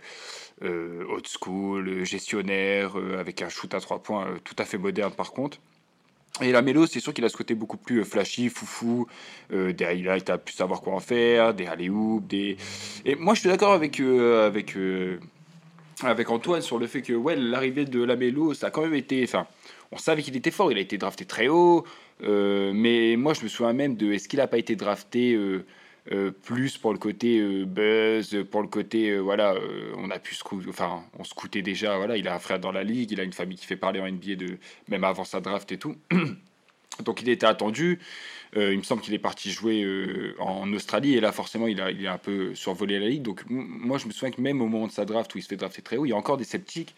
old 0.62 1.26
school, 1.26 2.04
gestionnaire, 2.04 2.94
avec 3.18 3.42
un 3.42 3.48
shoot 3.48 3.74
à 3.74 3.80
trois 3.80 4.00
points 4.00 4.38
tout 4.44 4.54
à 4.58 4.64
fait 4.64 4.78
moderne 4.78 5.12
par 5.12 5.32
contre. 5.32 5.58
Et 6.40 6.52
la 6.52 6.62
Mélo, 6.62 6.86
c'est 6.86 7.00
sûr 7.00 7.12
qu'il 7.12 7.24
a 7.24 7.28
ce 7.28 7.36
côté 7.36 7.54
beaucoup 7.54 7.76
plus 7.76 8.00
euh, 8.00 8.04
flashy, 8.04 8.48
foufou, 8.48 9.06
euh, 9.52 9.72
des 9.72 9.84
highlights 9.84 10.30
à 10.30 10.38
plus 10.38 10.54
savoir 10.54 10.80
quoi 10.80 10.94
en 10.94 11.00
faire, 11.00 11.54
des 11.54 11.66
alley 11.66 11.90
des. 12.28 12.56
Et 13.04 13.14
moi, 13.16 13.34
je 13.34 13.40
suis 13.40 13.48
d'accord 13.48 13.72
avec 13.72 13.98
euh, 14.00 14.46
avec 14.46 14.76
euh, 14.76 15.18
avec 16.02 16.30
Antoine 16.30 16.62
sur 16.62 16.78
le 16.78 16.86
fait 16.86 17.02
que 17.02 17.12
ouais, 17.12 17.34
l'arrivée 17.34 17.84
de 17.84 18.02
la 18.02 18.14
Mélo, 18.16 18.54
ça 18.54 18.68
a 18.68 18.70
quand 18.70 18.82
même 18.82 18.94
été. 18.94 19.22
Enfin, 19.24 19.46
on 19.90 19.98
savait 19.98 20.22
qu'il 20.22 20.36
était 20.36 20.50
fort, 20.50 20.70
il 20.70 20.78
a 20.78 20.80
été 20.80 20.96
drafté 20.96 21.24
très 21.24 21.48
haut, 21.48 21.84
mais 22.20 23.16
moi, 23.16 23.34
je 23.34 23.42
me 23.42 23.48
souviens 23.48 23.72
même 23.72 23.96
de 23.96 24.12
est-ce 24.12 24.28
qu'il 24.28 24.38
n'a 24.38 24.46
pas 24.46 24.58
été 24.58 24.76
drafté. 24.76 25.36
Euh, 26.12 26.30
plus 26.30 26.78
pour 26.78 26.92
le 26.92 26.98
côté 26.98 27.38
euh, 27.38 27.64
buzz, 27.64 28.44
pour 28.50 28.62
le 28.62 28.68
côté 28.68 29.10
euh, 29.10 29.18
voilà, 29.20 29.54
on 29.96 30.10
a 30.10 30.18
pu 30.18 30.34
se 30.34 30.42
enfin 30.68 31.04
on 31.18 31.24
se 31.24 31.34
déjà, 31.58 31.96
voilà, 31.96 32.16
il 32.16 32.26
a 32.28 32.34
un 32.34 32.38
frère 32.38 32.58
dans 32.58 32.72
la 32.72 32.84
ligue, 32.84 33.12
il 33.12 33.20
a 33.20 33.24
une 33.24 33.32
famille 33.32 33.58
qui 33.58 33.66
fait 33.66 33.76
parler 33.76 34.00
en 34.00 34.10
NBA 34.10 34.36
de 34.36 34.58
même 34.88 35.04
avant 35.04 35.24
sa 35.24 35.40
draft 35.40 35.70
et 35.72 35.78
tout. 35.78 35.96
Donc 37.04 37.22
il 37.22 37.28
était 37.28 37.46
attendu. 37.46 38.00
Euh, 38.56 38.72
il 38.72 38.78
me 38.78 38.82
semble 38.82 39.02
qu'il 39.02 39.12
est 39.12 39.18
parti 39.18 39.50
jouer 39.50 39.82
euh, 39.82 40.34
en 40.38 40.72
Australie 40.72 41.14
et 41.14 41.20
là 41.20 41.32
forcément 41.32 41.66
il 41.66 41.80
a, 41.82 41.90
il 41.90 42.06
a 42.06 42.14
un 42.14 42.18
peu 42.18 42.54
survolé 42.54 42.98
la 42.98 43.06
ligue. 43.06 43.22
Donc 43.22 43.42
moi 43.48 43.98
je 43.98 44.06
me 44.06 44.10
souviens 44.10 44.30
que 44.30 44.40
même 44.40 44.62
au 44.62 44.66
moment 44.66 44.86
de 44.86 44.92
sa 44.92 45.04
draft 45.04 45.34
où 45.34 45.38
il 45.38 45.42
se 45.42 45.48
fait 45.48 45.56
drafter 45.56 45.82
très 45.82 45.98
haut, 45.98 46.06
il 46.06 46.10
y 46.10 46.12
a 46.12 46.16
encore 46.16 46.38
des 46.38 46.44
sceptiques. 46.44 46.94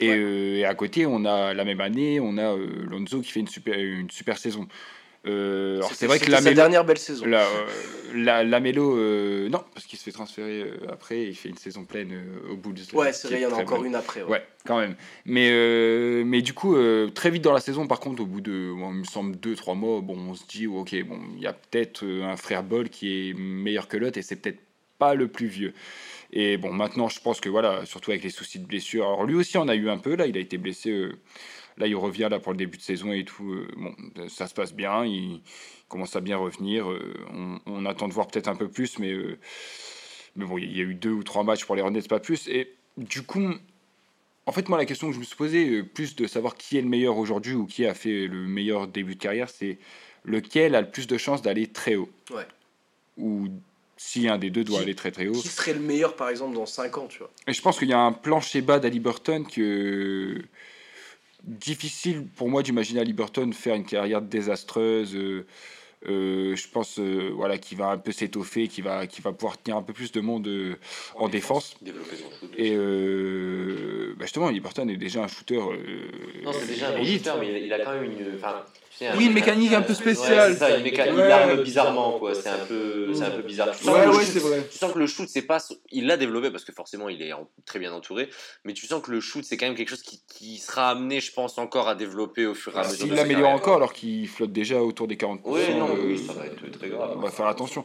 Et, 0.00 0.08
Ouais. 0.08 0.16
euh, 0.18 0.56
et 0.58 0.64
à 0.64 0.74
côté 0.74 1.06
on 1.06 1.24
a 1.24 1.54
la 1.54 1.64
même 1.64 1.80
année, 1.80 2.18
on 2.20 2.36
a 2.36 2.56
Lonzo 2.56 3.20
qui 3.20 3.30
fait 3.30 3.40
une 3.40 3.48
super, 3.48 3.78
une 3.78 4.10
super 4.10 4.38
saison. 4.38 4.66
Euh, 5.24 5.76
alors 5.76 5.94
c'est 5.94 6.08
vrai 6.08 6.18
que 6.18 6.28
la 6.30 6.38
sa 6.38 6.44
Melo, 6.44 6.56
dernière 6.56 6.84
belle 6.84 6.98
saison. 6.98 7.26
la, 7.26 7.42
euh, 7.42 7.66
la, 8.12 8.42
la 8.42 8.58
Melo, 8.60 8.96
euh, 8.96 9.48
non 9.48 9.62
parce 9.72 9.86
qu'il 9.86 9.96
se 9.96 10.02
fait 10.02 10.10
transférer 10.10 10.62
euh, 10.62 10.76
après, 10.90 11.22
il 11.22 11.34
fait 11.36 11.48
une 11.48 11.56
saison 11.56 11.84
pleine 11.84 12.12
au 12.50 12.56
Bulls. 12.56 12.74
Ouais, 12.92 13.12
c'est 13.12 13.28
vrai, 13.28 13.38
il 13.38 13.42
y 13.42 13.46
en 13.46 13.52
a 13.52 13.60
encore 13.60 13.78
bonne. 13.78 13.88
une 13.88 13.94
après. 13.94 14.22
ouais. 14.22 14.30
Ouais, 14.30 14.46
quand 14.66 14.80
même. 14.80 14.96
Mais, 15.24 15.50
mais 16.24 16.42
du 16.42 16.54
coup, 16.54 16.76
très 17.14 17.30
vite 17.30 17.42
dans 17.42 17.52
la 17.52 17.60
saison, 17.60 17.86
par 17.86 18.00
contre, 18.00 18.22
au 18.22 18.26
bout 18.26 18.40
de, 18.40 18.72
bon, 18.76 18.90
il 18.90 18.98
me 19.00 19.04
semble, 19.04 19.36
2-3 19.36 19.76
mois, 19.76 20.00
bon, 20.00 20.16
on 20.30 20.34
se 20.34 20.44
dit, 20.46 20.66
ok, 20.66 20.94
bon, 21.04 21.20
il 21.36 21.42
y 21.42 21.46
a 21.46 21.52
peut-être 21.52 22.04
un 22.04 22.36
frère 22.36 22.64
Ball 22.64 22.88
qui 22.88 23.30
est 23.30 23.34
meilleur 23.34 23.86
que 23.86 23.96
l'autre 23.96 24.18
et 24.18 24.22
c'est 24.22 24.36
peut-être 24.36 24.60
pas 24.98 25.14
le 25.14 25.28
plus 25.28 25.46
vieux. 25.46 25.72
Et 26.32 26.56
bon, 26.56 26.72
maintenant, 26.72 27.08
je 27.08 27.20
pense 27.20 27.40
que 27.40 27.48
voilà, 27.48 27.84
surtout 27.86 28.10
avec 28.10 28.24
les 28.24 28.30
soucis 28.30 28.58
de 28.58 28.66
blessure. 28.66 29.04
Alors, 29.04 29.24
lui 29.24 29.34
aussi 29.34 29.58
en 29.58 29.68
a 29.68 29.74
eu 29.74 29.88
un 29.88 29.98
peu, 29.98 30.16
là, 30.16 30.26
il 30.26 30.36
a 30.36 30.40
été 30.40 30.58
blessé. 30.58 31.10
Là, 31.78 31.86
il 31.86 31.94
revient 31.96 32.28
là 32.30 32.38
pour 32.38 32.52
le 32.52 32.58
début 32.58 32.76
de 32.78 32.82
saison 32.82 33.12
et 33.12 33.24
tout. 33.24 33.50
euh, 33.52 33.68
bon, 33.76 33.94
ça 34.28 34.46
se 34.46 34.54
passe 34.54 34.74
bien, 34.74 35.04
il 35.04 35.40
commence 35.88 36.14
à 36.16 36.20
bien 36.20 36.36
revenir. 36.36 36.90
euh, 36.90 37.14
on, 37.32 37.58
on 37.66 37.86
attend 37.86 38.08
de 38.08 38.12
voir 38.12 38.26
peut-être 38.28 38.48
un 38.48 38.56
peu 38.56 38.68
plus, 38.68 38.98
mais, 38.98 39.12
euh, 39.12 39.38
mais 40.36 40.44
bon, 40.44 40.58
il 40.58 40.76
y 40.76 40.80
a 40.80 40.84
eu 40.84 40.94
deux 40.94 41.10
ou 41.12 41.22
trois 41.22 41.44
matchs 41.44 41.64
pour 41.64 41.76
les 41.76 41.82
Hornets, 41.82 42.02
pas 42.02 42.20
plus. 42.20 42.48
Et 42.48 42.72
du 42.96 43.22
coup, 43.22 43.42
en 44.46 44.52
fait, 44.52 44.68
moi, 44.68 44.78
la 44.78 44.86
question 44.86 45.08
que 45.08 45.14
je 45.14 45.18
me 45.20 45.24
suis 45.24 45.36
posée, 45.36 45.82
plus 45.82 46.16
de 46.16 46.26
savoir 46.26 46.56
qui 46.56 46.76
est 46.78 46.82
le 46.82 46.88
meilleur 46.88 47.16
aujourd'hui 47.18 47.54
ou 47.54 47.66
qui 47.66 47.86
a 47.86 47.94
fait 47.94 48.26
le 48.26 48.46
meilleur 48.46 48.88
début 48.88 49.14
de 49.14 49.20
carrière, 49.20 49.48
c'est 49.48 49.78
lequel 50.24 50.74
a 50.74 50.80
le 50.80 50.90
plus 50.90 51.06
de 51.06 51.16
chances 51.18 51.42
d'aller 51.42 51.66
très 51.68 51.96
haut? 51.96 52.08
Ouais. 52.32 52.46
Ou 53.18 53.48
si 53.96 54.28
un 54.28 54.38
des 54.38 54.50
deux 54.50 54.64
doit 54.64 54.78
Qui- 54.78 54.82
aller 54.82 54.94
très 54.94 55.10
très 55.12 55.28
haut. 55.28 55.32
Qui 55.32 55.48
serait 55.48 55.74
le 55.74 55.80
meilleur 55.80 56.16
par 56.16 56.28
exemple 56.28 56.54
dans 56.56 56.66
5 56.66 56.96
ans, 56.98 57.06
tu 57.08 57.18
vois? 57.18 57.30
Et 57.46 57.52
je 57.52 57.60
pense 57.62 57.78
qu'il 57.78 57.88
y 57.88 57.92
a 57.92 57.98
un 58.00 58.12
plancher 58.12 58.62
bas 58.62 58.80
d'Aliburton 58.80 59.44
que 59.44 60.42
difficile 61.44 62.26
pour 62.36 62.48
moi 62.48 62.62
d'imaginer 62.62 63.00
Aliburton 63.00 63.52
faire 63.52 63.74
une 63.74 63.84
carrière 63.84 64.22
désastreuse. 64.22 65.14
euh, 65.16 65.46
euh, 66.08 66.56
je 66.56 66.66
pense 66.68 66.98
euh, 66.98 67.30
voilà 67.32 67.58
qu'il 67.58 67.78
va 67.78 67.90
un 67.90 67.98
peu 67.98 68.10
s'étoffer, 68.10 68.66
qu'il 68.66 68.82
va 68.82 69.06
qu'il 69.06 69.22
va 69.22 69.32
pouvoir 69.32 69.56
tenir 69.60 69.76
un 69.76 69.82
peu 69.82 69.92
plus 69.92 70.10
de 70.10 70.20
monde 70.20 70.48
euh, 70.48 70.74
en 71.14 71.28
défense. 71.28 71.76
Et 72.56 72.76
bah 74.16 74.24
justement, 74.24 74.48
Aliburton 74.48 74.88
est 74.88 74.96
déjà 74.96 75.22
un 75.22 75.28
shooter. 75.28 75.60
Non, 76.42 76.52
c'est 76.52 76.66
déjà 76.66 76.88
un 76.88 76.96
bon 76.96 77.02
élite. 77.02 77.24
shooter, 77.24 77.38
mais 77.40 77.60
il, 77.60 77.66
il 77.66 77.72
a 77.72 77.78
quand 77.78 77.94
même 77.94 78.04
une. 78.04 78.38
Oui, 79.16 79.26
une 79.26 79.32
mécanique 79.32 79.72
un 79.72 79.82
peu 79.82 79.94
spéciale. 79.94 80.50
Ouais, 80.50 80.54
c'est 80.54 80.58
ça, 80.58 80.76
une 80.76 80.82
mécanique. 80.84 81.16
Ouais. 81.16 81.26
Il 81.26 81.30
arme 81.32 81.62
bizarrement, 81.62 82.18
quoi. 82.18 82.34
C'est 82.34 82.48
un 82.48 82.58
peu, 82.66 83.12
c'est 83.14 83.24
un 83.24 83.30
peu 83.30 83.42
bizarre. 83.42 83.70
Tu 83.76 83.84
sens 83.84 83.94
Ouais, 83.94 84.00
que 84.00 84.04
le 84.06 84.10
ouais, 84.16 84.24
shoot- 84.24 84.32
c'est 84.32 84.38
vrai. 84.38 84.66
Tu 84.70 84.78
sens 84.78 84.92
que 84.92 84.98
le 84.98 85.06
shoot, 85.06 85.28
c'est 85.28 85.42
pas. 85.42 85.58
Il 85.90 86.06
l'a 86.06 86.16
développé 86.16 86.50
parce 86.50 86.64
que 86.64 86.72
forcément, 86.72 87.08
il 87.08 87.20
est 87.22 87.32
très 87.64 87.78
bien 87.78 87.92
entouré. 87.92 88.28
Mais 88.64 88.72
tu 88.72 88.86
sens 88.86 89.02
que 89.02 89.10
le 89.10 89.20
shoot, 89.20 89.44
c'est 89.44 89.56
quand 89.56 89.66
même 89.66 89.74
quelque 89.74 89.88
chose 89.90 90.02
qui, 90.02 90.22
qui 90.28 90.58
sera 90.58 90.90
amené, 90.90 91.20
je 91.20 91.32
pense, 91.32 91.58
encore 91.58 91.88
à 91.88 91.94
développer 91.94 92.46
au 92.46 92.54
fur 92.54 92.74
et 92.76 92.80
à 92.80 92.82
mesure. 92.84 93.06
S'il 93.06 93.14
l'améliore 93.14 93.50
encore 93.50 93.76
alors 93.76 93.92
qu'il 93.92 94.28
flotte 94.28 94.52
déjà 94.52 94.80
autour 94.82 95.06
des 95.08 95.16
40%. 95.16 95.40
Oui, 95.44 95.60
non, 95.78 95.88
euh, 95.90 96.02
oui, 96.06 96.24
ça 96.26 96.32
va 96.32 96.46
être 96.46 96.70
très 96.78 96.88
grave. 96.88 97.12
On 97.16 97.20
va 97.20 97.30
faire 97.30 97.46
attention. 97.46 97.84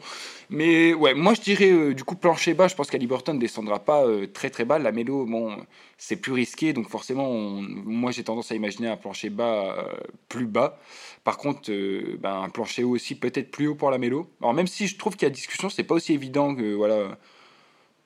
Mais 0.49 0.93
ouais, 0.93 1.13
moi 1.13 1.33
je 1.33 1.41
dirais 1.41 1.69
euh, 1.71 1.93
du 1.93 2.03
coup 2.03 2.15
plancher 2.15 2.53
bas, 2.53 2.67
je 2.67 2.75
pense 2.75 2.89
qu'Aliburton 2.89 3.33
ne 3.33 3.39
descendra 3.39 3.79
pas 3.83 4.05
euh, 4.05 4.27
très 4.27 4.49
très 4.49 4.63
bas. 4.65 4.79
La 4.79 4.91
mélo, 4.93 5.25
bon, 5.25 5.57
c'est 5.97 6.15
plus 6.15 6.31
risqué, 6.31 6.71
donc 6.73 6.89
forcément, 6.89 7.29
on- 7.29 7.61
moi 7.61 8.11
j'ai 8.11 8.23
tendance 8.23 8.51
à 8.51 8.55
imaginer 8.55 8.87
un 8.87 8.95
plancher 8.97 9.29
bas 9.29 9.75
euh, 9.77 9.93
plus 10.29 10.45
bas. 10.45 10.79
Par 11.23 11.37
contre, 11.37 11.71
euh, 11.71 12.17
ben, 12.19 12.41
un 12.41 12.49
plancher 12.49 12.83
haut 12.83 12.91
aussi 12.95 13.15
peut-être 13.15 13.51
plus 13.51 13.67
haut 13.67 13.75
pour 13.75 13.91
la 13.91 13.97
mélo. 13.97 14.29
Alors 14.41 14.53
même 14.53 14.67
si 14.67 14.87
je 14.87 14.97
trouve 14.97 15.15
qu'il 15.15 15.25
y 15.25 15.31
a 15.31 15.33
discussion, 15.33 15.69
c'est 15.69 15.83
pas 15.83 15.95
aussi 15.95 16.13
évident 16.13 16.55
que 16.55 16.73
voilà. 16.73 17.17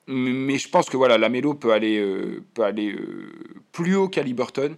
Mais 0.08 0.58
je 0.58 0.68
pense 0.68 0.90
que 0.90 0.98
voilà, 0.98 1.18
la 1.18 1.30
peut 1.30 1.72
aller, 1.72 1.98
euh, 2.00 2.44
peut 2.54 2.64
aller 2.64 2.92
euh, 2.92 3.32
plus 3.72 3.96
haut 3.96 4.10
qu'Aliburton. 4.10 4.76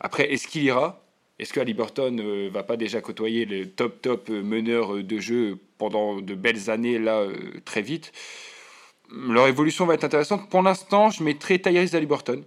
Après, 0.00 0.32
est-ce 0.32 0.48
qu'il 0.48 0.64
ira? 0.64 1.02
Est-ce 1.38 1.52
que 1.52 1.60
Haliburton 1.60 2.18
euh, 2.18 2.50
va 2.52 2.62
pas 2.62 2.76
déjà 2.76 3.00
côtoyer 3.00 3.44
le 3.44 3.66
top 3.70 4.00
top 4.02 4.28
meneur 4.30 5.02
de 5.04 5.18
jeu 5.18 5.58
pendant 5.78 6.20
de 6.20 6.34
belles 6.34 6.70
années 6.70 6.98
là 6.98 7.26
très 7.64 7.82
vite? 7.82 8.12
Leur 9.10 9.46
évolution 9.46 9.86
va 9.86 9.94
être 9.94 10.04
intéressante. 10.04 10.50
Pour 10.50 10.62
l'instant, 10.62 11.10
je 11.10 11.22
mettrai 11.22 11.60
Tyrese 11.60 11.94
Haliburton. 11.94 12.42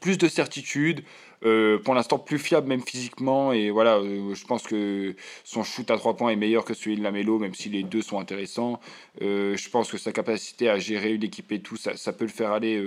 Plus 0.00 0.18
de 0.18 0.28
certitude, 0.28 1.02
euh, 1.44 1.78
pour 1.78 1.94
l'instant 1.94 2.18
plus 2.18 2.38
fiable 2.38 2.68
même 2.68 2.82
physiquement 2.82 3.52
et 3.52 3.70
voilà, 3.70 3.96
euh, 3.96 4.34
je 4.34 4.44
pense 4.46 4.62
que 4.64 5.14
son 5.44 5.62
shoot 5.64 5.90
à 5.90 5.96
trois 5.96 6.16
points 6.16 6.30
est 6.30 6.36
meilleur 6.36 6.64
que 6.64 6.74
celui 6.74 6.96
de 6.96 7.02
Lamelo 7.02 7.38
même 7.38 7.54
si 7.54 7.68
les 7.68 7.82
deux 7.82 8.02
sont 8.02 8.18
intéressants. 8.18 8.80
Euh, 9.22 9.56
je 9.56 9.68
pense 9.70 9.90
que 9.90 9.98
sa 9.98 10.12
capacité 10.12 10.68
à 10.68 10.78
gérer 10.78 11.14
une 11.14 11.22
équipe 11.22 11.50
et 11.52 11.60
tout, 11.60 11.76
ça, 11.76 11.96
ça 11.96 12.12
peut 12.12 12.24
le 12.24 12.30
faire 12.30 12.52
aller, 12.52 12.82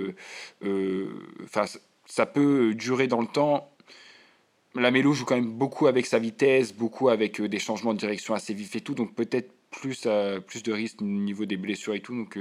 enfin 1.44 1.64
ça- 2.06 2.26
peut 2.26 2.74
durer 2.74 3.06
dans 3.08 3.20
le 3.20 3.26
temps. 3.26 3.68
Lamelo 4.74 5.12
joue 5.12 5.24
quand 5.24 5.34
même 5.34 5.52
beaucoup 5.52 5.86
avec 5.86 6.06
sa 6.06 6.18
vitesse, 6.18 6.72
beaucoup 6.74 7.08
avec 7.08 7.40
des 7.40 7.58
changements 7.58 7.92
de 7.94 7.98
direction 7.98 8.34
assez 8.34 8.54
vifs 8.54 8.74
et 8.76 8.80
tout, 8.80 8.94
donc 8.94 9.14
peut-être 9.14 9.52
plus, 9.70 10.04
euh, 10.06 10.40
plus 10.40 10.62
de 10.62 10.72
risques 10.72 11.02
au 11.02 11.04
niveau 11.04 11.44
des 11.44 11.56
blessures 11.56 11.94
et 11.94 12.00
tout. 12.00 12.14
Donc, 12.14 12.36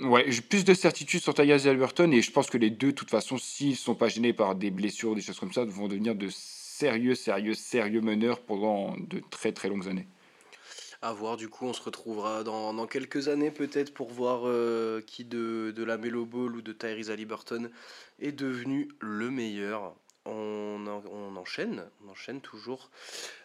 ouais, 0.00 0.24
j'ai 0.28 0.42
plus 0.42 0.64
de 0.64 0.74
certitude 0.74 1.20
sur 1.20 1.34
Tyus 1.34 1.66
Alberton 1.66 2.10
et 2.12 2.22
je 2.22 2.30
pense 2.30 2.48
que 2.48 2.58
les 2.58 2.70
deux, 2.70 2.88
de 2.88 2.96
toute 2.96 3.10
façon, 3.10 3.38
s'ils 3.38 3.70
ne 3.70 3.76
sont 3.76 3.94
pas 3.94 4.08
gênés 4.08 4.32
par 4.32 4.54
des 4.54 4.70
blessures 4.70 5.14
des 5.14 5.20
choses 5.20 5.38
comme 5.38 5.52
ça, 5.52 5.64
vont 5.64 5.88
devenir 5.88 6.14
de 6.14 6.28
sérieux, 6.30 7.14
sérieux, 7.14 7.54
sérieux 7.54 8.00
meneurs 8.00 8.40
pendant 8.40 8.96
de 8.98 9.22
très 9.30 9.52
très 9.52 9.68
longues 9.68 9.88
années. 9.88 10.08
À 11.04 11.12
voir, 11.12 11.36
du 11.36 11.48
coup, 11.48 11.66
on 11.66 11.72
se 11.72 11.82
retrouvera 11.82 12.44
dans, 12.44 12.72
dans 12.72 12.86
quelques 12.86 13.26
années 13.26 13.50
peut-être 13.50 13.92
pour 13.92 14.10
voir 14.10 14.42
euh, 14.44 15.00
qui 15.00 15.24
de, 15.24 15.72
de 15.74 15.82
la 15.82 15.98
Melo 15.98 16.24
Ball 16.24 16.54
ou 16.54 16.62
de 16.62 16.72
Tyrese 16.72 17.10
Haliburton 17.10 17.70
est 18.20 18.30
devenu 18.30 18.88
le 19.00 19.28
meilleur. 19.30 19.96
On, 20.24 20.86
en- 20.86 21.02
on 21.10 21.36
enchaîne, 21.36 21.84
on 22.04 22.10
enchaîne 22.10 22.40
toujours 22.40 22.90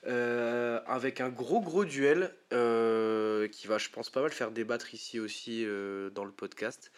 euh, 0.05 0.79
avec 0.85 1.21
un 1.21 1.29
gros 1.29 1.59
gros 1.59 1.85
duel 1.85 2.35
euh, 2.53 3.47
qui 3.47 3.65
va, 3.65 3.79
je 3.79 3.89
pense, 3.89 4.11
pas 4.11 4.21
mal 4.21 4.31
faire 4.31 4.51
débattre 4.51 4.93
ici 4.93 5.19
aussi 5.19 5.63
euh, 5.65 6.11
dans 6.11 6.23
le 6.25 6.31
podcast. 6.31 6.91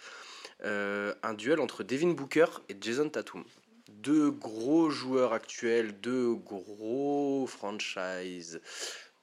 Un 0.62 1.34
duel 1.36 1.62
entre 1.62 1.84
Devin 1.84 2.10
Booker 2.12 2.48
et 2.68 2.76
Jason 2.82 3.08
Tatum. 3.10 3.46
Deux 3.88 4.30
gros 4.30 4.90
joueurs 4.90 5.32
actuels, 5.32 5.94
deux 6.02 6.34
gros 6.34 7.48
franchises 7.48 8.60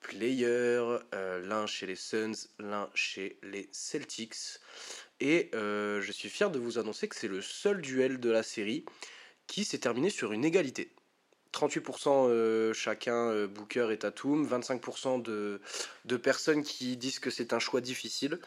players, 0.00 0.98
l'un 1.12 1.66
chez 1.66 1.86
les 1.86 1.94
Suns, 1.96 2.48
l'un 2.58 2.88
chez 2.94 3.38
les 3.42 3.68
Celtics. 3.72 4.60
Et 5.20 5.50
je 5.52 6.10
suis 6.10 6.30
fier 6.30 6.50
de 6.50 6.58
vous 6.58 6.78
annoncer 6.78 7.06
que 7.06 7.16
c'est 7.16 7.28
le 7.28 7.42
seul 7.42 7.82
duel 7.82 8.18
de 8.18 8.30
la 8.30 8.42
série 8.42 8.86
qui 9.46 9.64
s'est 9.64 9.78
terminé 9.78 10.10
sur 10.10 10.32
une 10.32 10.44
égalité. 10.44 10.92
38% 11.52 12.72
chacun, 12.74 13.46
Booker 13.46 13.88
et 13.90 13.98
Tatum, 13.98 14.46
25% 14.46 15.22
de, 15.22 15.60
de 16.04 16.16
personnes 16.16 16.62
qui 16.62 16.96
disent 16.98 17.18
que 17.18 17.30
c'est 17.30 17.54
un 17.54 17.58
choix 17.58 17.80
difficile. 17.80 18.38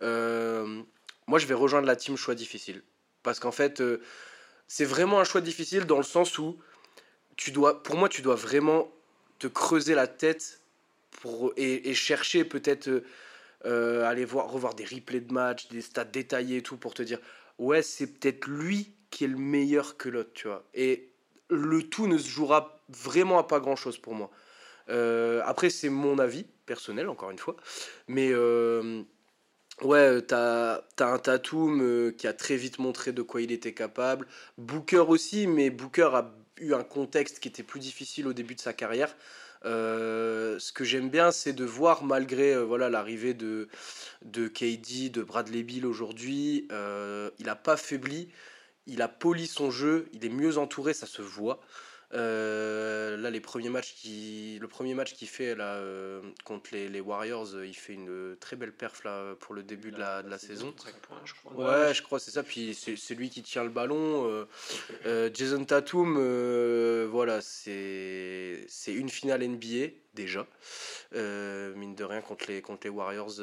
moi, 0.00 1.38
je 1.38 1.46
vais 1.46 1.54
rejoindre 1.54 1.86
la 1.86 1.96
team 1.96 2.16
choix 2.16 2.34
difficile. 2.34 2.82
Parce 3.22 3.38
qu'en 3.38 3.52
fait, 3.52 3.82
c'est 4.66 4.84
vraiment 4.84 5.20
un 5.20 5.24
choix 5.24 5.40
difficile 5.40 5.84
dans 5.84 5.98
le 5.98 6.04
sens 6.04 6.38
où 6.38 6.58
tu 7.36 7.50
dois, 7.50 7.82
pour 7.82 7.96
moi, 7.96 8.08
tu 8.08 8.22
dois 8.22 8.34
vraiment 8.34 8.90
te 9.38 9.46
creuser 9.46 9.94
la 9.94 10.06
tête 10.06 10.60
pour, 11.10 11.52
et, 11.56 11.94
chercher 11.94 12.44
peut-être 12.44 13.02
euh, 13.66 14.04
aller 14.04 14.24
voir, 14.24 14.50
revoir 14.50 14.74
des 14.74 14.84
replays 14.84 15.20
de 15.20 15.32
match, 15.32 15.68
des 15.68 15.80
stats 15.80 16.04
détaillés 16.04 16.58
et 16.58 16.62
tout 16.62 16.76
pour 16.76 16.94
te 16.94 17.02
dire 17.02 17.18
ouais, 17.58 17.82
c'est 17.82 18.06
peut-être 18.06 18.46
lui 18.46 18.92
qui 19.14 19.24
est 19.24 19.28
le 19.28 19.36
meilleur 19.36 19.96
que 19.96 20.08
l'autre, 20.08 20.32
tu 20.34 20.48
vois. 20.48 20.64
Et 20.74 21.08
le 21.48 21.84
tout 21.84 22.08
ne 22.08 22.18
se 22.18 22.28
jouera 22.28 22.82
vraiment 22.88 23.38
à 23.38 23.44
pas 23.44 23.60
grand 23.60 23.76
chose 23.76 23.96
pour 23.96 24.14
moi. 24.14 24.28
Euh, 24.88 25.40
après, 25.44 25.70
c'est 25.70 25.88
mon 25.88 26.18
avis 26.18 26.44
personnel, 26.66 27.08
encore 27.08 27.30
une 27.30 27.38
fois. 27.38 27.54
Mais 28.08 28.30
euh, 28.32 29.02
ouais, 29.82 30.20
t'as 30.22 30.80
as 30.98 31.04
un 31.04 31.18
Tatum 31.18 32.12
qui 32.18 32.26
a 32.26 32.32
très 32.32 32.56
vite 32.56 32.80
montré 32.80 33.12
de 33.12 33.22
quoi 33.22 33.40
il 33.40 33.52
était 33.52 33.72
capable. 33.72 34.26
Booker 34.58 35.04
aussi, 35.06 35.46
mais 35.46 35.70
Booker 35.70 36.10
a 36.12 36.34
eu 36.58 36.74
un 36.74 36.82
contexte 36.82 37.38
qui 37.38 37.46
était 37.46 37.62
plus 37.62 37.78
difficile 37.78 38.26
au 38.26 38.32
début 38.32 38.56
de 38.56 38.60
sa 38.60 38.72
carrière. 38.72 39.14
Euh, 39.64 40.58
ce 40.58 40.72
que 40.72 40.84
j'aime 40.84 41.08
bien, 41.08 41.30
c'est 41.30 41.52
de 41.52 41.64
voir, 41.64 42.04
malgré 42.04 42.54
euh, 42.54 42.64
voilà 42.64 42.90
l'arrivée 42.90 43.34
de, 43.34 43.68
de 44.22 44.48
KD, 44.48 45.10
de 45.10 45.22
Bradley 45.22 45.62
Bill 45.62 45.86
aujourd'hui, 45.86 46.68
euh, 46.70 47.30
il 47.38 47.46
n'a 47.46 47.56
pas 47.56 47.76
faibli, 47.76 48.28
il 48.86 49.02
a 49.02 49.08
poli 49.08 49.46
son 49.46 49.70
jeu, 49.70 50.08
il 50.12 50.24
est 50.24 50.30
mieux 50.30 50.58
entouré, 50.58 50.94
ça 50.94 51.06
se 51.06 51.22
voit. 51.22 51.60
Euh, 52.14 53.16
là, 53.16 53.30
les 53.30 53.40
premiers 53.40 53.70
matchs 53.70 53.94
qui, 53.94 54.58
le 54.60 54.68
premier 54.68 54.94
match 54.94 55.14
qu'il 55.14 55.26
fait 55.26 55.54
là, 55.56 55.74
euh, 55.74 56.20
contre 56.44 56.70
les, 56.72 56.88
les, 56.88 57.00
Warriors, 57.00 57.54
euh, 57.54 57.66
il 57.66 57.74
fait 57.74 57.94
une 57.94 58.36
très 58.38 58.54
belle 58.56 58.72
perf 58.72 59.02
là, 59.04 59.34
pour 59.40 59.54
le 59.54 59.64
début 59.64 59.90
de 59.90 59.98
la, 59.98 60.22
de 60.22 60.30
la 60.30 60.38
saison. 60.38 60.72
Points, 61.02 61.20
je 61.24 61.34
crois. 61.34 61.52
Ouais, 61.54 61.94
je 61.94 62.02
crois, 62.02 62.20
c'est 62.20 62.30
ça. 62.30 62.42
Puis 62.42 62.74
c'est 62.74 63.14
lui 63.14 63.30
qui 63.30 63.42
tient 63.42 63.64
le 63.64 63.70
ballon. 63.70 64.46
Jason 65.32 65.64
Tatum, 65.64 66.14
voilà, 67.06 67.40
c'est 67.40 68.66
une 68.86 69.08
finale 69.08 69.46
NBA 69.46 69.94
déjà, 70.14 70.46
mine 71.12 71.94
de 71.96 72.04
rien, 72.04 72.20
contre 72.20 72.46
les, 72.48 72.62
contre 72.62 72.86
les 72.86 72.90
Warriors. 72.90 73.40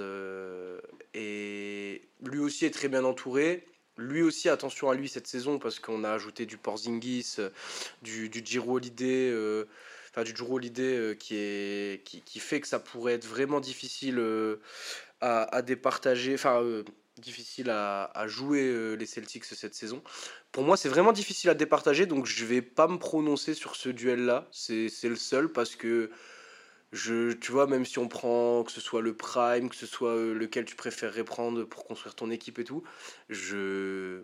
et 1.14 2.02
lui 2.22 2.40
aussi 2.40 2.66
est 2.66 2.72
très 2.72 2.88
bien 2.88 3.04
entouré. 3.04 3.66
Lui 3.98 4.22
aussi, 4.22 4.50
attention 4.50 4.90
à 4.90 4.96
lui 4.96 5.10
cette 5.10 5.28
saison 5.28 5.60
parce 5.60 5.80
qu'on 5.80 6.04
a 6.04 6.12
ajouté 6.12 6.46
du 6.46 6.58
Porzingis, 6.58 7.36
euh, 7.40 7.50
du, 8.02 8.30
du 8.30 8.42
Giro 8.44 8.80
euh, 8.80 9.66
enfin 10.10 10.24
du 10.24 10.34
euh, 10.42 11.14
qui, 11.16 11.36
est, 11.36 12.04
qui, 12.04 12.40
fait 12.40 12.62
que 12.62 12.68
ça 12.68 12.80
pourrait 12.80 13.14
être 13.14 13.26
vraiment 13.26 13.60
difficile 13.60 14.22
à, 15.20 15.44
à, 15.56 15.62
départager, 15.62 16.34
enfin 16.34 16.64
difficile 17.18 17.70
à, 17.70 18.26
jouer 18.28 18.96
les 18.96 19.06
Celtics 19.06 19.46
cette 19.46 19.76
saison. 19.76 20.02
Pour 20.52 20.64
moi, 20.64 20.78
c'est 20.78 20.90
vraiment 20.90 21.12
difficile 21.12 21.50
à 21.50 21.54
départager, 21.54 22.06
donc 22.06 22.26
je 22.26 22.46
vais 22.46 22.62
pas 22.62 22.88
me 22.88 22.98
prononcer 22.98 23.54
sur 23.54 23.76
ce 23.76 23.90
duel-là. 23.90 24.48
C'est 24.52 24.90
le 25.04 25.16
seul 25.16 25.50
parce 25.50 25.76
que 25.76 26.10
je, 26.92 27.32
tu 27.34 27.52
vois, 27.52 27.68
même 27.68 27.86
si 27.86 28.00
on 28.00 28.08
prend 28.08 28.64
que 28.64 28.72
ce 28.72 28.82
soit 28.82 29.02
le 29.02 29.16
prime, 29.16 29.70
que 29.70 29.76
ce 29.76 29.86
soit 29.86 30.12
euh, 30.16 30.34
lequel 30.34 30.66
tu 30.66 30.76
préférerais 30.76 31.24
prendre 31.24 31.64
pour 31.64 31.86
construire 31.86 32.16
ton 32.16 32.30
équipe 32.30 32.60
et 32.60 32.64
tout, 32.64 32.84
je 33.30 34.24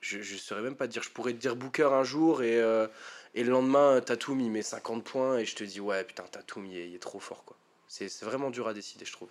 je, 0.00 0.36
saurais 0.36 0.60
même 0.60 0.76
pas 0.76 0.86
dire. 0.86 1.02
Je 1.02 1.10
pourrais 1.10 1.32
te 1.32 1.38
dire 1.38 1.56
Booker 1.56 1.88
un 1.92 2.04
jour 2.04 2.42
et, 2.42 2.60
euh, 2.60 2.86
et 3.34 3.42
le 3.42 3.50
lendemain, 3.50 4.00
Tatum 4.02 4.40
il 4.40 4.50
met 4.50 4.62
50 4.62 5.02
points 5.02 5.38
et 5.38 5.46
je 5.46 5.56
te 5.56 5.64
dis 5.64 5.80
ouais 5.80 6.04
putain 6.04 6.24
Tatum 6.24 6.66
il 6.66 6.76
est, 6.76 6.92
est 6.92 6.98
trop 6.98 7.20
fort 7.20 7.44
quoi. 7.44 7.56
C'est 7.88 8.22
vraiment 8.22 8.50
dur 8.50 8.68
à 8.68 8.74
décider 8.74 9.04
je 9.04 9.12
trouve. 9.12 9.30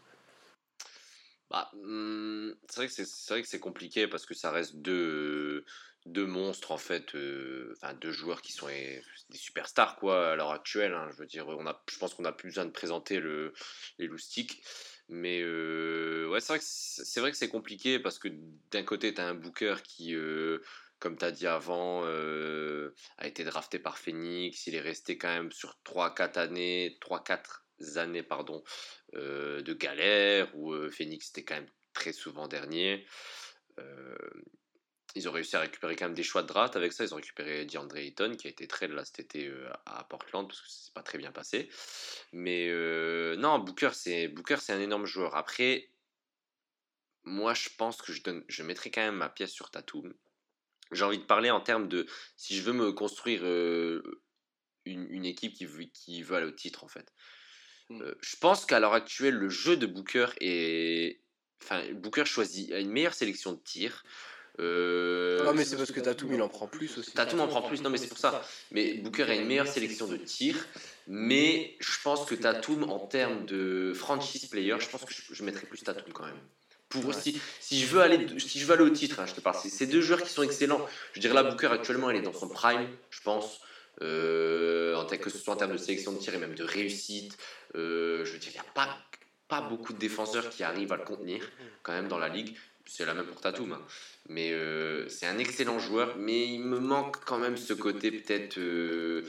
Bah, 1.53 1.69
hmm, 1.73 2.53
c'est 2.67 2.89
vrai 3.29 3.41
que 3.43 3.47
c'est 3.47 3.59
compliqué 3.59 4.07
parce 4.07 4.25
que 4.25 4.33
ça 4.33 4.49
reste 4.49 4.75
deux 4.77 5.63
monstres 6.07 6.71
en 6.71 6.79
fait, 6.79 7.13
euh, 7.13 7.75
enfin 7.77 7.93
deux 7.93 8.11
joueurs 8.11 8.41
qui 8.41 8.51
sont 8.51 8.65
des 8.65 9.37
superstars 9.37 9.95
quoi 9.97 10.31
à 10.31 10.35
l'heure 10.35 10.49
actuelle. 10.51 10.95
Hein, 10.95 11.09
je 11.11 11.17
veux 11.17 11.27
dire, 11.27 11.47
on 11.47 11.67
a, 11.67 11.83
je 11.91 11.99
pense 11.99 12.15
qu'on 12.15 12.25
a 12.25 12.31
plus 12.31 12.49
besoin 12.49 12.65
de 12.65 12.71
présenter 12.71 13.19
le, 13.19 13.53
les 13.99 14.07
loustiques. 14.07 14.63
Mais 15.09 15.41
euh, 15.43 16.27
ouais, 16.29 16.39
c'est 16.41 16.53
vrai 16.53 16.59
que 16.59 16.65
c'est 16.65 17.19
vrai 17.19 17.31
que 17.31 17.37
c'est 17.37 17.49
compliqué 17.49 17.99
parce 17.99 18.17
que 18.17 18.29
d'un 18.71 18.83
côté 18.83 19.13
tu 19.13 19.21
as 19.21 19.27
un 19.27 19.35
Booker 19.35 19.75
qui, 19.83 20.15
euh, 20.15 20.57
comme 20.97 21.17
tu 21.17 21.25
as 21.25 21.31
dit 21.31 21.45
avant, 21.45 22.03
a 22.03 23.27
été 23.27 23.43
drafté 23.43 23.77
par 23.77 23.99
Phoenix. 23.99 24.65
Il 24.65 24.73
est 24.73 24.81
resté 24.81 25.19
quand 25.19 25.27
même 25.29 25.51
sur 25.51 25.77
3-4 25.85 26.39
années, 26.39 26.97
3-4 26.99 27.62
années 27.95 28.23
pardon, 28.23 28.63
de 29.13 29.73
galère 29.73 30.55
où 30.55 30.73
Phoenix 30.89 31.29
était 31.29 31.43
quand 31.43 31.55
même 31.55 31.69
très 31.93 32.13
souvent 32.13 32.47
dernier. 32.47 33.05
Ils 35.15 35.29
ont 35.29 35.31
réussi 35.31 35.55
à 35.55 35.59
récupérer 35.59 35.95
quand 35.95 36.05
même 36.05 36.15
des 36.15 36.23
choix 36.23 36.41
de 36.41 36.47
draft 36.47 36.75
avec 36.75 36.91
ça. 36.91 37.03
Ils 37.03 37.13
ont 37.13 37.17
récupéré 37.17 37.65
DeAndre 37.65 37.97
Ayton 37.97 38.35
qui 38.35 38.47
a 38.47 38.49
été 38.49 38.67
trade 38.67 38.91
là 38.91 39.05
cet 39.05 39.19
été 39.19 39.47
euh, 39.47 39.69
à 39.85 40.03
Portland 40.05 40.47
parce 40.47 40.59
que 40.59 40.67
c'est 40.67 40.93
pas 40.93 41.03
très 41.03 41.19
bien 41.19 41.31
passé. 41.31 41.69
Mais 42.31 42.67
euh, 42.69 43.35
non, 43.35 43.59
Booker 43.59 43.91
c'est 43.93 44.27
Booker 44.27 44.57
c'est 44.59 44.73
un 44.73 44.79
énorme 44.79 45.05
joueur. 45.05 45.35
Après, 45.35 45.89
moi 47.23 47.53
je 47.53 47.69
pense 47.77 48.01
que 48.01 48.11
je 48.11 48.23
donne, 48.23 48.43
je 48.47 48.63
mettrai 48.63 48.89
quand 48.89 49.01
même 49.01 49.17
ma 49.17 49.29
pièce 49.29 49.51
sur 49.51 49.69
Tatum. 49.69 50.13
J'ai 50.91 51.05
envie 51.05 51.19
de 51.19 51.25
parler 51.25 51.51
en 51.51 51.61
termes 51.61 51.87
de 51.87 52.07
si 52.35 52.55
je 52.55 52.63
veux 52.63 52.73
me 52.73 52.91
construire 52.91 53.41
euh, 53.43 54.01
une, 54.85 55.07
une, 55.11 55.25
équipe 55.25 55.53
qui 55.53 55.65
veut, 55.65 55.85
qui 55.85 56.23
veut 56.23 56.35
aller 56.35 56.47
au 56.47 56.51
titre 56.51 56.83
en 56.83 56.87
fait. 56.87 57.13
Mmh. 57.99 58.03
je 58.21 58.35
pense 58.37 58.65
qu'à 58.65 58.79
l'heure 58.79 58.93
actuelle 58.93 59.35
le 59.35 59.49
jeu 59.49 59.77
de 59.77 59.85
Booker 59.85 60.27
est, 60.41 61.19
enfin 61.63 61.81
Booker 61.93 62.25
choisit 62.25 62.69
une 62.71 62.91
meilleure 62.91 63.13
sélection 63.13 63.53
de 63.53 63.59
tirs. 63.59 64.03
Euh, 64.59 65.43
non, 65.43 65.53
mais 65.53 65.65
c'est 65.65 65.77
parce 65.77 65.91
que 65.91 65.99
Tatum 65.99 66.31
il 66.33 66.41
en 66.41 66.47
prend 66.47 66.67
plus 66.67 66.97
aussi. 66.97 67.11
Tatum 67.11 67.39
en 67.39 67.47
prend 67.47 67.63
plus, 67.63 67.81
non, 67.81 67.89
mais 67.89 67.97
c'est 67.97 68.07
pour 68.07 68.19
ça. 68.19 68.43
Mais 68.71 68.95
Booker 68.95 69.23
a 69.23 69.35
une 69.35 69.47
meilleure 69.47 69.67
sélection 69.67 70.07
de 70.07 70.17
tirs. 70.17 70.67
Mais 71.07 71.75
je 71.79 71.97
pense 72.03 72.25
que 72.25 72.35
Tatum, 72.35 72.83
en 72.83 72.99
termes 72.99 73.45
de 73.45 73.93
franchise 73.95 74.45
player, 74.45 74.75
je 74.79 74.89
pense 74.89 75.05
que 75.05 75.13
je, 75.13 75.43
mettrais 75.43 75.65
plus 75.65 75.79
Tatum 75.79 76.13
quand 76.13 76.25
même. 76.25 76.39
Pour, 76.89 77.13
si, 77.15 77.41
si, 77.59 77.79
je 77.79 77.87
veux 77.87 78.01
aller, 78.01 78.27
si 78.39 78.59
je 78.59 78.65
veux 78.67 78.73
aller 78.73 78.83
au 78.83 78.89
titre, 78.91 79.19
hein, 79.19 79.25
je 79.25 79.33
te 79.33 79.41
parle, 79.41 79.57
c'est 79.67 79.87
deux 79.87 80.01
joueurs 80.01 80.21
qui 80.21 80.29
sont 80.29 80.43
excellents. 80.43 80.87
Je 81.13 81.19
dirais 81.19 81.33
là, 81.33 81.41
Booker 81.43 81.69
actuellement, 81.71 82.11
il 82.11 82.17
est 82.17 82.21
dans 82.21 82.33
son 82.33 82.47
prime, 82.47 82.87
je 83.09 83.21
pense. 83.21 83.59
Euh, 84.01 84.95
en 84.95 85.05
que 85.05 85.29
ce 85.29 85.37
soit 85.37 85.53
en 85.53 85.57
termes 85.57 85.73
de 85.73 85.77
sélection 85.77 86.11
de 86.13 86.17
tirs 86.17 86.33
et 86.33 86.39
même 86.39 86.55
de 86.55 86.63
réussite. 86.63 87.37
Euh, 87.75 88.25
je 88.25 88.33
veux 88.33 88.39
dire, 88.39 88.51
il 88.51 88.55
n'y 88.55 88.67
a 88.67 88.73
pas, 88.73 88.97
pas 89.47 89.61
beaucoup 89.61 89.93
de 89.93 89.99
défenseurs 89.99 90.49
qui 90.49 90.63
arrivent 90.63 90.91
à 90.91 90.97
le 90.97 91.03
contenir 91.03 91.49
quand 91.83 91.93
même 91.93 92.07
dans 92.07 92.17
la 92.17 92.29
ligue. 92.29 92.55
C'est 92.85 93.05
la 93.05 93.13
même 93.13 93.25
pour 93.25 93.39
Tatum. 93.39 93.73
Hein. 93.73 93.81
Mais 94.29 94.51
euh, 94.51 95.07
c'est 95.09 95.25
un 95.25 95.37
excellent 95.37 95.79
joueur, 95.79 96.15
mais 96.17 96.47
il 96.47 96.59
me 96.59 96.79
manque 96.79 97.23
quand 97.25 97.37
même 97.37 97.57
ce 97.57 97.73
côté 97.73 98.11
peut-être 98.11 98.57
euh, 98.57 99.23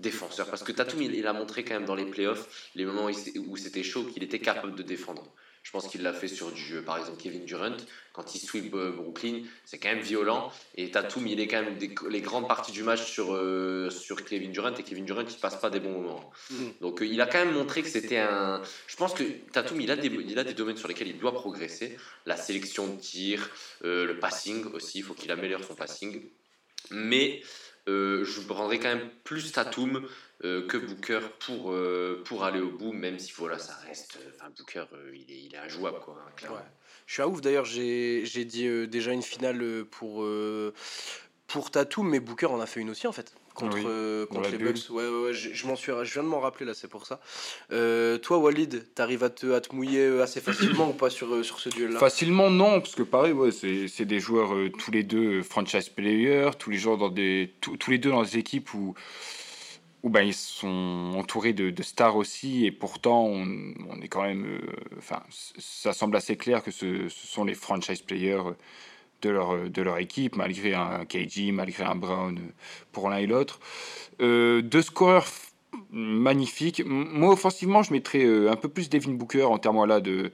défenseur. 0.00 0.48
Parce 0.48 0.62
que 0.62 0.72
Tatum, 0.72 1.02
il, 1.02 1.26
a 1.26 1.32
montré 1.32 1.64
quand 1.64 1.74
même 1.74 1.84
dans 1.84 1.94
les 1.94 2.06
playoffs, 2.06 2.70
les 2.74 2.84
moments 2.84 3.06
où 3.06 3.56
c'était 3.56 3.82
chaud, 3.82 4.04
qu'il 4.04 4.22
était 4.22 4.40
capable 4.40 4.74
de 4.74 4.82
défendre. 4.82 5.26
Je 5.68 5.72
pense 5.74 5.86
qu'il 5.86 6.00
l'a 6.00 6.14
fait 6.14 6.28
sur 6.28 6.50
du 6.50 6.62
jeu. 6.62 6.80
Par 6.80 6.96
exemple, 6.96 7.18
Kevin 7.20 7.44
Durant, 7.44 7.76
quand 8.14 8.34
il 8.34 8.38
sweep 8.38 8.72
euh, 8.72 8.90
Brooklyn, 8.90 9.42
c'est 9.66 9.76
quand 9.76 9.90
même 9.90 10.00
violent. 10.00 10.50
Et 10.76 10.90
Tatum, 10.90 11.26
il 11.26 11.38
est 11.40 11.46
quand 11.46 11.62
même 11.62 11.76
les 12.08 12.20
grandes 12.22 12.48
parties 12.48 12.72
du 12.72 12.82
match 12.82 13.04
sur, 13.04 13.34
euh, 13.34 13.90
sur 13.90 14.24
Kevin 14.24 14.50
Durant. 14.50 14.74
Et 14.74 14.82
Kevin 14.82 15.04
Durant, 15.04 15.26
il 15.28 15.36
passe 15.36 15.60
pas 15.60 15.68
des 15.68 15.78
bons 15.78 15.92
moments. 15.92 16.30
Mm. 16.48 16.56
Donc, 16.80 17.02
euh, 17.02 17.06
il 17.06 17.20
a 17.20 17.26
quand 17.26 17.44
même 17.44 17.52
montré 17.52 17.82
que 17.82 17.88
c'était 17.90 18.16
un. 18.16 18.62
Je 18.86 18.96
pense 18.96 19.12
que 19.12 19.22
Tatum, 19.52 19.78
il 19.82 19.90
a, 19.90 19.96
des, 19.96 20.08
il 20.08 20.38
a 20.38 20.44
des 20.44 20.54
domaines 20.54 20.78
sur 20.78 20.88
lesquels 20.88 21.08
il 21.08 21.18
doit 21.18 21.34
progresser. 21.34 21.98
La 22.24 22.38
sélection 22.38 22.86
de 22.86 22.98
tir, 22.98 23.50
le 23.82 24.14
passing 24.14 24.64
aussi. 24.72 25.00
Il 25.00 25.04
faut 25.04 25.12
qu'il 25.12 25.30
améliore 25.30 25.62
son 25.64 25.74
passing. 25.74 26.22
Mais 26.90 27.42
je 27.86 28.40
prendrais 28.46 28.78
quand 28.78 28.94
même 28.94 29.10
plus 29.22 29.52
Tatum 29.52 29.96
euh, 29.96 30.08
que 30.40 30.76
Booker 30.76 31.20
pour, 31.40 31.72
euh, 31.72 32.22
pour 32.24 32.44
aller 32.44 32.60
au 32.60 32.70
bout, 32.70 32.92
même 32.92 33.18
si 33.18 33.32
voilà, 33.36 33.58
ça 33.58 33.74
reste. 33.86 34.18
Euh, 34.20 34.30
enfin, 34.34 34.50
Booker, 34.56 34.84
il, 35.12 35.32
est, 35.32 35.40
il 35.46 35.54
est 35.54 35.58
injouable, 35.58 35.98
quoi, 36.04 36.16
hein, 36.24 36.62
Je 37.06 37.12
suis 37.12 37.22
à 37.22 37.28
ouf, 37.28 37.40
d'ailleurs, 37.40 37.64
j'ai 37.64 38.44
dit 38.44 38.68
déjà 38.86 39.12
une 39.12 39.22
finale 39.22 39.84
pour, 39.90 40.24
pour 41.46 41.70
Tatum, 41.70 42.08
mais 42.08 42.20
Booker 42.20 42.46
en 42.46 42.60
a 42.60 42.66
fait 42.66 42.80
une 42.80 42.90
aussi, 42.90 43.06
en 43.06 43.12
fait 43.12 43.34
contre, 43.54 44.26
contre 44.26 44.50
les 44.50 44.58
Bucks. 44.58 44.88
Ouais, 44.90 45.08
ouais, 45.08 45.32
je, 45.32 45.66
m'en 45.66 45.74
suis, 45.74 45.90
je 46.04 46.12
viens 46.12 46.22
de 46.22 46.28
m'en 46.28 46.38
rappeler 46.38 46.64
là, 46.64 46.74
c'est 46.74 46.86
pour 46.86 47.04
ça. 47.06 47.18
toi, 47.70 48.38
Walid, 48.38 48.94
t'arrives 48.94 49.24
à 49.24 49.30
te, 49.30 49.50
à 49.52 49.60
te 49.60 49.74
mouiller 49.74 50.20
assez 50.20 50.40
facilement 50.40 50.90
ou 50.90 50.92
pas 50.92 51.10
sur, 51.10 51.44
sur 51.44 51.58
ce 51.58 51.68
duel-là? 51.68 51.98
Facilement, 51.98 52.48
non, 52.48 52.80
parce 52.80 52.94
que 52.94 53.02
pareil, 53.02 53.32
ouais, 53.32 53.50
c'est 53.50 54.04
des 54.04 54.20
joueurs 54.20 54.52
tous 54.78 54.92
les 54.92 55.02
deux 55.02 55.42
franchise 55.42 55.88
players, 55.88 56.50
tous 56.56 56.70
les 56.70 56.78
joueurs 56.78 56.98
dans 56.98 57.08
des, 57.08 57.54
tous 57.60 57.90
les 57.90 57.98
deux 57.98 58.10
dans 58.10 58.22
des 58.22 58.38
équipes 58.38 58.72
où 58.74 58.94
où 60.02 60.10
ben, 60.10 60.22
ils 60.22 60.34
sont 60.34 61.12
entourés 61.16 61.52
de, 61.52 61.82
stars 61.82 62.16
aussi, 62.16 62.66
et 62.66 62.72
pourtant 62.72 63.24
on, 63.24 64.00
est 64.00 64.08
quand 64.08 64.22
même, 64.22 64.60
enfin, 64.96 65.22
ça 65.30 65.92
semble 65.92 66.16
assez 66.16 66.36
clair 66.36 66.62
que 66.62 66.70
ce, 66.70 67.08
sont 67.08 67.44
les 67.44 67.54
franchise 67.54 68.02
players 68.02 68.42
de 69.22 69.30
leur, 69.30 69.68
de 69.68 69.82
leur 69.82 69.98
équipe, 69.98 70.36
malgré 70.36 70.74
un 70.74 71.04
KG, 71.04 71.50
malgré 71.52 71.84
un 71.84 71.96
Brown 71.96 72.38
pour 72.92 73.10
l'un 73.10 73.18
et 73.18 73.26
l'autre. 73.26 73.58
deux 74.20 74.82
scoreurs 74.82 75.26
magnifique. 75.90 76.82
Moi, 76.84 77.32
offensivement, 77.32 77.82
je 77.82 77.92
mettrais 77.92 78.24
euh, 78.24 78.50
un 78.50 78.56
peu 78.56 78.68
plus 78.68 78.90
Devin 78.90 79.12
Booker 79.12 79.44
en 79.44 79.58
termes 79.58 79.84
là 79.86 80.00
de. 80.00 80.32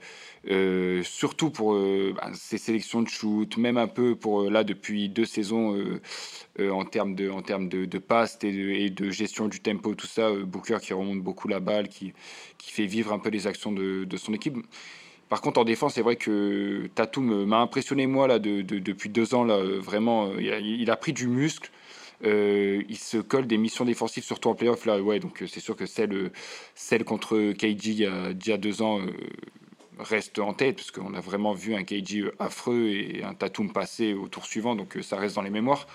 Euh, 0.49 1.01
surtout 1.03 1.49
pour 1.49 1.73
euh, 1.73 2.13
bah, 2.15 2.29
ses 2.33 2.57
sélections 2.57 3.01
de 3.01 3.07
shoot, 3.07 3.57
même 3.57 3.77
un 3.77 3.87
peu 3.87 4.15
pour 4.15 4.49
là 4.49 4.63
depuis 4.63 5.09
deux 5.09 5.25
saisons 5.25 5.75
en 6.59 6.85
termes 6.85 7.15
de, 7.15 7.29
en 7.29 7.41
termes 7.41 7.67
de, 7.67 7.85
de 7.85 8.01
et 8.43 8.89
de, 8.89 9.09
gestion 9.09 9.47
du 9.47 9.59
tempo, 9.59 9.95
tout 9.95 10.07
ça. 10.07 10.31
Booker 10.31 10.77
qui 10.81 10.93
remonte 10.93 11.21
beaucoup 11.21 11.47
la 11.47 11.59
balle, 11.59 11.87
qui, 11.89 12.13
qui 12.57 12.71
fait 12.71 12.85
vivre 12.85 13.13
un 13.13 13.19
peu 13.19 13.29
les 13.29 13.47
actions 13.47 13.71
de, 13.71 14.03
de 14.05 14.17
son 14.17 14.33
équipe. 14.33 14.57
Par 15.29 15.41
contre, 15.41 15.59
en 15.59 15.63
défense, 15.63 15.95
c'est 15.95 16.03
vrai 16.03 16.17
que 16.17 16.87
Tatum 16.93 17.45
m'a 17.45 17.57
impressionné, 17.57 18.05
moi, 18.05 18.27
là, 18.27 18.37
de, 18.37 18.61
depuis 18.61 19.09
deux 19.09 19.33
ans. 19.33 19.43
Là, 19.43 19.57
vraiment, 19.79 20.31
il 20.37 20.89
a 20.91 20.95
pris 20.95 21.13
du 21.13 21.27
muscle. 21.27 21.71
Euh, 22.23 22.83
il 22.87 22.97
se 22.97 23.17
colle 23.17 23.47
des 23.47 23.57
missions 23.57 23.85
défensives, 23.85 24.23
surtout 24.23 24.49
en 24.49 24.55
playoff. 24.55 24.85
Là, 24.85 25.01
ouais, 25.01 25.19
donc 25.19 25.41
euh, 25.41 25.47
c'est 25.47 25.59
sûr 25.59 25.75
que 25.75 25.85
celle, 25.85 26.13
euh, 26.13 26.31
celle 26.73 27.03
contre 27.03 27.51
KG 27.53 27.87
il 27.87 27.99
y 27.99 28.05
a, 28.51 28.57
deux 28.57 28.81
ans 28.81 29.01
reste 29.99 30.39
en 30.39 30.53
tête, 30.53 30.77
parce 30.77 30.91
qu'on 30.91 31.13
a 31.13 31.21
vraiment 31.21 31.53
vu 31.53 31.73
un 31.73 31.83
KG 31.83 32.31
affreux 32.39 32.87
et 32.87 33.23
un 33.23 33.33
Tatum 33.33 33.71
passé 33.71 34.13
au 34.13 34.27
tour 34.27 34.45
suivant, 34.45 34.75
donc 34.75 34.97
ça 35.01 35.15
reste 35.17 35.35
dans 35.35 35.41
les 35.41 35.49
mémoires. 35.49 35.87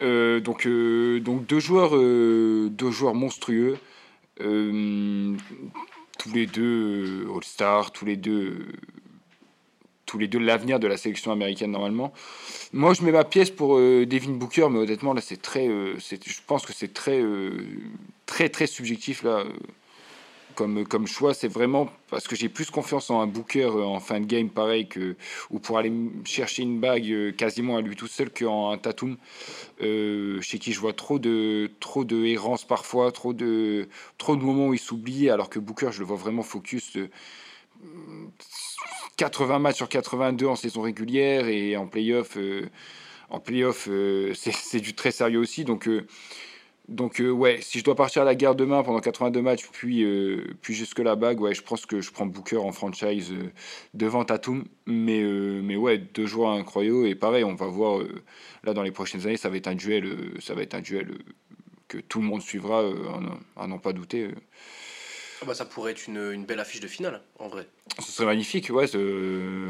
donc, 0.00 0.66
donc 0.66 1.46
deux 1.46 1.60
joueurs, 1.60 1.90
deux 1.90 2.90
joueurs 2.90 3.14
monstrueux, 3.14 3.76
tous 4.38 6.32
les 6.34 6.46
deux 6.46 7.26
All-Star, 7.34 7.92
tous 7.92 8.06
les 8.06 8.16
deux 8.16 8.66
tous 10.10 10.18
les 10.18 10.26
deux 10.26 10.40
l'avenir 10.40 10.80
de 10.80 10.88
la 10.88 10.96
sélection 10.96 11.30
américaine 11.30 11.70
normalement. 11.70 12.12
Moi, 12.72 12.94
je 12.94 13.02
mets 13.02 13.12
ma 13.12 13.22
pièce 13.22 13.50
pour 13.50 13.78
euh, 13.78 14.04
Devin 14.06 14.32
Booker, 14.32 14.66
mais 14.68 14.80
honnêtement, 14.80 15.14
là, 15.14 15.20
c'est 15.20 15.40
très, 15.40 15.68
euh, 15.68 15.94
je 15.98 16.40
pense 16.48 16.66
que 16.66 16.72
c'est 16.72 16.92
très, 16.92 17.20
euh, 17.20 17.64
très, 18.26 18.48
très 18.48 18.66
subjectif 18.66 19.22
là, 19.22 19.44
comme, 20.56 20.84
comme 20.84 21.06
choix. 21.06 21.32
C'est 21.32 21.46
vraiment 21.46 21.88
parce 22.10 22.26
que 22.26 22.34
j'ai 22.34 22.48
plus 22.48 22.72
confiance 22.72 23.08
en 23.08 23.20
un 23.20 23.28
Booker 23.28 23.66
en 23.66 24.00
fin 24.00 24.18
de 24.18 24.26
game, 24.26 24.48
pareil 24.48 24.88
que 24.88 25.14
ou 25.50 25.60
pour 25.60 25.78
aller 25.78 25.92
chercher 26.24 26.64
une 26.64 26.80
bague 26.80 27.36
quasiment 27.36 27.76
à 27.76 27.80
lui 27.80 27.94
tout 27.94 28.08
seul 28.08 28.30
qu'en 28.30 28.72
un 28.72 28.78
Tatum, 28.78 29.16
chez 29.80 30.58
qui 30.58 30.72
je 30.72 30.80
vois 30.80 30.92
trop 30.92 31.20
de, 31.20 31.70
trop 31.78 32.04
de 32.04 32.24
errance 32.24 32.64
parfois, 32.64 33.12
trop 33.12 33.32
de, 33.32 33.88
trop 34.18 34.34
de 34.34 34.42
moments 34.42 34.66
où 34.66 34.74
il 34.74 34.80
s'oublie, 34.80 35.30
alors 35.30 35.50
que 35.50 35.60
Booker, 35.60 35.90
je 35.92 36.00
le 36.00 36.06
vois 36.06 36.16
vraiment 36.16 36.42
focus 36.42 36.96
80 39.20 39.58
matchs 39.58 39.76
sur 39.76 39.88
82 39.90 40.46
en 40.46 40.56
saison 40.56 40.80
régulière 40.80 41.46
et 41.46 41.76
en 41.76 41.86
playoff, 41.86 42.38
euh, 42.38 42.70
en 43.28 43.38
playoff 43.38 43.86
euh, 43.90 44.32
c'est 44.32 44.80
du 44.80 44.94
très 44.94 45.10
sérieux 45.10 45.38
aussi. 45.38 45.64
Donc, 45.64 45.88
euh, 45.88 46.06
donc 46.88 47.22
ouais, 47.22 47.58
si 47.60 47.78
je 47.78 47.84
dois 47.84 47.94
partir 47.94 48.22
à 48.22 48.24
la 48.24 48.34
guerre 48.34 48.54
demain 48.54 48.82
pendant 48.82 48.98
82 48.98 49.42
matchs, 49.42 49.68
puis, 49.70 50.06
puis 50.62 50.74
jusque 50.74 51.00
la 51.00 51.16
bague, 51.16 51.38
je 51.52 51.60
pense 51.60 51.84
que 51.84 52.00
je 52.00 52.10
prends 52.10 52.24
Booker 52.24 52.56
en 52.56 52.72
franchise 52.72 53.32
devant 53.94 54.24
Tatum. 54.24 54.64
Mais, 54.86 55.22
mais 55.22 55.76
ouais, 55.76 55.98
deux 55.98 56.26
joueurs 56.26 56.50
incroyables. 56.50 57.06
Et 57.06 57.14
pareil, 57.14 57.44
on 57.44 57.54
va 57.54 57.66
voir 57.66 58.02
là 58.64 58.74
dans 58.74 58.82
les 58.82 58.90
prochaines 58.90 59.24
années, 59.24 59.36
ça 59.36 59.50
va 59.50 59.56
être 59.58 59.68
un 59.68 59.76
duel, 59.76 60.32
ça 60.40 60.54
va 60.54 60.62
être 60.62 60.74
un 60.74 60.80
duel 60.80 61.18
que 61.86 61.98
tout 61.98 62.20
le 62.20 62.26
monde 62.26 62.42
suivra, 62.42 62.82
à 63.56 63.66
n'en 63.68 63.78
pas 63.78 63.92
douter. 63.92 64.30
Ah 65.42 65.46
bah, 65.46 65.54
ça 65.54 65.64
pourrait 65.64 65.92
être 65.92 66.06
une, 66.06 66.32
une, 66.32 66.44
belle 66.44 66.60
affiche 66.60 66.80
de 66.80 66.88
finale, 66.88 67.22
en 67.38 67.48
vrai. 67.48 67.66
Ce 67.98 68.12
serait 68.12 68.26
magnifique, 68.26 68.70
ouais. 68.70 68.86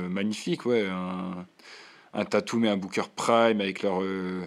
magnifique, 0.09 0.66
ouais. 0.66 0.87
Un, 0.88 1.46
un 2.12 2.24
Tatum 2.24 2.64
et 2.64 2.68
un 2.68 2.76
Booker 2.76 3.04
Prime 3.14 3.61
avec 3.61 3.83
leur, 3.83 4.02
euh, 4.02 4.46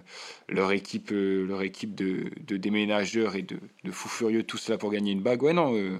leur 0.50 0.72
équipe, 0.72 1.12
euh, 1.12 1.46
leur 1.46 1.62
équipe 1.62 1.96
de, 1.96 2.32
de, 2.46 2.58
déménageurs 2.58 3.36
et 3.36 3.42
de, 3.42 3.60
de 3.84 3.92
fous 3.92 4.10
furieux, 4.10 4.44
tout 4.44 4.58
cela 4.58 4.78
pour 4.78 4.92
gagner 4.92 5.12
une 5.12 5.22
bague. 5.22 5.42
Ouais, 5.44 5.54
non, 5.54 5.76
euh, 5.76 6.00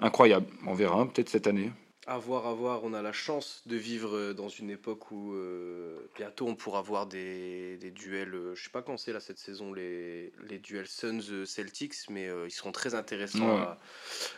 incroyable. 0.00 0.46
On 0.66 0.74
verra, 0.74 1.00
hein, 1.00 1.06
peut-être 1.06 1.30
cette 1.30 1.46
année. 1.46 1.70
À 2.10 2.18
voir, 2.18 2.48
à 2.48 2.54
voir. 2.54 2.82
On 2.82 2.92
a 2.92 3.02
la 3.02 3.12
chance 3.12 3.62
de 3.66 3.76
vivre 3.76 4.16
euh, 4.16 4.34
dans 4.34 4.48
une 4.48 4.68
époque 4.68 5.12
où 5.12 5.32
euh, 5.32 5.96
bientôt 6.16 6.48
on 6.48 6.56
pourra 6.56 6.82
voir 6.82 7.06
des, 7.06 7.76
des 7.76 7.92
duels. 7.92 8.34
Euh, 8.34 8.54
je 8.56 8.64
sais 8.64 8.70
pas 8.70 8.82
quand 8.82 8.96
c'est 8.96 9.12
là 9.12 9.20
cette 9.20 9.38
saison, 9.38 9.72
les, 9.72 10.32
les 10.48 10.58
duels 10.58 10.88
Suns-Celtics, 10.88 12.10
mais 12.10 12.28
ils 12.46 12.50
seront 12.50 12.72
très 12.72 12.96
intéressants 12.96 13.58
à, 13.58 13.78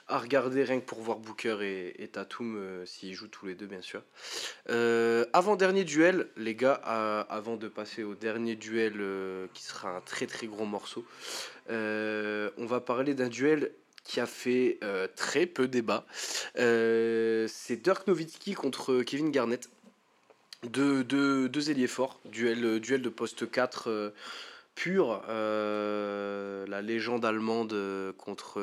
à, 0.06 0.18
regarder 0.18 0.64
rien 0.64 0.80
que 0.80 0.84
pour 0.84 1.00
voir 1.00 1.16
Booker 1.16 1.56
et, 1.62 2.02
et 2.02 2.08
Tatum 2.08 2.84
s'ils 2.84 3.14
jouent 3.14 3.28
tous 3.28 3.46
les 3.46 3.54
deux, 3.54 3.66
bien 3.66 3.80
sûr. 3.80 4.02
avant-dernier 5.32 5.84
duel, 5.84 6.28
les 6.36 6.54
gars, 6.54 6.74
avant 6.74 7.56
de 7.56 7.68
passer 7.68 8.02
au 8.02 8.14
dernier 8.14 8.54
duel 8.54 9.00
qui 9.54 9.64
sera 9.64 9.96
un 9.96 10.02
très 10.02 10.26
très 10.26 10.46
gros 10.46 10.66
morceau, 10.66 11.06
on 11.70 12.66
va 12.66 12.82
parler 12.82 13.14
d'un 13.14 13.28
duel 13.28 13.72
qui 14.04 14.20
a 14.20 14.26
fait 14.26 14.78
euh, 14.82 15.06
très 15.14 15.46
peu 15.46 15.68
débat. 15.68 16.04
Euh, 16.58 17.46
c'est 17.48 17.76
Dirk 17.76 18.06
Nowitzki 18.06 18.54
contre 18.54 19.02
Kevin 19.02 19.30
Garnett. 19.30 19.70
Deux, 20.64 21.02
deux, 21.02 21.70
ailiers 21.70 21.88
forts, 21.88 22.20
duel, 22.24 22.78
duel 22.78 23.02
de 23.02 23.08
poste 23.08 23.50
4 23.50 24.12
pur. 24.76 25.24
Euh, 25.28 26.64
la 26.68 26.82
légende 26.82 27.24
allemande 27.24 27.74
contre, 28.16 28.60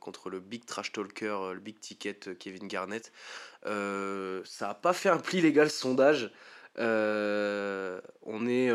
contre 0.00 0.28
le 0.28 0.40
big 0.40 0.66
trash 0.66 0.92
talker, 0.92 1.52
le 1.54 1.60
big 1.60 1.80
ticket 1.80 2.36
Kevin 2.38 2.68
Garnett. 2.68 3.10
ça 3.64 4.66
n'a 4.68 4.74
pas 4.74 4.92
fait 4.92 5.08
un 5.08 5.16
pli 5.16 5.40
légal 5.40 5.70
sondage. 5.70 6.30
on 6.76 8.46
est 8.46 8.70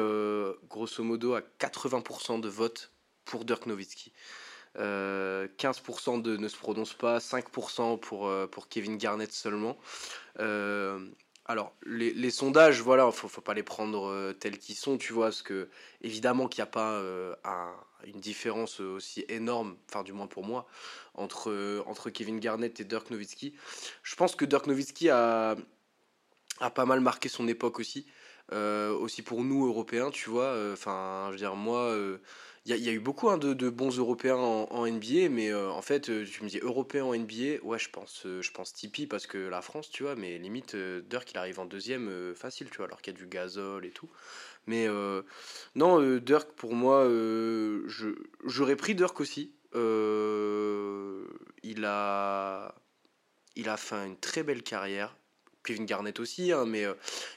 grosso 0.67 1.03
modo 1.03 1.35
à 1.35 1.41
80% 1.59 2.41
de 2.41 2.49
vote 2.49 2.91
pour 3.25 3.45
Dirk 3.45 3.67
Nowitzki. 3.67 4.11
15% 4.77 4.79
euh, 4.79 6.21
de 6.21 6.37
ne 6.37 6.47
se 6.47 6.57
prononce 6.57 6.93
pas, 6.93 7.19
5% 7.19 7.99
pour, 7.99 8.27
euh, 8.27 8.47
pour 8.47 8.67
Kevin 8.69 8.97
Garnett 8.97 9.31
seulement. 9.31 9.77
Euh, 10.39 10.99
alors, 11.45 11.73
les, 11.83 12.13
les, 12.13 12.29
sondages, 12.29 12.81
voilà, 12.81 13.07
il 13.07 13.11
faut, 13.11 13.27
faut 13.27 13.41
pas 13.41 13.55
les 13.55 13.63
prendre 13.63 14.33
tels 14.33 14.59
qu'ils 14.59 14.75
sont, 14.75 14.99
tu 14.99 15.13
vois, 15.13 15.27
parce 15.27 15.41
que 15.41 15.69
évidemment 16.01 16.47
qu'il 16.47 16.61
n'y 16.61 16.67
a 16.67 16.71
pas 16.71 17.01
un, 17.43 17.73
une 18.05 18.19
différence 18.19 18.79
aussi 18.79 19.25
énorme, 19.29 19.75
enfin 19.89 20.03
du 20.03 20.13
moins 20.13 20.27
pour 20.27 20.45
moi, 20.45 20.67
entre, 21.15 21.83
entre 21.87 22.11
Kevin 22.11 22.39
Garnett 22.39 22.79
et 22.79 22.83
Dirk 22.83 23.09
Nowitzki. 23.09 23.55
Je 24.03 24.15
pense 24.15 24.35
que 24.35 24.45
Dirk 24.45 24.67
Nowitzki 24.67 25.09
a, 25.09 25.55
a 26.59 26.69
pas 26.69 26.85
mal 26.85 26.99
marqué 26.99 27.29
son 27.29 27.47
époque 27.47 27.79
aussi, 27.79 28.05
aussi 28.51 29.23
pour 29.23 29.43
nous 29.43 29.65
Européens, 29.65 30.11
tu 30.11 30.29
vois. 30.29 30.55
Enfin, 30.71 31.25
je 31.29 31.31
veux 31.31 31.37
dire, 31.37 31.55
moi 31.55 31.97
il 32.75 32.85
y, 32.85 32.89
a 32.89 32.91
eu 32.91 32.99
beaucoup 32.99 33.29
hein, 33.29 33.39
de, 33.39 33.53
de, 33.53 33.69
bons 33.69 33.97
Européens 33.97 34.35
en, 34.35 34.85
NBA, 34.85 35.29
mais 35.29 35.49
euh, 35.49 35.71
en 35.71 35.81
fait, 35.81 36.09
euh, 36.09 36.23
tu 36.23 36.43
me 36.43 36.49
dis 36.49 36.59
Européen 36.59 37.03
en 37.03 37.15
NBA, 37.15 37.63
ouais, 37.63 37.79
je 37.79 37.89
pense, 37.89 38.27
euh, 38.27 38.43
je 38.43 38.51
pense 38.51 38.73
Tipeee 38.73 39.07
parce 39.07 39.25
que 39.25 39.37
la 39.39 39.61
France, 39.61 39.89
tu 39.89 40.03
vois, 40.03 40.15
mais 40.15 40.37
limite, 40.37 40.75
Dirk, 40.75 41.31
il 41.31 41.37
arrive 41.37 41.59
en 41.59 41.65
deuxième 41.65 42.35
facile, 42.35 42.69
tu 42.69 42.77
vois, 42.77 42.85
alors 42.85 43.01
qu'il 43.01 43.13
y 43.13 43.15
a 43.17 43.19
du 43.19 43.25
gazole 43.25 43.85
et 43.85 43.91
tout. 43.91 44.09
Mais 44.67 44.87
non, 45.75 46.17
Dirk, 46.17 46.51
pour 46.51 46.75
moi, 46.75 47.09
j'aurais 48.45 48.75
pris 48.75 48.93
Dirk 48.93 49.19
aussi. 49.19 49.51
il, 49.73 49.79
a, 51.85 52.75
il 53.55 53.69
a 53.69 53.77
fait 53.77 53.95
une 54.05 54.17
très 54.17 54.43
belle 54.43 54.61
carrière. 54.61 55.15
Kevin 55.63 55.85
Garnett 55.85 56.19
aussi, 56.19 56.51
hein, 56.51 56.65
mais 56.65 56.85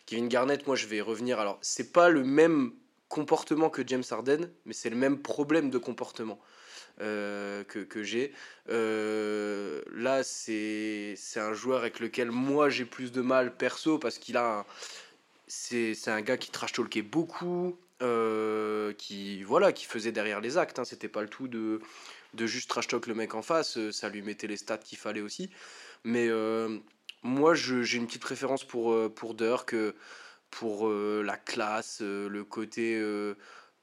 Kevin 0.07 0.29
Garnett, 0.29 0.66
moi, 0.66 0.77
je 0.77 0.87
vais 0.87 1.01
revenir. 1.01 1.40
Alors, 1.40 1.59
c'est 1.62 1.92
pas 1.92 2.11
le 2.11 2.23
même 2.23 2.73
comportement 3.12 3.68
que 3.68 3.87
James 3.87 4.03
Harden, 4.11 4.48
mais 4.64 4.72
c'est 4.72 4.88
le 4.88 4.96
même 4.96 5.18
problème 5.20 5.68
de 5.68 5.77
comportement 5.77 6.40
euh, 7.03 7.62
que, 7.64 7.81
que 7.81 8.03
j'ai. 8.03 8.33
Euh, 8.70 9.83
là, 9.94 10.22
c'est 10.25 11.14
un 11.37 11.53
joueur 11.53 11.81
avec 11.81 12.01
lequel 12.01 12.31
moi 12.31 12.70
j'ai 12.70 12.87
plus 12.87 13.12
de 13.12 13.20
mal 13.20 13.55
perso 13.55 13.98
parce 13.98 14.18
qu'il 14.18 14.38
a. 14.38 14.64
C'est 15.46 16.09
un 16.09 16.22
gars 16.22 16.38
qui 16.38 16.51
trash 16.51 16.72
talkait 16.72 17.03
beaucoup, 17.03 17.77
euh, 18.01 18.94
qui, 18.94 19.42
voilà, 19.42 19.72
qui 19.72 19.85
faisait 19.85 20.12
derrière 20.12 20.40
les 20.40 20.57
actes. 20.57 20.79
Hein. 20.79 20.85
C'était 20.87 21.09
pas 21.09 21.20
le 21.20 21.29
tout 21.29 21.48
de, 21.48 21.83
de 22.33 22.46
juste 22.46 22.70
trash 22.70 22.88
talk 22.88 23.07
le 23.07 23.14
mec 23.14 23.35
en 23.35 23.42
face, 23.42 23.79
ça 23.90 24.09
lui 24.09 24.22
mettait 24.22 24.46
les 24.46 24.57
stats 24.57 24.79
qu'il 24.79 24.96
fallait 24.96 25.20
aussi. 25.20 25.51
Mais 26.05 26.31
moi, 27.22 27.55
j'ai 27.55 27.98
une 27.98 28.07
petite 28.07 28.22
préférence 28.22 28.64
pour, 28.64 29.12
pour 29.12 29.35
Dirk 29.35 29.75
pour 30.53 30.87
euh, 30.87 31.23
la 31.25 31.37
classe, 31.37 32.01
euh, 32.03 32.29
le 32.29 32.45
côté 32.45 32.97
euh, 33.01 33.35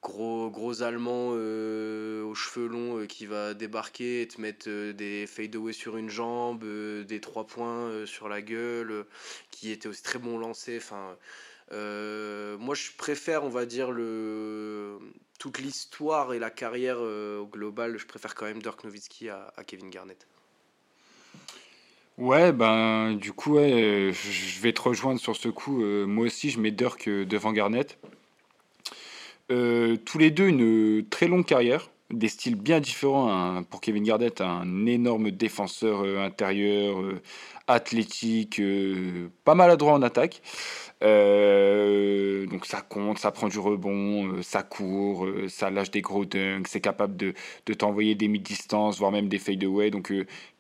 gros, 0.02 0.50
gros 0.50 0.84
allemand 0.84 1.32
aux 1.32 2.36
cheveux 2.36 2.68
longs 2.68 3.06
qui 3.08 3.26
va 3.26 3.54
débarquer 3.54 4.22
et 4.22 4.28
te 4.28 4.40
mettre 4.40 4.70
des 4.92 5.28
fade-away 5.28 5.74
sur 5.74 5.98
une 5.98 6.10
jambe, 6.10 6.64
des 6.64 7.20
trois 7.20 7.46
points 7.46 8.06
sur 8.06 8.30
la 8.30 8.42
gueule, 8.42 9.06
qui 9.52 9.72
était 9.72 9.90
aussi 9.90 10.04
très 10.04 10.20
bon 10.20 10.38
lancé. 10.38 10.78
Enfin, 10.78 11.18
moi, 11.72 12.76
je 12.76 12.92
préfère, 12.98 13.44
on 13.44 13.50
va 13.50 13.66
dire, 13.66 13.92
le... 13.92 15.00
toute 15.38 15.60
l'histoire 15.60 16.34
et 16.34 16.40
la 16.40 16.52
carrière 16.52 17.02
au 17.02 17.48
global. 17.48 17.98
Je 17.98 18.06
préfère 18.06 18.36
quand 18.36 18.46
même 18.46 18.62
Dirk 18.62 18.84
Nowitzki 18.86 19.28
à, 19.30 19.52
Kevin 19.68 19.90
Garnett. 19.90 20.28
Ouais, 22.20 22.52
ben 22.52 23.14
du 23.14 23.32
coup, 23.32 23.58
je 23.58 24.62
vais 24.62 24.74
te 24.74 24.82
rejoindre 24.82 25.20
sur 25.20 25.36
ce 25.36 25.50
coup. 25.50 25.82
moi 26.06 26.26
aussi, 26.26 26.50
je 26.50 26.60
mets 26.60 26.72
Dirk 26.72 27.10
devant 27.10 27.54
Garnett. 27.54 27.98
tous 29.48 30.18
les 30.18 30.30
deux, 30.30 30.48
une 30.50 31.06
très 31.10 31.28
longue 31.28 31.46
carrière 31.46 31.90
des 32.12 32.28
styles 32.28 32.56
bien 32.56 32.80
différents. 32.80 33.64
pour 33.70 33.82
Kevin 33.82 34.04
Garnett, 34.04 34.42
un 34.42 34.86
énorme 34.86 35.32
défenseur 35.32 36.02
euh, 36.04 36.24
intérieur, 36.24 37.00
euh, 37.02 37.22
athlétique, 37.68 38.60
euh, 38.60 39.30
pas 39.46 39.56
maladroit 39.56 39.94
en 39.94 40.02
attaque. 40.02 40.42
donc 41.02 42.66
ça 42.66 42.82
compte, 42.82 43.20
ça 43.20 43.32
prend 43.32 43.48
du 43.48 43.60
rebond, 43.60 44.42
ça 44.42 44.64
court, 44.64 45.28
ça 45.48 45.70
lâche 45.70 45.92
des 45.92 46.02
gros 46.02 46.26
dunks, 46.26 46.68
c'est 46.68 46.82
capable 46.82 47.16
de, 47.16 47.34
de 47.66 47.74
t'envoyer 47.74 48.16
des 48.16 48.28
mid-distance, 48.28 48.98
voire 48.98 49.12
même 49.12 49.30
des 49.30 49.40
fadeaway. 49.40 49.92
Donc 49.92 50.12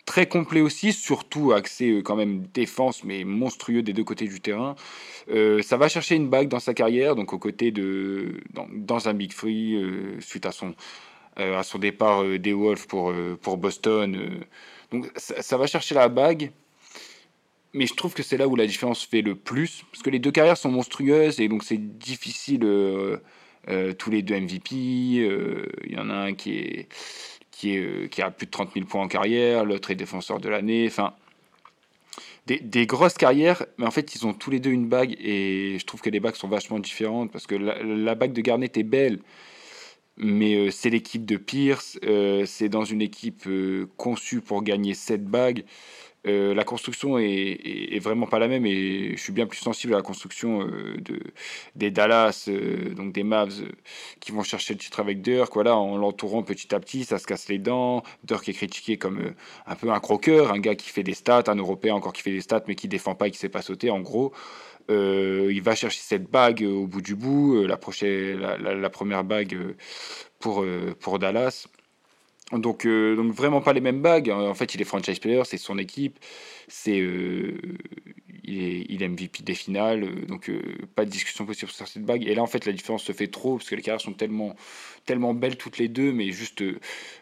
très 0.09 0.25
complet 0.27 0.61
aussi, 0.61 0.91
surtout 0.91 1.53
axé 1.53 2.01
quand 2.03 2.15
même 2.15 2.47
défense, 2.51 3.03
mais 3.03 3.23
monstrueux 3.23 3.83
des 3.83 3.93
deux 3.93 4.03
côtés 4.03 4.27
du 4.27 4.41
terrain. 4.41 4.75
ça 5.61 5.77
va 5.77 5.87
chercher 5.87 6.15
une 6.15 6.29
bague 6.29 6.47
dans 6.47 6.59
sa 6.59 6.73
carrière, 6.73 7.15
donc 7.15 7.31
aux 7.31 7.37
côtés 7.37 7.69
de 7.71 8.41
dans, 8.53 9.07
un 9.07 9.13
big 9.13 9.31
free 9.31 9.77
suite 10.19 10.47
à 10.47 10.51
son 10.51 10.73
euh, 11.39 11.57
à 11.57 11.63
son 11.63 11.77
départ 11.77 12.23
euh, 12.23 12.37
des 12.37 12.51
Wolves 12.53 12.87
pour, 12.87 13.11
euh, 13.11 13.37
pour 13.41 13.57
Boston. 13.57 14.41
donc 14.91 15.09
ça, 15.15 15.57
va 15.57 15.67
chercher 15.67 15.95
la 15.95 16.09
bague. 16.09 16.51
Mais 17.73 17.85
je 17.85 17.93
trouve 17.93 18.13
que 18.13 18.23
c'est 18.23 18.35
là 18.35 18.47
où 18.47 18.55
la 18.55 18.65
différence 18.65 19.05
fait 19.05 19.21
le 19.21 19.35
plus. 19.35 19.83
Parce 19.91 20.03
que 20.03 20.09
les 20.09 20.19
deux 20.19 20.31
carrières 20.31 20.57
sont 20.57 20.71
monstrueuses 20.71 21.39
et 21.39 21.47
donc 21.47 21.63
c'est 21.63 21.77
difficile. 21.77 22.59
tous 23.99 24.09
les 24.09 24.21
deux 24.23 24.39
MVP. 24.39 24.75
Il 24.75 25.91
y 25.91 25.97
en 25.97 26.09
a 26.09 26.15
un 26.15 26.33
qui 26.33 26.57
est 26.57 26.87
qui, 27.59 27.75
est, 27.75 28.09
qui 28.09 28.21
a 28.21 28.31
plus 28.31 28.45
de 28.45 28.51
30 28.51 28.73
000 28.73 28.85
points 28.85 29.01
en 29.01 29.09
carrière, 29.09 29.65
l'autre 29.65 29.91
est 29.91 29.95
défenseur 29.95 30.39
de 30.39 30.47
l'année. 30.47 30.85
Enfin, 30.87 31.13
des, 32.45 32.85
grosses 32.85 33.15
carrières, 33.15 33.65
mais 33.77 33.85
en 33.85 33.91
fait, 33.91 34.15
ils 34.15 34.25
ont 34.25 34.33
tous 34.33 34.49
les 34.49 34.61
deux 34.61 34.69
une 34.71 34.87
bague 34.87 35.15
et 35.19 35.75
je 35.77 35.85
trouve 35.85 35.99
que 36.01 36.09
les 36.09 36.21
bagues 36.21 36.35
sont 36.35 36.47
vachement 36.47 36.79
différentes 36.79 37.31
parce 37.33 37.47
que 37.47 37.55
la, 37.55 38.15
bague 38.15 38.31
de 38.31 38.39
Garnett 38.39 38.77
est 38.77 38.83
belle, 38.83 39.19
mais 40.15 40.55
euh, 40.55 40.71
c'est 40.71 40.89
l'équipe 40.89 41.25
de 41.25 41.35
Pierce, 41.35 41.99
euh, 42.05 42.45
c'est 42.45 42.69
dans 42.69 42.85
une 42.85 43.01
équipe 43.01 43.43
euh, 43.45 43.87
conçue 43.97 44.39
pour 44.39 44.63
gagner 44.63 44.93
cette 44.93 45.25
bagues. 45.25 45.65
La 46.25 46.63
construction 46.63 47.17
est, 47.17 47.99
vraiment 47.99 48.27
pas 48.27 48.39
la 48.39 48.47
même 48.47 48.65
et 48.65 49.15
je 49.15 49.21
suis 49.21 49.33
bien 49.33 49.47
plus 49.47 49.59
sensible 49.59 49.93
à 49.93 49.97
la 49.97 50.03
construction 50.03 50.65
de, 50.65 51.19
des 51.75 51.91
Dallas, 51.91 52.49
donc 52.95 53.13
des 53.13 53.23
Mavs 53.23 53.63
qui 54.19 54.31
vont 54.31 54.43
chercher 54.43 54.73
le 54.73 54.79
titre 54.79 54.99
avec 54.99 55.21
Dirk. 55.21 55.53
Voilà, 55.53 55.75
en 55.75 55.97
l'entourant 55.97 56.43
petit 56.43 56.73
à 56.75 56.79
petit, 56.79 57.05
ça 57.05 57.17
se 57.19 57.25
casse 57.25 57.47
les 57.47 57.57
dents. 57.57 58.03
Dirk 58.23 58.47
est 58.49 58.53
critiqué 58.53 58.97
comme 58.97 59.33
un 59.65 59.75
peu 59.75 59.89
un 59.91 59.99
croqueur, 59.99 60.51
un 60.51 60.59
gars 60.59 60.75
qui 60.75 60.89
fait 60.89 61.03
des 61.03 61.13
stats, 61.13 61.43
un 61.47 61.55
Européen 61.55 61.95
encore 61.95 62.13
qui 62.13 62.21
fait 62.21 62.31
des 62.31 62.41
stats 62.41 62.63
mais 62.67 62.75
qui 62.75 62.87
défend 62.87 63.15
pas 63.15 63.27
et 63.27 63.31
qui 63.31 63.37
sait 63.37 63.49
pas 63.49 63.61
sauter 63.61 63.89
en 63.89 64.01
gros. 64.01 64.33
Euh, 64.89 65.49
il 65.51 65.61
va 65.61 65.75
chercher 65.75 65.99
cette 66.01 66.29
bague 66.29 66.63
au 66.63 66.87
bout 66.87 67.01
du 67.01 67.15
bout, 67.15 67.57
euh, 67.57 67.67
la, 67.67 67.77
prochaine, 67.77 68.39
la, 68.39 68.89
première 68.89 69.23
bague 69.23 69.53
euh, 69.53 69.75
pour, 70.39 70.65
pour 70.99 71.19
Dallas. 71.19 71.67
Donc, 72.51 72.87
donc 72.87 73.31
vraiment 73.31 73.61
pas 73.61 73.73
les 73.73 73.81
mêmes 73.81 74.01
bagues. 74.01 74.29
En 74.29 74.53
fait, 74.55 74.73
il 74.73 74.81
est 74.81 74.85
franchise 74.85 75.19
player, 75.19 75.43
c'est 75.45 75.57
son 75.57 75.77
équipe, 75.77 76.17
c'est 76.67 76.97
il 76.97 78.63
est, 78.63 78.85
il 78.89 79.03
est 79.03 79.07
MVP 79.07 79.43
des 79.43 79.53
finales, 79.53 80.25
donc 80.25 80.51
pas 80.95 81.05
de 81.05 81.11
discussion 81.11 81.45
possible 81.45 81.71
sur 81.71 81.87
cette 81.87 82.03
bague. 82.03 82.27
Et 82.27 82.33
là, 82.33 82.41
en 82.41 82.47
fait, 82.47 82.65
la 82.65 82.71
différence 82.71 83.03
se 83.03 83.11
fait 83.11 83.27
trop 83.27 83.57
parce 83.57 83.69
que 83.69 83.75
les 83.75 83.83
carrières 83.83 84.01
sont 84.01 84.13
tellement 84.13 84.55
tellement 85.09 85.33
belles 85.33 85.57
toutes 85.57 85.79
les 85.79 85.87
deux, 85.87 86.11
mais 86.11 86.31
juste, 86.31 86.61
euh, 86.61 86.79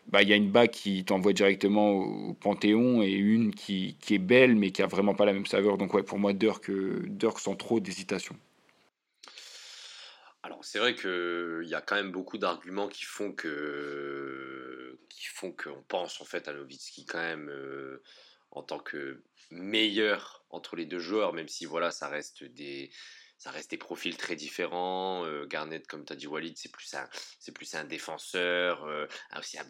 bah, 0.10 0.22
il 0.22 0.28
y 0.28 0.34
a 0.34 0.36
une 0.36 0.52
bague 0.52 0.72
qui 0.72 1.06
t'envoie 1.06 1.32
directement 1.32 1.92
au, 1.92 2.34
Panthéon 2.34 3.02
et 3.02 3.12
une 3.12 3.54
qui, 3.54 3.96
qui, 4.02 4.16
est 4.16 4.20
belle, 4.20 4.56
mais 4.56 4.72
qui 4.72 4.82
a 4.82 4.88
vraiment 4.88 5.16
pas 5.16 5.26
la 5.26 5.32
même 5.34 5.46
saveur. 5.46 5.78
Donc, 5.78 5.94
ouais, 5.94 6.04
pour 6.04 6.20
moi, 6.20 6.34
Dirk, 6.34 6.70
euh, 6.70 7.06
Dirk 7.08 7.40
sans 7.40 7.56
trop 7.56 7.80
d'hésitation. 7.80 8.36
Alors, 10.47 10.63
c'est 10.63 10.79
vrai 10.79 10.95
qu'il 10.95 11.67
y 11.67 11.75
a 11.75 11.81
quand 11.81 11.97
même 11.97 12.13
beaucoup 12.13 12.38
d'arguments 12.38 12.88
qui 12.88 13.03
font 13.03 13.33
que 13.33 14.97
qui 15.10 15.25
font 15.25 15.51
qu'on 15.51 15.83
pense 15.83 16.21
en 16.21 16.23
fait 16.23 16.47
à 16.47 16.53
Nowitzki 16.53 17.05
quand 17.05 17.19
même 17.19 17.49
euh, 17.49 18.01
en 18.51 18.63
tant 18.63 18.79
que 18.79 19.21
meilleur 19.51 20.45
entre 20.49 20.77
les 20.77 20.86
deux 20.86 20.99
joueurs, 20.99 21.33
même 21.33 21.49
si 21.49 21.65
voilà, 21.65 21.91
ça 21.91 22.07
reste 22.07 22.45
des 22.45 22.91
ça 23.38 23.51
reste 23.51 23.71
des 23.71 23.77
profils 23.77 24.15
très 24.15 24.38
différents. 24.38 25.25
Euh, 25.25 25.45
Garnett, 25.47 25.86
comme 25.86 26.05
tu 26.05 26.13
as 26.13 26.15
dit 26.15 26.27
Walid, 26.27 26.57
c'est 26.57 26.71
plus 26.71 26.93
un, 26.93 27.10
plus 27.53 27.75
un 27.75 27.83
défenseur, 27.83 28.86
euh, 28.86 29.05
aussi 29.38 29.60
un 29.60 29.69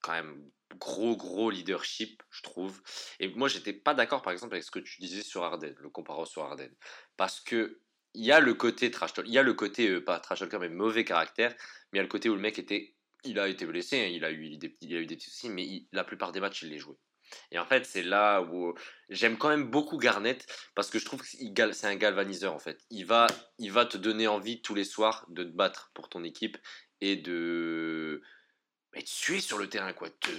quand 0.00 0.12
même 0.12 0.50
gros 0.74 1.16
gros 1.16 1.50
leadership, 1.50 2.20
je 2.30 2.42
trouve. 2.42 2.82
Et 3.20 3.28
moi, 3.28 3.46
j'étais 3.46 3.72
pas 3.72 3.94
d'accord, 3.94 4.22
par 4.22 4.32
exemple, 4.32 4.54
avec 4.54 4.64
ce 4.64 4.72
que 4.72 4.80
tu 4.80 5.00
disais 5.00 5.22
sur 5.22 5.44
Arden, 5.44 5.76
le 5.78 5.88
comparant 5.88 6.24
sur 6.24 6.42
Arden, 6.42 6.74
parce 7.16 7.38
que 7.40 7.80
il 8.16 8.24
y 8.24 8.32
a 8.32 8.40
le 8.40 8.54
côté 8.54 8.90
il 9.24 9.32
y 9.32 9.38
a 9.38 9.42
le 9.42 9.54
côté 9.54 9.88
euh, 9.88 10.04
pas 10.04 10.18
trash 10.18 10.40
talker 10.40 10.58
mais 10.58 10.68
mauvais 10.68 11.04
caractère, 11.04 11.54
mais 11.92 11.94
il 11.94 11.96
y 11.98 12.00
a 12.00 12.02
le 12.02 12.08
côté 12.08 12.28
où 12.28 12.34
le 12.34 12.40
mec 12.40 12.58
était, 12.58 12.94
il 13.24 13.38
a 13.38 13.48
été 13.48 13.66
blessé, 13.66 14.00
hein, 14.00 14.10
il 14.10 14.24
a 14.24 14.32
eu 14.32 14.56
des, 14.56 14.76
il 14.80 14.96
a 14.96 15.00
eu 15.00 15.06
des 15.06 15.16
petits 15.16 15.30
soucis, 15.30 15.50
mais 15.50 15.84
la 15.92 16.04
plupart 16.04 16.32
des 16.32 16.40
matchs 16.40 16.62
il 16.62 16.70
les 16.70 16.78
jouait. 16.78 16.96
Et 17.50 17.58
en 17.58 17.66
fait, 17.66 17.84
c'est 17.84 18.02
là 18.02 18.40
où 18.40 18.74
j'aime 19.08 19.36
quand 19.36 19.48
même 19.48 19.68
beaucoup 19.68 19.98
Garnett 19.98 20.46
parce 20.74 20.90
que 20.90 20.98
je 20.98 21.04
trouve 21.04 21.22
que 21.22 21.28
c'est 21.28 21.86
un 21.86 21.96
galvaniseur 21.96 22.54
en 22.54 22.58
fait. 22.58 22.84
Il 22.90 23.04
va, 23.04 23.26
il 23.58 23.72
va 23.72 23.84
te 23.84 23.96
donner 23.96 24.28
envie 24.28 24.62
tous 24.62 24.74
les 24.74 24.84
soirs 24.84 25.26
de 25.28 25.44
te 25.44 25.50
battre 25.50 25.90
pour 25.94 26.08
ton 26.08 26.24
équipe 26.24 26.56
et 27.00 27.16
de 27.16 28.22
mais 28.96 29.02
tuer 29.02 29.40
sur 29.40 29.58
le 29.58 29.68
terrain 29.68 29.92
quoi. 29.92 30.08
Te, 30.08 30.30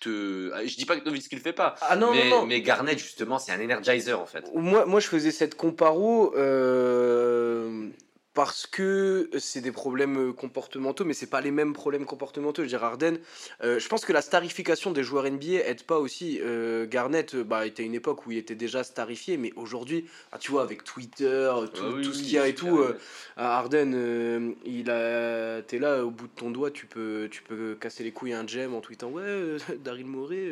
te, 0.00 0.50
ah, 0.54 0.66
Je 0.66 0.76
dis 0.76 0.86
pas 0.86 0.96
que 0.96 1.04
Nowitzki 1.04 1.36
le 1.36 1.42
fait 1.42 1.52
pas. 1.52 1.74
Ah 1.82 1.96
non, 1.96 2.12
mais, 2.12 2.30
non, 2.30 2.46
mais 2.46 2.62
Garnett 2.62 2.98
justement 2.98 3.38
c'est 3.38 3.52
un 3.52 3.60
energizer 3.60 4.18
en 4.18 4.26
fait. 4.26 4.44
Moi, 4.54 4.86
moi 4.86 5.00
je 5.00 5.06
faisais 5.06 5.30
cette 5.30 5.54
comparo. 5.54 6.34
Euh, 6.36 7.88
parce 8.36 8.66
que 8.66 9.30
c'est 9.38 9.62
des 9.62 9.72
problèmes 9.72 10.34
comportementaux, 10.34 11.06
mais 11.06 11.14
c'est 11.14 11.30
pas 11.30 11.40
les 11.40 11.50
mêmes 11.50 11.72
problèmes 11.72 12.04
comportementaux. 12.04 12.62
Je 12.64 12.68
dirais 12.68 12.84
Arden, 12.84 13.16
euh, 13.64 13.78
je 13.78 13.88
pense 13.88 14.04
que 14.04 14.12
la 14.12 14.20
starification 14.20 14.90
des 14.90 15.02
joueurs 15.02 15.24
NBA 15.24 15.64
aide 15.64 15.84
pas 15.84 15.98
aussi. 15.98 16.38
Euh, 16.42 16.86
Garnett, 16.86 17.34
bah, 17.34 17.66
était 17.66 17.82
une 17.82 17.94
époque 17.94 18.26
où 18.26 18.32
il 18.32 18.36
était 18.36 18.54
déjà 18.54 18.84
starifié, 18.84 19.38
mais 19.38 19.54
aujourd'hui, 19.56 20.04
ah, 20.32 20.38
tu 20.38 20.50
vois, 20.50 20.62
avec 20.62 20.84
Twitter, 20.84 21.50
tout, 21.72 21.82
ah 21.82 22.02
tout 22.02 22.12
ce 22.12 22.22
qu'il 22.22 22.32
y 22.32 22.38
a 22.38 22.46
et 22.46 22.54
tout, 22.54 22.78
euh, 22.78 22.98
Arden, 23.38 24.54
il 24.66 24.90
a, 24.90 25.62
t'es 25.62 25.78
là 25.78 26.04
au 26.04 26.10
bout 26.10 26.26
de 26.26 26.34
ton 26.36 26.50
doigt, 26.50 26.70
tu 26.70 26.84
peux, 26.84 27.28
tu 27.30 27.42
peux 27.42 27.74
casser 27.80 28.04
les 28.04 28.12
couilles 28.12 28.34
à 28.34 28.40
un 28.40 28.46
gem 28.46 28.74
en 28.74 28.82
tweetant 28.82 29.08
ouais, 29.08 29.56
Daryl 29.82 30.04
Morey, 30.04 30.44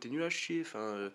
t'es 0.00 0.08
nul 0.08 0.24
à 0.24 0.28
chier. 0.28 0.62
Enfin, 0.62 1.08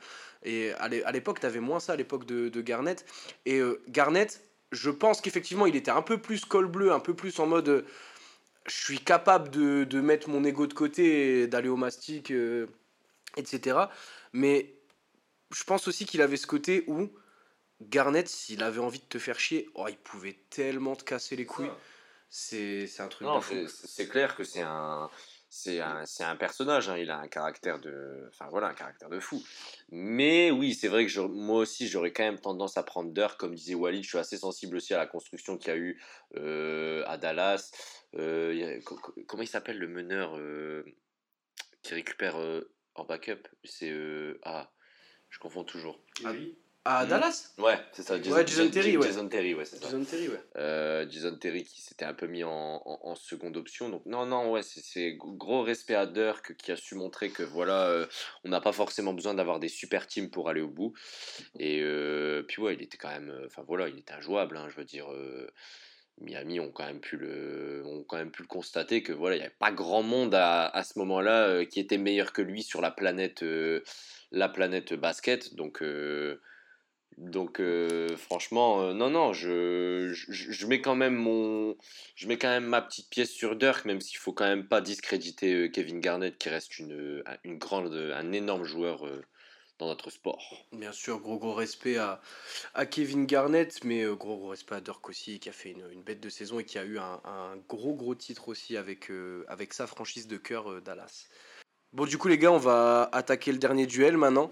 et 0.46 0.72
à 0.72 1.12
l'époque, 1.12 1.42
t'avais 1.42 1.60
moins 1.60 1.82
ça 1.82 1.92
à 1.92 1.96
l'époque 1.98 2.26
de, 2.26 2.48
de 2.48 2.62
Garnett. 2.62 3.06
Et 3.46 3.60
Garnett 3.90 4.42
je 4.74 4.90
pense 4.90 5.22
qu'effectivement, 5.22 5.66
il 5.66 5.76
était 5.76 5.92
un 5.92 6.02
peu 6.02 6.18
plus 6.18 6.46
col 6.46 6.68
bleu, 6.68 6.92
un 6.92 7.00
peu 7.00 7.14
plus 7.14 7.40
en 7.40 7.48
mode 7.48 7.70
euh, 7.70 7.86
je 8.66 8.76
suis 8.76 9.00
capable 9.00 9.50
de, 9.50 10.02
mettre 10.02 10.30
mon 10.30 10.44
ego 10.44 10.68
de 10.68 10.74
côté, 10.74 11.48
d'aller 11.48 11.70
au 11.70 11.76
mastic, 11.76 12.32
euh, 12.32 12.68
etc. 13.36 13.78
Mais 14.32 14.74
je 15.52 15.64
pense 15.64 15.88
aussi 15.88 16.06
qu'il 16.06 16.22
avait 16.22 16.38
ce 16.38 16.48
côté 16.48 16.84
où 16.88 17.10
Garnett, 17.82 18.28
s'il 18.30 18.64
avait 18.64 18.80
envie 18.80 19.00
de 19.00 19.06
te 19.06 19.20
faire 19.20 19.40
chier, 19.40 19.70
oh, 19.76 19.88
il 19.90 19.98
pouvait 19.98 20.38
tellement 20.50 20.96
te 20.96 21.04
casser 21.04 21.36
les 21.36 21.46
couilles. 21.46 21.72
C'est 22.30 22.88
un 23.00 23.08
truc 23.08 23.28
C'est 23.68 24.08
clair 24.08 24.36
que 24.36 24.44
c'est 24.44 24.62
un 24.62 25.10
c'est 25.56 25.82
un, 25.82 26.04
un, 26.22 26.36
personnage, 26.36 26.90
hein, 26.90 26.98
il 26.98 27.12
a 27.12 27.20
un 27.20 27.28
caractère 27.28 27.80
de, 27.80 28.26
enfin 28.30 28.48
voilà, 28.50 28.70
un 28.70 28.74
caractère 28.74 29.08
de 29.08 29.20
fou. 29.20 29.40
Mais 29.92 30.50
oui, 30.50 30.74
c'est 30.74 30.88
vrai 30.88 31.06
que 31.06 31.20
moi 31.20 31.60
aussi, 31.60 31.88
j'aurais 31.88 32.12
quand 32.12 32.24
même 32.24 32.40
tendance 32.40 32.76
à 32.76 32.82
prendre 32.82 33.12
d'heure, 33.12 33.38
comme 33.38 33.54
disait 33.54 33.76
Walid, 33.76 34.04
je 34.04 34.10
suis 34.10 34.18
assez 34.18 34.38
sensible 34.38 34.78
aussi 34.78 34.96
à 34.96 34.98
la 34.98 35.06
construction 35.06 35.60
qu'il 35.60 35.68
y 35.68 35.72
a 35.72 35.78
eu 35.78 36.02
euh, 36.38 37.04
à 37.06 37.20
Dallas. 37.20 37.72
Euh, 38.16 38.82
comment 39.28 39.44
il 39.44 39.48
s'appelle 39.48 39.78
le 39.78 39.88
meneur 39.88 40.36
euh, 40.38 40.84
qui 41.84 41.94
récupère 41.94 42.36
en 42.96 43.06
backup? 43.06 43.48
C'est 43.64 43.94
ah, 44.42 44.72
je 45.30 45.38
confonds 45.38 45.66
toujours. 45.66 46.00
À 46.86 47.06
hmm. 47.06 47.08
Dallas 47.08 47.54
Ouais, 47.60 47.80
c'est 47.94 48.04
ça. 48.04 48.22
Jason, 48.22 48.36
ouais, 48.36 48.46
Jason 48.46 48.70
Terry, 48.70 48.98
ouais. 48.98 49.08
Jason 49.08 49.30
Terry, 49.30 49.54
ouais, 49.54 49.64
c'est 49.64 49.78
ça. 49.78 49.86
Jason 49.86 50.04
Terry, 50.04 50.28
ouais. 50.28 50.42
Euh, 50.58 51.06
Jason 51.10 51.36
Terry 51.38 51.64
qui 51.64 51.82
s'était 51.82 52.04
un 52.04 52.14
peu 52.14 52.28
mis 52.28 52.44
en, 52.44 52.82
en, 52.86 53.16
seconde 53.16 53.56
option. 53.56 53.88
Donc, 53.88 54.06
non, 54.06 54.26
non, 54.26 54.52
ouais, 54.52 54.62
c'est 54.64 55.14
gros 55.14 55.62
respect 55.62 55.96
à 55.96 56.06
Dirk 56.06 56.58
qui 56.58 56.74
a 56.74 56.76
su 56.76 56.96
montrer 56.96 57.30
que 57.30 57.44
voilà, 57.44 57.88
euh, 57.88 58.06
on 58.44 58.50
n'a 58.50 58.60
pas 58.60 58.74
forcément 58.74 59.14
besoin 59.14 59.34
d'avoir 59.34 59.60
des 59.60 59.70
super 59.70 60.08
teams 60.08 60.30
pour 60.30 60.50
aller 60.50 60.60
au 60.60 60.68
bout. 60.68 60.94
Et 61.58 61.80
euh, 61.82 62.44
puis, 62.44 62.62
ouais, 62.62 62.74
il 62.74 62.82
était 62.82 62.98
quand 62.98 63.12
même. 63.12 63.34
Enfin, 63.46 63.64
voilà, 63.66 63.88
il 63.88 63.98
était 63.98 64.14
injouable, 64.14 64.58
hein, 64.58 64.68
je 64.70 64.76
veux 64.76 64.86
dire. 64.86 65.08
Miami 66.20 66.60
ont 66.60 66.72
quand 66.72 66.86
même 66.86 67.00
pu 67.00 67.18
le, 67.18 67.82
ont 67.86 68.04
quand 68.04 68.18
même 68.18 68.32
pu 68.32 68.44
le 68.44 68.48
constater 68.48 69.02
que 69.02 69.12
voilà, 69.14 69.36
il 69.36 69.40
n'y 69.40 69.46
avait 69.46 69.56
pas 69.58 69.72
grand 69.72 70.04
monde 70.04 70.36
à, 70.36 70.68
à 70.68 70.84
ce 70.84 71.00
moment-là 71.00 71.66
qui 71.66 71.80
était 71.80 71.98
meilleur 71.98 72.34
que 72.34 72.42
lui 72.42 72.62
sur 72.62 72.82
la 72.82 72.92
planète, 72.92 73.44
la 74.32 74.50
planète 74.50 74.94
basket. 74.94 75.56
Donc 75.56 75.82
Donc 77.18 77.60
euh, 77.60 78.16
franchement, 78.18 78.82
euh, 78.82 78.94
non, 78.94 79.10
non, 79.10 79.34
je, 79.34 80.12
je, 80.14 80.68
mets 80.68 80.82
quand 80.82 80.96
même 80.96 81.16
mon, 81.16 81.76
je 82.16 82.28
mets 82.28 82.38
quand 82.38 82.50
même 82.50 82.66
ma 82.66 82.82
petite 82.82 83.10
pièce 83.10 83.32
sur 83.32 83.56
Dirk, 83.56 83.86
même 83.86 84.02
s'il 84.02 84.18
faut 84.18 84.34
quand 84.34 84.48
même 84.48 84.68
pas 84.68 84.82
discréditer 84.82 85.54
euh, 85.54 85.68
Kevin 85.70 86.00
Garnett, 86.00 86.38
qui 86.38 86.50
reste 86.50 86.80
une, 86.80 87.24
une 87.44 87.58
grande, 87.58 87.94
un 87.94 88.32
énorme 88.32 88.64
joueur 88.64 89.06
dans 89.80 89.88
notre 89.88 90.10
sport. 90.10 90.66
Bien 90.72 90.92
sûr, 90.92 91.20
gros 91.20 91.38
gros 91.38 91.54
respect 91.54 91.98
à, 91.98 92.22
à 92.74 92.86
Kevin 92.86 93.26
Garnett, 93.26 93.84
mais 93.84 94.06
gros 94.06 94.38
gros 94.38 94.50
respect 94.50 94.76
à 94.76 94.82
Dirk 94.82 95.08
aussi, 95.08 95.40
qui 95.40 95.50
a 95.50 95.54
fait 95.54 95.72
une, 95.72 95.88
une 95.92 96.04
bête 96.04 96.20
de 96.20 96.30
saison 96.30 96.60
et 96.60 96.66
qui 96.66 96.80
a 96.80 96.84
eu 96.84 96.98
un, 96.98 97.22
un 97.26 97.58
gros 97.70 97.94
gros 97.94 98.16
titre 98.16 98.48
aussi 98.48 98.76
avec, 98.76 99.12
avec 99.48 99.74
sa 99.74 99.88
franchise 99.88 100.28
de 100.28 100.38
cœur 100.38 100.82
Dallas. 100.82 101.28
Bon, 101.94 102.06
du 102.06 102.18
coup, 102.18 102.28
les 102.28 102.40
gars, 102.40 102.52
on 102.52 102.58
va 102.58 103.08
attaquer 103.12 103.52
le 103.52 103.60
dernier 103.60 103.86
duel 103.86 104.18
maintenant. 104.18 104.52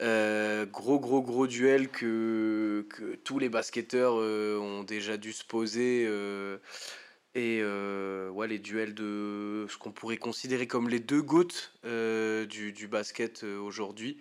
Euh, 0.00 0.66
gros, 0.66 0.98
gros, 0.98 1.22
gros 1.22 1.46
duel 1.46 1.88
que, 1.88 2.84
tous 3.22 3.38
les 3.38 3.48
basketteurs 3.48 4.14
euh, 4.16 4.58
ont 4.58 4.82
déjà 4.82 5.16
dû 5.16 5.32
se 5.32 5.44
poser. 5.44 6.04
Euh, 6.08 6.58
et 7.34 7.60
euh, 7.62 8.46
les 8.46 8.58
duels 8.58 8.94
de 8.94 9.66
ce 9.68 9.76
qu'on 9.76 9.92
pourrait 9.92 10.16
considérer 10.16 10.66
comme 10.66 10.88
les 10.88 10.98
deux 10.98 11.22
gouttes 11.22 11.72
euh, 11.84 12.46
du, 12.46 12.88
basket 12.88 13.44
euh, 13.44 13.58
aujourd'hui. 13.58 14.18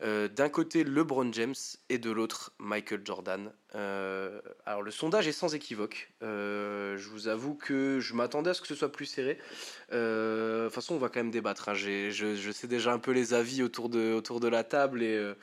D'un 0.00 0.48
côté, 0.48 0.82
LeBron 0.82 1.32
James 1.32 1.54
et 1.88 1.98
de 1.98 2.10
l'autre, 2.10 2.52
Michael 2.58 3.02
Jordan. 3.04 3.52
alors, 3.72 4.82
le 4.82 4.90
sondage 4.90 5.28
est 5.28 5.32
sans 5.32 5.54
équivoque. 5.54 6.12
je 6.20 7.08
vous 7.08 7.28
avoue 7.28 7.54
que 7.54 8.00
je 8.00 8.12
m'attendais 8.14 8.50
à 8.50 8.54
ce 8.54 8.60
que 8.60 8.66
ce 8.66 8.74
soit 8.74 8.90
plus 8.90 9.06
serré. 9.06 9.38
de 9.92 10.64
toute 10.64 10.74
façon, 10.74 10.96
on 10.96 10.98
va 10.98 11.08
quand 11.08 11.20
même 11.20 11.30
débattre. 11.30 11.68
Hein. 11.68 11.74
Je, 11.74 12.50
sais 12.52 12.66
déjà 12.66 12.92
un 12.92 12.98
peu 12.98 13.12
les 13.12 13.32
avis 13.32 13.62
autour 13.62 13.88
de, 13.88 14.12
autour 14.12 14.40
de 14.40 14.48
la 14.48 14.64
table 14.64 15.04
et, 15.04 15.34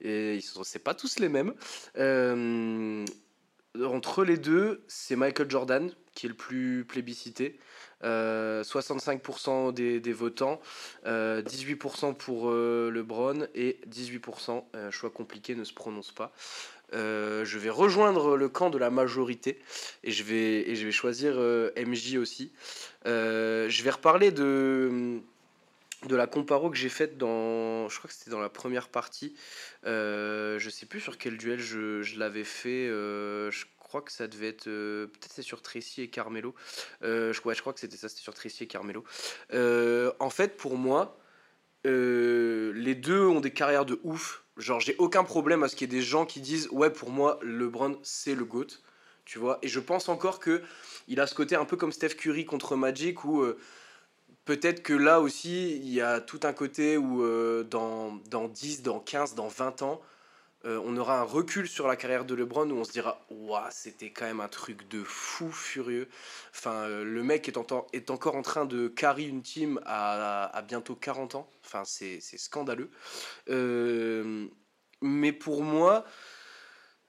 et 0.00 0.38
c'est 0.62 0.84
pas 0.84 0.94
tous 0.94 1.18
les 1.18 1.28
mêmes 1.28 1.52
entre 3.84 4.24
les 4.24 4.38
deux, 4.38 4.84
c'est 4.88 5.16
Michael 5.16 5.50
Jordan 5.50 5.92
qui 6.16 6.26
est 6.26 6.30
le 6.30 6.34
plus 6.34 6.84
plébiscité. 6.84 7.60
65% 8.02 9.68
euh, 9.68 10.00
des, 10.00 10.12
votants, 10.12 10.60
18% 11.04 11.06
euh, 11.06 12.12
pour 12.12 12.50
euh, 12.50 12.90
LeBron 12.92 13.46
et 13.54 13.78
18%, 13.88 14.90
choix 14.90 15.10
compliqué, 15.10 15.54
ne 15.54 15.64
se 15.64 15.72
prononce 15.72 16.12
pas. 16.12 16.32
je 16.92 17.58
vais 17.58 17.70
rejoindre 17.70 18.36
le 18.36 18.48
camp 18.48 18.70
de 18.70 18.78
la 18.78 18.90
majorité 18.90 19.58
et 20.04 20.10
je 20.10 20.24
vais, 20.24 20.68
et 20.68 20.76
je 20.76 20.84
vais 20.86 20.92
choisir 20.92 21.36
MJ 21.76 22.16
aussi. 22.16 22.52
je 23.04 23.82
vais 23.82 23.90
reparler 23.90 24.30
de, 24.30 25.20
de 26.06 26.16
la 26.16 26.26
comparo 26.26 26.70
que 26.70 26.76
j'ai 26.76 26.90
faite 26.90 27.16
dans. 27.16 27.88
Je 27.88 27.98
crois 27.98 28.08
que 28.08 28.14
c'était 28.14 28.30
dans 28.30 28.40
la 28.40 28.50
première 28.50 28.88
partie. 28.88 29.34
je 29.84 30.68
sais 30.70 30.86
plus 30.86 31.00
sur 31.00 31.16
quel 31.18 31.38
duel 31.38 31.60
je, 31.60 32.02
je 32.02 32.18
l'avais 32.18 32.44
fait. 32.44 32.90
Crois 33.86 34.02
que 34.02 34.10
ça 34.10 34.26
devait 34.26 34.48
être. 34.48 34.66
Euh, 34.66 35.06
peut-être 35.06 35.32
c'est 35.32 35.42
sur 35.42 35.62
Tracy 35.62 36.02
et 36.02 36.08
Carmelo. 36.08 36.54
Euh, 37.02 37.32
je, 37.32 37.40
je 37.40 37.60
crois 37.60 37.72
que 37.72 37.80
c'était 37.80 37.96
ça, 37.96 38.08
c'était 38.08 38.22
sur 38.22 38.34
Tracy 38.34 38.64
et 38.64 38.66
Carmelo. 38.66 39.04
Euh, 39.54 40.12
en 40.18 40.30
fait, 40.30 40.56
pour 40.56 40.76
moi, 40.76 41.18
les 41.84 42.96
deux 42.96 43.24
ont 43.26 43.40
des 43.40 43.52
carrières 43.52 43.86
de 43.86 44.00
ouf. 44.02 44.42
Genre, 44.56 44.80
j'ai 44.80 44.96
aucun 44.98 45.22
problème 45.22 45.62
à 45.62 45.68
ce 45.68 45.76
qu'il 45.76 45.92
y 45.92 45.94
ait 45.94 45.98
des 45.98 46.04
gens 46.04 46.26
qui 46.26 46.40
disent 46.40 46.68
Ouais, 46.72 46.90
pour 46.90 47.10
moi, 47.10 47.38
LeBron, 47.42 47.98
c'est 48.02 48.34
le 48.34 48.44
GOAT. 48.44 48.66
Tu 49.24 49.38
vois 49.38 49.58
Et 49.62 49.68
je 49.68 49.78
pense 49.78 50.08
encore 50.08 50.40
que 50.40 50.62
il 51.06 51.20
a 51.20 51.26
ce 51.28 51.34
côté 51.34 51.54
un 51.54 51.64
peu 51.64 51.76
comme 51.76 51.92
Steph 51.92 52.14
Curry 52.16 52.44
contre 52.44 52.74
Magic 52.74 53.24
où 53.24 53.44
peut-être 54.44 54.82
que 54.82 54.94
là 54.94 55.20
aussi, 55.20 55.76
il 55.76 55.88
y 55.92 56.00
a 56.00 56.20
tout 56.20 56.40
un 56.42 56.52
côté 56.52 56.96
où 56.96 57.22
dans, 57.64 58.16
dans 58.30 58.48
10, 58.48 58.82
dans 58.82 58.98
15, 58.98 59.34
dans 59.34 59.48
20 59.48 59.82
ans, 59.82 60.00
euh, 60.66 60.82
on 60.84 60.96
aura 60.96 61.20
un 61.20 61.22
recul 61.22 61.68
sur 61.68 61.86
la 61.86 61.94
carrière 61.94 62.24
de 62.24 62.34
LeBron 62.34 62.68
où 62.70 62.76
on 62.76 62.84
se 62.84 62.90
dira 62.90 63.24
Waouh, 63.30 63.62
c'était 63.70 64.10
quand 64.10 64.24
même 64.24 64.40
un 64.40 64.48
truc 64.48 64.88
de 64.88 65.04
fou 65.04 65.52
furieux. 65.52 66.08
Enfin, 66.50 66.72
euh, 66.72 67.04
le 67.04 67.22
mec 67.22 67.48
est, 67.48 67.56
encore 67.56 68.34
en 68.34 68.42
train 68.42 68.64
de 68.64 68.88
carry 68.88 69.28
une 69.28 69.42
team 69.42 69.80
à, 69.86 70.64
bientôt 70.66 70.96
40 70.96 71.36
ans. 71.36 71.48
Enfin, 71.64 71.84
c'est 71.84 72.20
scandaleux. 72.20 72.90
Euh, 73.48 74.48
mais 75.02 75.32
pour 75.32 75.62
moi, 75.62 76.04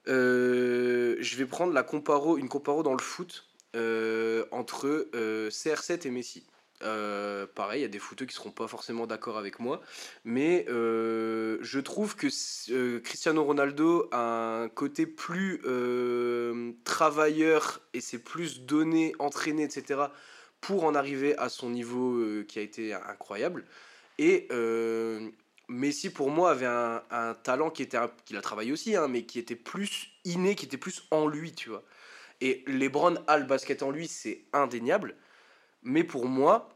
je 0.06 1.36
vais 1.36 1.46
prendre 1.46 1.72
la 1.72 1.82
comparo, 1.82 2.38
une 2.38 2.48
comparo 2.48 2.82
dans 2.84 2.94
le 2.94 3.02
foot 3.02 3.44
entre 4.52 5.08
CR7 5.50 6.06
et 6.06 6.10
Messi. 6.10 6.46
Euh, 6.82 7.46
pareil, 7.54 7.80
il 7.80 7.82
y 7.82 7.86
a 7.86 7.88
des 7.88 7.98
footeux 7.98 8.26
qui 8.26 8.34
seront 8.34 8.50
pas 8.50 8.68
forcément 8.68 9.06
d'accord 9.06 9.36
avec 9.36 9.58
moi, 9.58 9.80
mais 10.24 10.64
euh, 10.68 11.58
je 11.60 11.80
trouve 11.80 12.14
que 12.14 12.28
euh, 12.70 13.00
Cristiano 13.00 13.42
Ronaldo 13.42 14.08
a 14.12 14.62
un 14.62 14.68
côté 14.68 15.06
plus 15.06 15.60
travailleur 16.84 17.80
et 17.94 18.00
c'est 18.00 18.18
plus 18.18 18.62
donné, 18.62 19.12
entraîné, 19.18 19.64
etc. 19.64 20.02
pour 20.60 20.84
en 20.84 20.94
arriver 20.94 21.36
à 21.38 21.48
son 21.48 21.70
niveau 21.70 22.22
qui 22.46 22.58
a 22.58 22.62
été 22.62 22.94
incroyable. 22.94 23.64
Et 24.18 24.48
Messi, 25.68 26.10
pour 26.10 26.30
moi, 26.30 26.52
avait 26.52 26.66
un, 26.66 27.34
talent 27.42 27.70
qui 27.70 27.82
était, 27.82 27.98
qu'il 28.24 28.36
a 28.36 28.40
travaillé 28.40 28.72
aussi, 28.72 28.96
hein, 28.96 29.06
mais 29.08 29.24
qui 29.24 29.38
était 29.38 29.56
plus 29.56 30.08
inné, 30.24 30.54
qui 30.54 30.64
était 30.64 30.78
plus 30.78 31.02
en 31.10 31.26
lui, 31.26 31.52
tu 31.52 31.68
vois. 31.68 31.84
Et 32.40 32.64
LeBron 32.66 33.16
a 33.26 33.36
le 33.36 33.44
basket 33.44 33.82
en 33.82 33.90
lui, 33.90 34.06
c'est 34.08 34.44
indéniable. 34.52 35.16
Mais 35.82 36.04
pour 36.04 36.26
moi, 36.26 36.68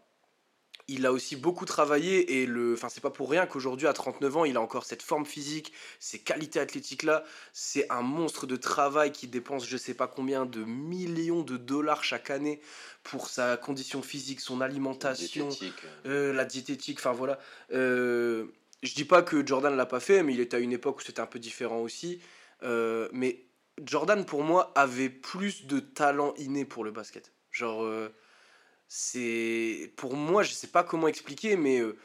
il 0.88 1.06
a 1.06 1.12
aussi 1.12 1.36
beaucoup 1.36 1.64
travaillé 1.64 2.40
et 2.40 2.46
le 2.46 2.74
enfin 2.74 2.88
c'est 2.88 3.00
pas 3.00 3.10
pour 3.10 3.30
rien 3.30 3.46
qu'aujourd'hui 3.46 3.86
à 3.86 3.92
39 3.92 4.36
ans 4.36 4.44
il 4.44 4.56
a 4.56 4.60
encore 4.60 4.84
cette 4.84 5.02
forme 5.02 5.24
physique 5.24 5.72
ces 6.00 6.18
qualités 6.18 6.58
athlétiques 6.58 7.04
là 7.04 7.24
c'est 7.52 7.90
un 7.90 8.02
monstre 8.02 8.46
de 8.46 8.56
travail 8.56 9.12
qui 9.12 9.28
dépense 9.28 9.66
je 9.66 9.76
sais 9.76 9.94
pas 9.94 10.08
combien 10.08 10.44
de 10.44 10.64
millions 10.64 11.42
de 11.42 11.56
dollars 11.56 12.02
chaque 12.02 12.30
année 12.30 12.60
pour 13.02 13.28
sa 13.28 13.56
condition 13.56 14.02
physique 14.02 14.40
son 14.40 14.60
alimentation 14.60 15.48
euh, 16.06 16.32
la 16.32 16.44
diététique 16.44 16.98
enfin 16.98 17.12
voilà. 17.12 17.38
Euh, 17.72 18.46
je 18.82 18.94
dis 18.94 19.04
pas 19.04 19.22
que 19.22 19.46
Jordan 19.46 19.76
l'a 19.76 19.86
pas 19.86 20.00
fait 20.00 20.22
mais 20.22 20.34
il 20.34 20.40
était 20.40 20.56
à 20.56 20.60
une 20.60 20.72
époque 20.72 20.98
où 20.98 21.00
c'était 21.02 21.20
un 21.20 21.26
peu 21.26 21.38
différent 21.38 21.80
aussi. 21.80 22.20
Euh, 22.62 23.08
mais 23.12 23.44
Jordan 23.84 24.24
pour 24.24 24.42
moi 24.42 24.72
avait 24.74 25.08
plus 25.08 25.66
de 25.66 25.80
talent 25.80 26.34
inné 26.36 26.64
pour 26.64 26.84
le 26.84 26.90
basket. 26.90 27.32
Genre 27.50 27.84
c'est 28.94 29.90
pour 29.96 30.16
moi 30.16 30.42
je 30.42 30.52
sais 30.52 30.66
pas 30.66 30.84
comment 30.84 31.08
expliquer 31.08 31.56
mais 31.56 31.80
euh, 31.80 31.96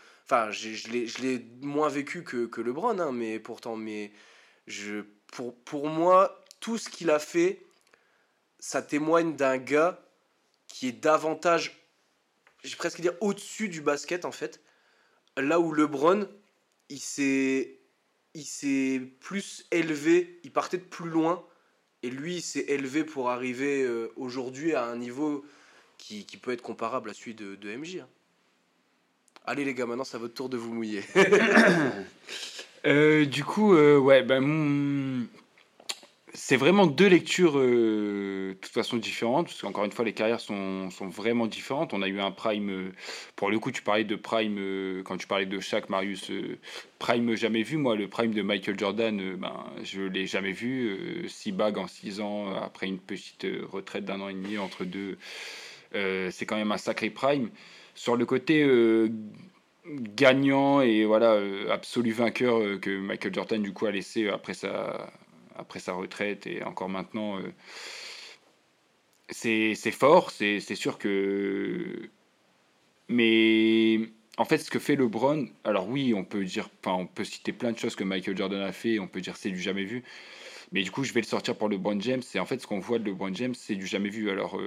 je 0.52 1.22
l'ai 1.22 1.46
moins 1.60 1.90
vécu 1.90 2.24
que, 2.24 2.46
que 2.46 2.62
LeBron 2.62 2.98
hein, 3.00 3.12
mais 3.12 3.40
pourtant 3.40 3.76
mais 3.76 4.14
je 4.68 5.04
pour, 5.34 5.54
pour 5.54 5.90
moi 5.90 6.42
tout 6.62 6.78
ce 6.78 6.88
qu'il 6.88 7.10
a 7.10 7.20
fait 7.20 7.62
ça 8.58 8.82
témoigne 8.82 9.36
d'un 9.36 9.58
gars 9.58 10.02
qui 10.70 10.88
est 10.88 10.94
davantage 10.94 11.78
j'ai 12.64 12.78
presque 12.78 13.02
dire 13.02 13.16
au-dessus 13.20 13.68
du 13.68 13.82
basket 13.82 14.24
en 14.24 14.32
fait. 14.32 14.62
Là 15.36 15.60
où 15.60 15.74
LeBron 15.74 16.30
il 16.88 17.02
s'est 17.02 17.82
il 18.34 18.46
s'est 18.46 19.02
plus 19.20 19.68
élevé 19.72 20.40
il 20.46 20.54
partait 20.54 20.78
de 20.78 20.84
plus 20.84 21.10
loin 21.10 21.46
et 22.02 22.10
lui 22.10 22.38
il 22.38 22.42
s'est 22.42 22.66
élevé 22.70 23.04
pour 23.04 23.30
arriver 23.30 23.84
euh, 23.84 24.14
aujourd'hui 24.16 24.74
à 24.74 24.86
un 24.86 24.96
niveau 24.96 25.44
qui, 25.98 26.38
peut 26.38 26.52
être 26.52 26.62
comparable 26.62 27.10
à 27.10 27.14
celui 27.14 27.34
de, 27.34 27.76
MJ. 27.76 27.98
Hein. 27.98 28.08
Allez 29.46 29.64
les 29.64 29.74
gars, 29.74 29.86
maintenant 29.86 30.04
c'est 30.04 30.18
à 30.18 30.20
votre 30.20 30.34
tour 30.34 30.50
de 30.50 30.58
vous 30.58 30.74
mouiller. 30.74 31.02
euh, 32.86 33.26
du 33.26 33.44
coup, 33.46 33.74
euh, 33.74 33.98
ouais, 33.98 34.22
ben, 34.22 35.26
c'est 36.34 36.58
vraiment 36.58 36.86
deux 36.86 37.08
lectures 37.08 37.58
euh, 37.58 38.50
de 38.50 38.54
toute 38.56 38.72
façon 38.74 38.98
différentes, 38.98 39.48
parce 39.48 39.62
qu'encore 39.62 39.86
une 39.86 39.92
fois, 39.92 40.04
les 40.04 40.12
carrières 40.12 40.42
sont, 40.42 40.90
sont, 40.90 41.08
vraiment 41.08 41.48
différentes. 41.48 41.94
On 41.94 42.02
a 42.02 42.10
eu 42.10 42.20
un 42.20 42.32
prime, 42.32 42.92
pour 43.38 43.50
le 43.50 43.58
coup, 43.58 43.72
tu 43.72 43.82
parlais 43.82 44.04
de 44.04 44.18
prime, 44.18 45.02
quand 45.06 45.16
tu 45.16 45.28
parlais 45.28 45.46
de 45.46 45.60
chaque 45.62 45.90
Marius, 45.90 46.30
prime 47.00 47.36
jamais 47.36 47.64
vu. 47.64 47.78
Moi, 47.78 47.96
le 47.96 48.10
prime 48.10 48.34
de 48.34 48.42
Michael 48.42 48.78
Jordan, 48.78 49.36
ben, 49.38 49.66
je 49.84 50.02
l'ai 50.02 50.28
jamais 50.28 50.52
vu. 50.52 51.26
six 51.30 51.54
bagues 51.54 51.78
en 51.78 51.88
six 51.88 52.20
ans, 52.20 52.54
après 52.54 52.88
une 52.88 53.00
petite 53.00 53.48
retraite 53.72 54.04
d'un 54.04 54.20
an 54.20 54.28
et 54.28 54.34
demi 54.34 54.58
entre 54.58 54.84
deux 54.84 55.18
c'est 55.94 56.46
quand 56.46 56.58
même 56.58 56.72
un 56.72 56.78
sacré 56.78 57.10
prime. 57.10 57.50
Sur 57.96 58.16
le 58.16 58.26
côté 58.26 58.64
euh, 58.64 59.10
gagnant 59.86 60.82
et 60.82 61.06
voilà 61.06 61.32
euh, 61.32 61.72
absolu 61.72 62.12
vainqueur 62.12 62.80
que 62.80 63.00
Michael 63.00 63.34
Jordan 63.34 63.62
du 63.64 63.74
coup 63.74 63.88
a 63.88 63.92
laissé 63.92 64.30
après 64.30 64.54
sa, 64.54 65.12
après 65.56 65.80
sa 65.80 65.94
retraite 65.94 66.46
et 66.46 66.64
encore 66.64 66.90
maintenant, 66.90 67.40
c'est 69.30 69.76
fort, 69.92 70.32
c'est 70.32 70.60
sûr 70.60 70.98
que... 70.98 72.10
Mais 73.10 74.00
en 74.38 74.46
fait, 74.46 74.58
ce 74.60 74.70
que 74.70 74.80
fait 74.80 74.96
LeBron, 74.96 75.48
alors 75.64 75.90
oui, 75.90 76.14
on 76.14 76.24
peut 76.24 76.44
dire, 76.44 76.70
enfin, 76.84 76.96
on 77.02 77.08
peut 77.08 77.24
citer 77.24 77.52
plein 77.54 77.72
de 77.72 77.78
choses 77.78 77.96
que 77.96 78.04
Michael 78.04 78.38
Jordan 78.38 78.62
a 78.62 78.72
fait, 78.72 79.00
on 79.00 79.08
peut 79.08 79.22
dire 79.22 79.38
c'est 79.38 79.50
du 79.50 79.60
jamais 79.60 79.86
vu, 79.86 80.04
mais 80.72 80.84
du 80.84 80.92
coup, 80.92 81.04
je 81.04 81.14
vais 81.14 81.22
le 81.22 81.26
sortir 81.26 81.56
pour 81.58 81.70
LeBron 81.70 82.00
James. 82.02 82.22
Et 82.36 82.40
en 82.40 82.46
fait, 82.46 82.62
ce 82.62 82.68
qu'on 82.68 82.80
voit 82.80 83.00
de 83.00 83.06
LeBron 83.06 83.34
James, 83.34 83.56
c'est 83.56 83.76
du 83.76 83.88
jamais 83.88 84.10
vu. 84.10 84.30
Alors, 84.30 84.60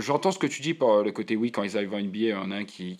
J'entends 0.00 0.30
ce 0.30 0.38
que 0.38 0.46
tu 0.46 0.62
dis 0.62 0.74
par 0.74 1.02
le 1.02 1.12
côté 1.12 1.36
oui, 1.36 1.50
quand 1.50 1.62
ils 1.62 1.76
arrivent 1.76 1.94
en 1.94 2.00
NBA, 2.00 2.18
il 2.18 2.28
y 2.28 2.34
en 2.34 2.50
a 2.50 2.56
un 2.56 2.64
qui, 2.64 2.98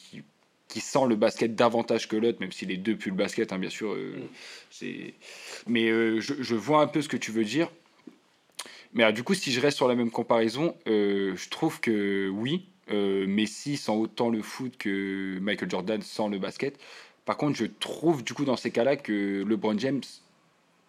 qui 0.68 0.80
sent 0.80 1.06
le 1.08 1.16
basket 1.16 1.54
davantage 1.54 2.08
que 2.08 2.16
l'autre, 2.16 2.38
même 2.40 2.52
si 2.52 2.66
les 2.66 2.76
deux 2.76 2.96
puent 2.96 3.10
le 3.10 3.16
basket, 3.16 3.52
hein, 3.52 3.58
bien 3.58 3.70
sûr. 3.70 3.92
Euh, 3.92 4.16
mm. 4.16 4.28
c'est... 4.70 5.14
Mais 5.66 5.88
euh, 5.88 6.20
je, 6.20 6.34
je, 6.40 6.54
vois 6.54 6.82
un 6.82 6.86
peu 6.86 7.02
ce 7.02 7.08
que 7.08 7.16
tu 7.16 7.30
veux 7.30 7.44
dire. 7.44 7.70
Mais 8.94 9.10
du 9.12 9.22
coup, 9.22 9.34
si 9.34 9.52
je 9.52 9.60
reste 9.60 9.76
sur 9.76 9.88
la 9.88 9.94
même 9.94 10.10
comparaison, 10.10 10.74
euh, 10.86 11.36
je 11.36 11.48
trouve 11.50 11.80
que 11.80 12.28
oui, 12.28 12.66
Messi 12.88 13.76
sent 13.76 13.92
autant 13.92 14.30
le 14.30 14.42
foot 14.42 14.76
que 14.78 15.38
Michael 15.40 15.70
Jordan 15.70 16.00
sent 16.02 16.28
le 16.30 16.38
basket. 16.38 16.78
Par 17.24 17.36
contre, 17.36 17.58
je 17.58 17.66
trouve 17.66 18.22
du 18.22 18.32
coup 18.32 18.44
dans 18.44 18.56
ces 18.56 18.70
cas-là 18.70 18.96
que 18.96 19.44
LeBron 19.46 19.76
James 19.78 20.02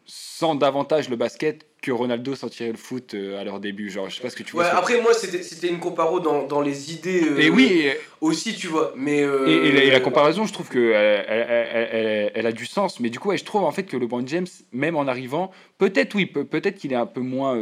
sent 0.05 0.55
davantage 0.57 1.09
le 1.09 1.15
basket 1.15 1.65
que 1.87 1.91
Ronaldo 1.93 2.35
sentirait 2.35 2.71
le 2.71 2.77
foot 2.77 3.13
euh, 3.13 3.39
à 3.39 3.45
leur 3.45 3.61
début. 3.61 3.89
Genre, 3.89 4.09
je 4.09 4.17
sais 4.17 4.21
pas 4.21 4.29
ce 4.29 4.35
que 4.35 4.43
tu 4.43 4.51
vois. 4.51 4.65
après, 4.65 4.99
moi, 4.99 5.13
c'était 5.13 5.69
une 5.69 5.79
comparo 5.79 6.19
dans, 6.19 6.45
dans 6.45 6.59
les 6.59 6.93
idées 6.93 7.23
euh, 7.23 7.39
et 7.39 7.49
oui, 7.49 7.87
aussi, 8.19 8.55
tu 8.55 8.67
vois. 8.67 8.93
Mais, 8.97 9.23
euh, 9.23 9.47
et, 9.47 9.89
la, 9.89 10.01
comparaison, 10.01 10.45
je 10.45 10.51
trouve 10.51 10.69
qu'elle 10.69 10.81
elle, 10.83 12.31
elle, 12.35 12.45
a 12.45 12.51
du 12.51 12.65
sens. 12.65 12.99
Mais 12.99 13.09
du 13.09 13.19
coup, 13.19 13.35
je 13.35 13.43
trouve 13.43 13.63
en 13.63 13.71
fait 13.71 13.83
que 13.83 13.95
LeBron 13.95 14.27
James, 14.27 14.47
même 14.73 14.97
en 14.97 15.07
arrivant, 15.07 15.49
peut-être, 15.77 16.13
oui, 16.15 16.25
peut-être 16.25 16.75
qu'il 16.75 16.91
est 16.91 16.97
un 16.97 17.05
peu 17.05 17.21
moins. 17.21 17.57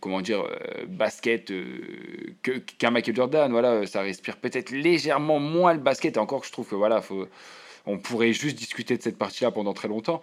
comment 0.00 0.20
dire, 0.20 0.44
basket 0.86 1.50
qu'un 2.78 2.90
Michael 2.90 3.16
Jordan. 3.16 3.50
Voilà, 3.50 3.86
ça 3.86 4.02
respire 4.02 4.36
peut-être 4.36 4.70
légèrement 4.70 5.38
moins 5.38 5.72
le 5.72 5.80
basket. 5.80 6.18
Et 6.18 6.20
encore, 6.20 6.44
je 6.44 6.52
trouve 6.52 6.68
que 6.68 6.74
voilà, 6.74 7.00
faut, 7.00 7.26
on 7.86 7.96
pourrait 7.96 8.34
juste 8.34 8.58
discuter 8.58 8.98
de 8.98 9.02
cette 9.02 9.16
partie-là 9.16 9.50
pendant 9.50 9.72
très 9.72 9.88
longtemps. 9.88 10.20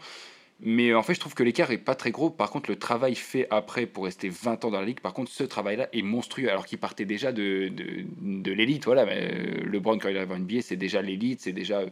Mais 0.60 0.94
en 0.96 1.04
fait, 1.04 1.14
je 1.14 1.20
trouve 1.20 1.36
que 1.36 1.44
l'écart 1.44 1.70
est 1.70 1.78
pas 1.78 1.94
très 1.94 2.10
gros. 2.10 2.32
Par 2.32 2.50
contre, 2.50 2.72
le 2.72 2.78
travail 2.78 3.14
fait 3.14 3.48
après 3.52 3.86
pour 3.86 4.06
rester 4.06 4.28
20 4.30 4.66
ans 4.66 4.72
dans 4.72 4.80
la 4.80 4.88
ligue, 4.88 5.02
par 5.02 5.14
contre, 5.14 5.32
ce 5.32 5.44
travail-là 5.44 5.88
est 5.94 6.02
monstrueux. 6.02 6.50
Alors 6.50 6.66
qu'il 6.66 6.80
partait 6.80 7.06
déjà 7.06 7.32
de, 7.32 7.70
de, 7.70 8.06
de 8.22 8.52
l'élite. 8.52 8.86
Voilà, 8.86 9.06
mais 9.06 9.30
euh, 9.32 9.66
LeBron, 9.66 10.00
quand 10.00 10.10
il 10.10 10.18
arrive 10.18 10.32
en 10.32 10.40
NBA, 10.40 10.62
c'est 10.62 10.76
déjà 10.76 11.04
l'élite, 11.04 11.42
c'est 11.42 11.52
déjà 11.52 11.82
euh, 11.82 11.90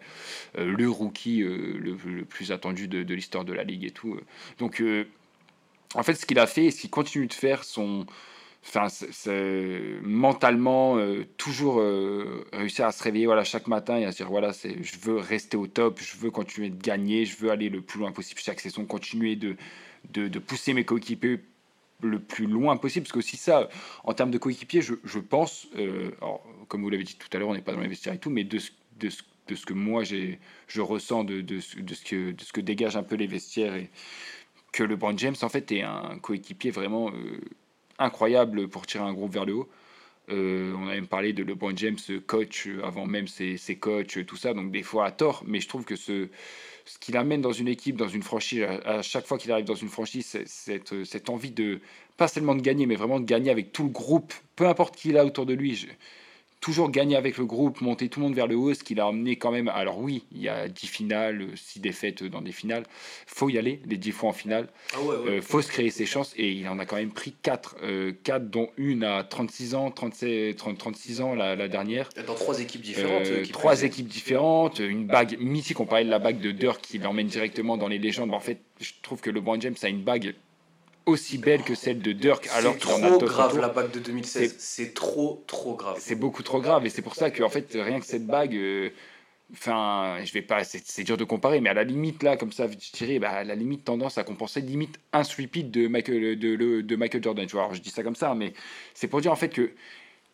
le 0.56 0.90
rookie 0.90 1.44
euh, 1.44 1.78
le, 1.80 2.26
plus 2.26 2.52
attendu 2.52 2.88
de, 2.88 3.04
de 3.04 3.14
l'histoire 3.14 3.46
de 3.46 3.54
la 3.54 3.64
ligue 3.64 3.84
et 3.86 3.92
tout. 3.92 4.20
Donc, 4.58 4.82
en 5.94 6.04
fait, 6.04 6.16
ce 6.16 6.26
qu'il 6.26 6.40
a 6.40 6.48
fait 6.48 6.66
et 6.66 6.72
ce 6.72 6.82
qu'il 6.82 6.90
continue 6.90 7.28
de 7.28 7.34
faire, 7.34 7.64
son, 7.64 8.08
enfin, 8.68 8.88
c'est 8.90 10.00
mentalement 10.02 10.98
euh, 10.98 11.26
toujours 11.38 11.80
euh, 11.80 12.46
réussir 12.52 12.86
à 12.86 12.92
se 12.92 13.04
réveiller 13.04 13.26
voilà 13.26 13.44
chaque 13.44 13.68
matin 13.68 13.98
et 13.98 14.06
à 14.06 14.12
se 14.12 14.18
dire 14.18 14.30
voilà 14.30 14.52
je 14.52 14.98
veux 15.02 15.18
rester 15.18 15.56
au 15.58 15.68
top 15.68 16.00
je 16.02 16.18
veux 16.18 16.32
continuer 16.32 16.70
de 16.70 16.82
gagner 16.82 17.26
je 17.26 17.38
veux 17.38 17.52
aller 17.52 17.70
le 17.70 17.82
plus 17.82 18.00
loin 18.00 18.12
possible 18.12 18.40
chaque 18.42 18.60
saison 18.60 18.86
continuer 18.86 19.36
de 19.36 19.56
de, 20.12 20.28
de 20.28 20.40
pousser 20.40 20.74
mes 20.74 20.84
coéquipiers 20.84 21.40
le 22.02 22.20
plus 22.20 22.46
loin 22.46 22.78
possible. 22.78 23.06
Parce 23.06 23.14
que 23.14 23.20
aussi 23.20 23.38
ça 23.38 23.70
en 24.04 24.14
termes 24.14 24.32
de 24.32 24.38
coéquipiers 24.38 24.82
je, 24.82 24.96
je 25.04 25.20
pense 25.20 25.68
euh, 25.78 26.12
comme 26.68 26.82
vous 26.82 26.90
l'avez 26.90 27.04
dit 27.04 27.16
tout 27.16 27.30
à 27.34 27.40
l'heure 27.40 27.50
on 27.50 27.54
n'est 27.56 27.62
pas 27.62 27.74
dans 27.74 27.82
les 27.82 27.88
vestiaires 27.88 28.14
et 28.14 28.20
tout 28.20 28.30
mais 28.30 28.44
de 28.44 28.60
ce, 28.60 28.72
de 29.00 29.10
de 29.48 29.54
ce 29.54 29.66
que 29.68 29.74
moi 29.74 30.04
je 30.04 30.82
ressens 30.82 31.24
de, 31.24 31.42
de, 31.42 31.58
de, 31.58 31.94
ce 31.94 32.04
que 32.04 32.32
de 32.32 32.42
ce 32.42 32.52
que 32.52 32.62
dégagent 32.62 32.98
un 32.98 33.04
peu 33.04 33.16
les 33.16 33.28
vestiaires 33.28 33.76
et 33.76 33.92
que 34.72 34.84
le 34.84 34.96
Brand 34.96 35.18
James 35.20 35.36
en 35.44 35.50
fait 35.50 35.72
est 35.72 35.84
un 35.84 36.18
coéquipier 36.20 36.72
vraiment 36.72 37.12
incroyable 38.00 38.68
pour 38.68 38.86
tirer 38.86 39.04
un 39.04 39.14
groupe 39.14 39.34
vers 39.34 39.46
le 39.46 39.54
haut. 39.54 39.70
Euh, 40.30 40.74
on 40.78 40.88
a 40.88 40.96
même 40.96 41.08
parlé 41.08 41.34
de 41.34 41.44
LeBron 41.44 41.76
James, 41.76 41.98
coach, 42.26 42.68
avant 42.84 43.06
même 43.06 43.28
ses, 43.28 43.58
coachs, 43.80 44.26
tout 44.26 44.38
ça, 44.38 44.54
donc 44.54 44.72
des 44.72 44.82
fois 44.82 45.06
à 45.06 45.12
tort, 45.12 45.44
mais 45.46 45.60
je 45.60 45.68
trouve 45.68 45.86
que 45.86 45.96
ce, 45.96 46.30
ce 46.86 46.98
qu'il 46.98 47.16
amène 47.16 47.42
dans 47.42 47.52
une 47.52 47.68
équipe, 47.68 47.96
dans 47.96 48.08
une 48.08 48.24
franchise, 48.24 48.64
à, 48.86 49.04
chaque 49.04 49.28
fois 49.28 49.38
qu'il 49.38 49.52
arrive 49.52 49.66
dans 49.66 49.76
une 49.76 49.90
franchise, 49.90 50.38
cette, 50.46 51.04
cette 51.04 51.30
envie 51.30 51.52
de, 51.52 51.80
pas 52.18 52.28
seulement 52.28 52.56
de 52.56 52.62
gagner, 52.62 52.88
mais 52.88 52.96
vraiment 52.96 53.20
de 53.20 53.26
gagner 53.26 53.52
avec 53.52 53.72
tout 53.72 53.84
le 53.84 53.90
groupe, 53.90 54.34
peu 54.56 54.68
importe 54.68 54.96
qui 54.96 55.10
il 55.10 55.18
a 55.18 55.26
autour 55.26 55.46
de 55.46 55.54
lui. 55.54 55.88
Toujours 56.66 56.90
gagner 56.90 57.16
avec 57.16 57.38
le 57.38 57.46
groupe, 57.46 57.80
monter 57.82 58.10
tout 58.10 58.20
le 58.20 58.26
monde 58.26 58.34
vers 58.34 58.48
le 58.48 58.56
haut, 58.56 58.74
ce 58.74 58.84
qui 58.84 58.96
l'a 58.96 59.06
amené 59.06 59.36
quand 59.36 59.52
même. 59.52 59.68
Alors 59.68 60.00
oui, 60.00 60.24
il 60.32 60.42
y 60.42 60.50
a 60.50 60.68
10 60.68 60.88
finales, 60.88 61.50
6 61.54 61.80
défaites 61.80 62.24
dans 62.24 62.42
des 62.42 62.52
finales. 62.52 62.86
faut 63.28 63.50
y 63.50 63.60
aller, 63.60 63.82
les 63.86 63.98
10 63.98 64.12
fois 64.12 64.30
en 64.30 64.34
finale. 64.34 64.70
Ah 64.96 65.02
ouais, 65.02 65.16
euh, 65.16 65.42
faut 65.44 65.62
se 65.62 65.68
créer 65.68 65.92
ses 65.92 66.08
chances 66.08 66.34
et 66.38 66.52
il 66.52 66.68
en 66.68 66.80
a 66.80 66.88
quand 66.88 66.96
même 66.96 67.12
pris 67.12 67.36
4. 67.40 67.76
4 67.76 67.84
euh, 67.84 68.40
dont 68.40 68.72
une 68.78 69.04
à 69.04 69.24
36 69.24 69.76
ans, 69.76 69.92
37, 69.92 70.56
30, 70.56 70.76
36 70.76 71.22
ans 71.22 71.36
la, 71.36 71.56
la, 71.56 71.68
dernière. 71.68 72.10
Dans 72.26 72.34
3 72.34 72.62
équipes 72.62 72.82
différentes. 72.82 73.28
Euh, 73.28 73.46
3 73.46 73.84
équipes 73.84 74.08
différentes, 74.08 74.80
une 74.80 75.06
bague 75.06 75.38
mythique. 75.40 75.80
On 75.80 75.86
parlait 75.86 76.06
de 76.06 76.10
la 76.10 76.18
bague 76.18 76.40
de 76.40 76.50
Dirk 76.50 76.82
qui 76.82 76.98
l'emmène 76.98 77.28
directement 77.28 77.78
dans 77.78 77.90
les 77.90 78.00
légendes. 78.00 78.34
En 78.34 78.40
fait, 78.40 78.58
je 78.82 78.94
trouve 79.04 79.22
que 79.22 79.30
LeBron 79.30 79.62
James 79.62 79.76
a 79.84 79.88
une 79.88 80.02
bague 80.02 80.34
aussi 81.06 81.38
belle 81.38 81.64
que 81.64 81.76
celle 81.76 82.00
de 82.00 82.12
Dirk 82.12 82.48
alors 82.54 82.78
qu'on 82.78 83.04
a 83.04 83.10
trop 83.10 83.20
grave 83.20 83.60
la 83.60 83.70
bague 83.70 83.92
de 83.92 84.00
2016 84.00 84.56
c'est 84.58 84.94
trop 84.94 85.44
trop 85.48 85.76
grave. 85.76 85.98
C'est 86.00 86.16
beaucoup 86.16 86.44
trop 86.44 86.60
grave 86.60 86.86
et 86.86 86.90
c'est 86.90 87.02
pour 87.02 87.16
ça 87.16 87.32
que 87.32 87.44
en 87.44 87.50
fait 87.50 87.72
rien 87.74 88.00
que 88.00 88.06
cette 88.06 88.26
bague 88.26 88.56
euh, 88.56 88.90
enfin 89.54 90.18
je 90.24 90.34
vais 90.34 90.42
pas 90.42 90.64
c'est 90.64 91.04
dur 91.04 91.18
de 91.18 91.24
comparer 91.24 91.62
mais 91.62 91.70
à 91.70 91.74
la 91.74 91.84
limite 91.84 92.24
là 92.24 92.38
comme 92.38 92.52
ça 92.52 92.68
je 92.68 92.98
dirais 92.98 93.20
bah, 93.20 93.30
à 93.30 93.44
la 93.44 93.56
limite 93.56 93.84
tendance 93.84 94.18
à 94.18 94.24
compenser 94.24 94.62
limite 94.62 95.00
un 95.14 95.24
sweep 95.24 95.70
de 95.70 95.88
Michael 95.88 96.40
de, 96.40 96.82
de, 96.82 96.96
Michael 96.96 97.24
Jordan. 97.24 97.46
Tu 97.46 97.54
vois 97.54 97.64
alors 97.64 97.76
je 97.76 97.82
dis 97.82 97.92
ça 97.92 98.02
comme 98.02 98.16
ça 98.16 98.34
mais 98.34 98.54
c'est 98.94 99.08
pour 99.08 99.22
dire 99.22 99.32
en 99.32 99.36
fait 99.36 99.50
que 99.50 99.74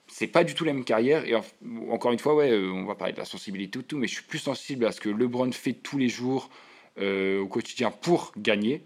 c'est 0.08 0.28
pas 0.28 0.44
du 0.44 0.54
tout 0.56 0.64
la 0.64 0.74
même 0.74 0.86
carrière 0.86 1.26
et 1.26 1.34
encore 1.90 2.14
une 2.14 2.20
fois 2.20 2.36
ouais 2.36 2.52
euh, 2.52 2.72
on 2.72 2.86
va 2.86 2.96
parler 2.96 3.14
de 3.14 3.20
la 3.20 3.26
sensibilité 3.26 3.72
tout, 3.72 3.84
tout 3.84 3.98
mais 3.98 4.08
je 4.08 4.14
suis 4.14 4.24
plus 4.24 4.40
sensible 4.40 4.86
à 4.86 4.92
ce 4.94 5.02
que 5.02 5.10
LeBron 5.10 5.52
fait 5.52 5.74
tous 5.74 5.98
les 5.98 6.10
jours 6.10 6.50
euh, 7.00 7.40
au 7.42 7.48
quotidien 7.48 7.92
pour 7.92 8.32
gagner 8.38 8.84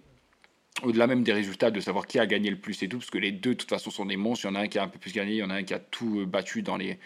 au-delà 0.84 1.07
même 1.07 1.23
des 1.23 1.34
résultats, 1.34 1.71
de 1.71 1.80
savoir 1.80 2.05
qui 2.05 2.19
a 2.19 2.26
gagné 2.26 2.49
le 2.49 2.57
plus 2.57 2.82
et 2.84 2.89
tout, 2.89 2.97
parce 2.97 3.09
que 3.09 3.17
les 3.17 3.32
deux, 3.32 3.51
de 3.51 3.59
toute 3.59 3.69
façon, 3.69 3.91
sont 3.91 4.05
des 4.05 4.17
monstres. 4.17 4.45
Il 4.45 4.49
y 4.49 4.51
en 4.51 4.55
a 4.55 4.59
un 4.61 4.67
qui 4.67 4.78
a 4.78 4.84
un 4.84 4.88
peu 4.88 4.99
plus 4.99 5.13
gagné, 5.13 5.34
il 5.34 5.38
y 5.38 5.43
en 5.43 5.49
a 5.49 5.55
un 5.55 5.63
qui 5.63 5.73
a 5.73 5.80
tout 5.80 6.19
euh, 6.19 6.26
battu 6.26 6.61
dans 6.61 6.78
les, 6.78 6.99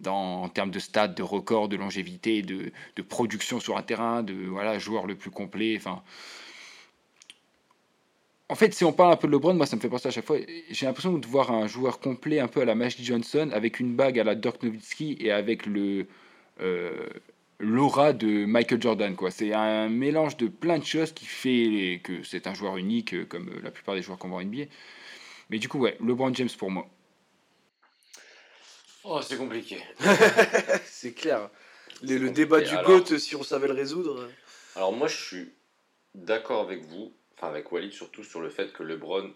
dans, 0.00 0.42
en 0.42 0.48
termes 0.48 0.70
de 0.70 0.78
stade, 0.78 1.14
de 1.14 1.22
record, 1.22 1.68
de 1.68 1.76
longévité, 1.76 2.42
de, 2.42 2.72
de 2.94 3.02
production 3.02 3.58
sur 3.58 3.76
un 3.76 3.82
terrain, 3.82 4.22
de 4.22 4.34
voilà, 4.34 4.78
joueur 4.78 5.06
le 5.06 5.16
plus 5.16 5.30
complet. 5.30 5.74
Enfin, 5.76 6.02
en 8.48 8.54
fait, 8.54 8.72
si 8.74 8.84
on 8.84 8.92
parle 8.92 9.12
un 9.12 9.16
peu 9.16 9.26
de 9.26 9.32
LeBron, 9.32 9.54
moi, 9.54 9.66
ça 9.66 9.74
me 9.74 9.80
fait 9.80 9.88
penser 9.88 10.06
à 10.08 10.12
chaque 10.12 10.24
fois. 10.24 10.38
J'ai 10.70 10.86
l'impression 10.86 11.12
de 11.18 11.26
voir 11.26 11.50
un 11.50 11.66
joueur 11.66 11.98
complet, 11.98 12.38
un 12.38 12.48
peu 12.48 12.60
à 12.60 12.64
la 12.64 12.76
Magic 12.76 13.04
Johnson, 13.04 13.50
avec 13.52 13.80
une 13.80 13.96
bague 13.96 14.20
à 14.20 14.24
la 14.24 14.36
Dirk 14.36 14.62
Nowitzki 14.62 15.16
et 15.20 15.32
avec 15.32 15.66
le. 15.66 16.06
Euh, 16.60 17.08
l'aura 17.58 18.12
de 18.12 18.44
Michael 18.44 18.80
Jordan. 18.80 19.16
quoi. 19.16 19.30
C'est 19.30 19.52
un 19.52 19.88
mélange 19.88 20.36
de 20.36 20.48
plein 20.48 20.78
de 20.78 20.84
choses 20.84 21.12
qui 21.12 21.26
fait 21.26 22.00
que 22.02 22.22
c'est 22.22 22.46
un 22.46 22.54
joueur 22.54 22.76
unique, 22.76 23.14
euh, 23.14 23.24
comme 23.24 23.48
euh, 23.48 23.60
la 23.62 23.70
plupart 23.70 23.94
des 23.94 24.02
joueurs 24.02 24.18
qu'on 24.18 24.28
voit 24.28 24.38
en 24.38 24.44
NBA. 24.44 24.64
Mais 25.50 25.58
du 25.58 25.68
coup, 25.68 25.78
ouais, 25.78 25.96
LeBron 26.00 26.34
James 26.34 26.48
pour 26.58 26.70
moi. 26.70 26.88
Oh, 29.04 29.20
c'est 29.22 29.36
compliqué. 29.36 29.80
c'est 30.84 31.12
clair. 31.12 31.48
Le, 32.02 32.28
débat 32.30 32.60
du 32.60 32.74
GOAT, 32.84 33.18
si 33.18 33.36
on 33.36 33.42
savait 33.42 33.68
le 33.68 33.74
résoudre. 33.74 34.28
Alors 34.74 34.92
moi, 34.92 35.06
je 35.06 35.16
suis 35.16 35.52
d'accord 36.14 36.60
avec 36.62 36.84
vous, 36.84 37.12
enfin 37.34 37.48
avec 37.48 37.70
Walid 37.70 37.92
surtout, 37.92 38.24
sur 38.24 38.40
le 38.40 38.50
fait 38.50 38.72
que 38.72 38.82
LeBron 38.82 39.32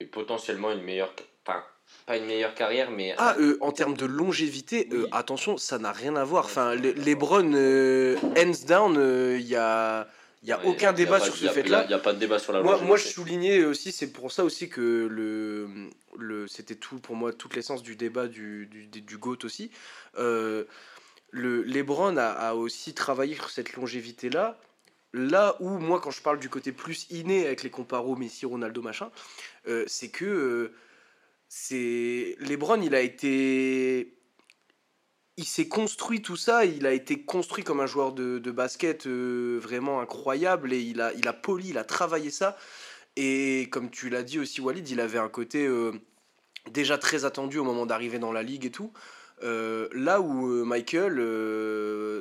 est 0.00 0.06
potentiellement 0.06 0.72
une 0.72 0.82
meilleure... 0.82 1.14
Enfin, 1.46 1.62
pas 2.08 2.16
une 2.16 2.24
meilleure 2.24 2.54
carrière, 2.54 2.90
mais. 2.90 3.14
Ah, 3.18 3.36
euh, 3.38 3.58
en 3.60 3.70
termes 3.70 3.94
de 3.94 4.06
longévité, 4.06 4.88
euh, 4.92 5.06
attention, 5.12 5.58
ça 5.58 5.78
n'a 5.78 5.92
rien 5.92 6.16
à 6.16 6.24
voir. 6.24 6.46
Enfin, 6.46 6.74
les, 6.74 6.94
LeBron, 6.94 7.52
euh, 7.52 8.16
hands 8.34 8.66
down, 8.66 8.94
il 9.38 9.46
y 9.46 9.56
a. 9.56 10.08
Il 10.42 10.46
n'y 10.46 10.52
a 10.52 10.64
aucun 10.64 10.94
débat 10.94 11.20
sur 11.20 11.36
ce 11.36 11.48
fait-là. 11.48 11.82
Il 11.84 11.88
n'y 11.88 11.94
a, 11.94 11.98
pas 11.98 12.14
de 12.14 12.18
débat 12.18 12.38
sur 12.38 12.54
la 12.54 12.62
moi, 12.62 12.78
moi, 12.78 12.96
je 12.96 13.08
soulignais 13.08 13.64
aussi, 13.64 13.92
c'est 13.92 14.10
pour 14.10 14.32
ça 14.32 14.44
aussi 14.44 14.68
que 14.70 15.06
le, 15.10 15.68
le, 16.16 16.46
c'était 16.46 16.76
tout 16.76 17.00
pour 17.00 17.16
moi 17.16 17.32
toute 17.32 17.56
l'essence 17.56 17.82
du 17.82 17.96
débat 17.96 18.28
du, 18.28 18.66
du, 18.66 18.86
du 18.86 19.18
GOAT 19.18 19.38
aussi. 19.42 19.70
le 20.16 20.66
LeBron 21.32 22.16
a, 22.16 22.28
a, 22.28 22.54
aussi 22.54 22.94
travaillé 22.94 23.34
sur 23.34 23.50
cette 23.50 23.74
longévité-là. 23.74 24.58
Là 25.12 25.56
où, 25.58 25.70
moi, 25.70 26.00
quand 26.00 26.12
je 26.12 26.22
parle 26.22 26.38
du 26.38 26.48
côté 26.48 26.70
plus 26.70 27.06
inné 27.10 27.44
avec 27.44 27.64
les 27.64 27.70
comparos 27.70 28.14
Messi, 28.14 28.46
Ronaldo, 28.46 28.80
machin, 28.80 29.10
c'est 29.86 30.08
que 30.08 30.72
c'est 31.48 32.36
LeBron, 32.40 32.80
il 32.80 32.94
a 32.94 33.00
été 33.00 34.18
il 35.38 35.44
s'est 35.44 35.68
construit 35.68 36.20
tout 36.20 36.36
ça, 36.36 36.64
il 36.64 36.84
a 36.84 36.92
été 36.92 37.24
construit 37.24 37.62
comme 37.62 37.78
un 37.78 37.86
joueur 37.86 38.12
de, 38.12 38.50
basket 38.50 39.06
euh, 39.06 39.58
vraiment 39.62 40.00
incroyable 40.00 40.72
et 40.72 40.80
il 40.80 41.00
a, 41.00 41.12
il 41.14 41.28
a 41.28 41.32
poli, 41.32 41.68
il 41.68 41.78
a 41.78 41.84
travaillé 41.84 42.30
ça. 42.30 42.56
Et 43.14 43.68
comme 43.70 43.88
tu 43.88 44.10
l'as 44.10 44.24
dit 44.24 44.40
aussi 44.40 44.60
Walid, 44.60 44.88
il 44.90 45.00
avait 45.00 45.18
un 45.18 45.28
côté 45.28 45.64
euh, 45.64 45.92
déjà 46.72 46.98
très 46.98 47.24
attendu 47.24 47.58
au 47.58 47.64
moment 47.64 47.86
d'arriver 47.86 48.18
dans 48.18 48.32
la 48.32 48.42
ligue 48.42 48.66
et 48.66 48.72
tout. 48.72 48.92
Euh, 49.44 49.88
là 49.92 50.20
où 50.20 50.64
Michael, 50.64 51.22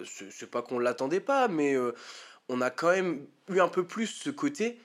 c'est 0.06 0.52
pas 0.52 0.62
qu'on 0.62 0.78
l'attendait 0.78 1.20
pas, 1.20 1.48
mais 1.48 1.76
on 2.50 2.62
a 2.62 2.70
quand 2.70 2.92
même 2.92 3.26
eu 3.50 3.60
un 3.60 3.68
peu 3.68 3.84
plus 3.84 4.08
ce 4.08 4.30
côté 4.30 4.80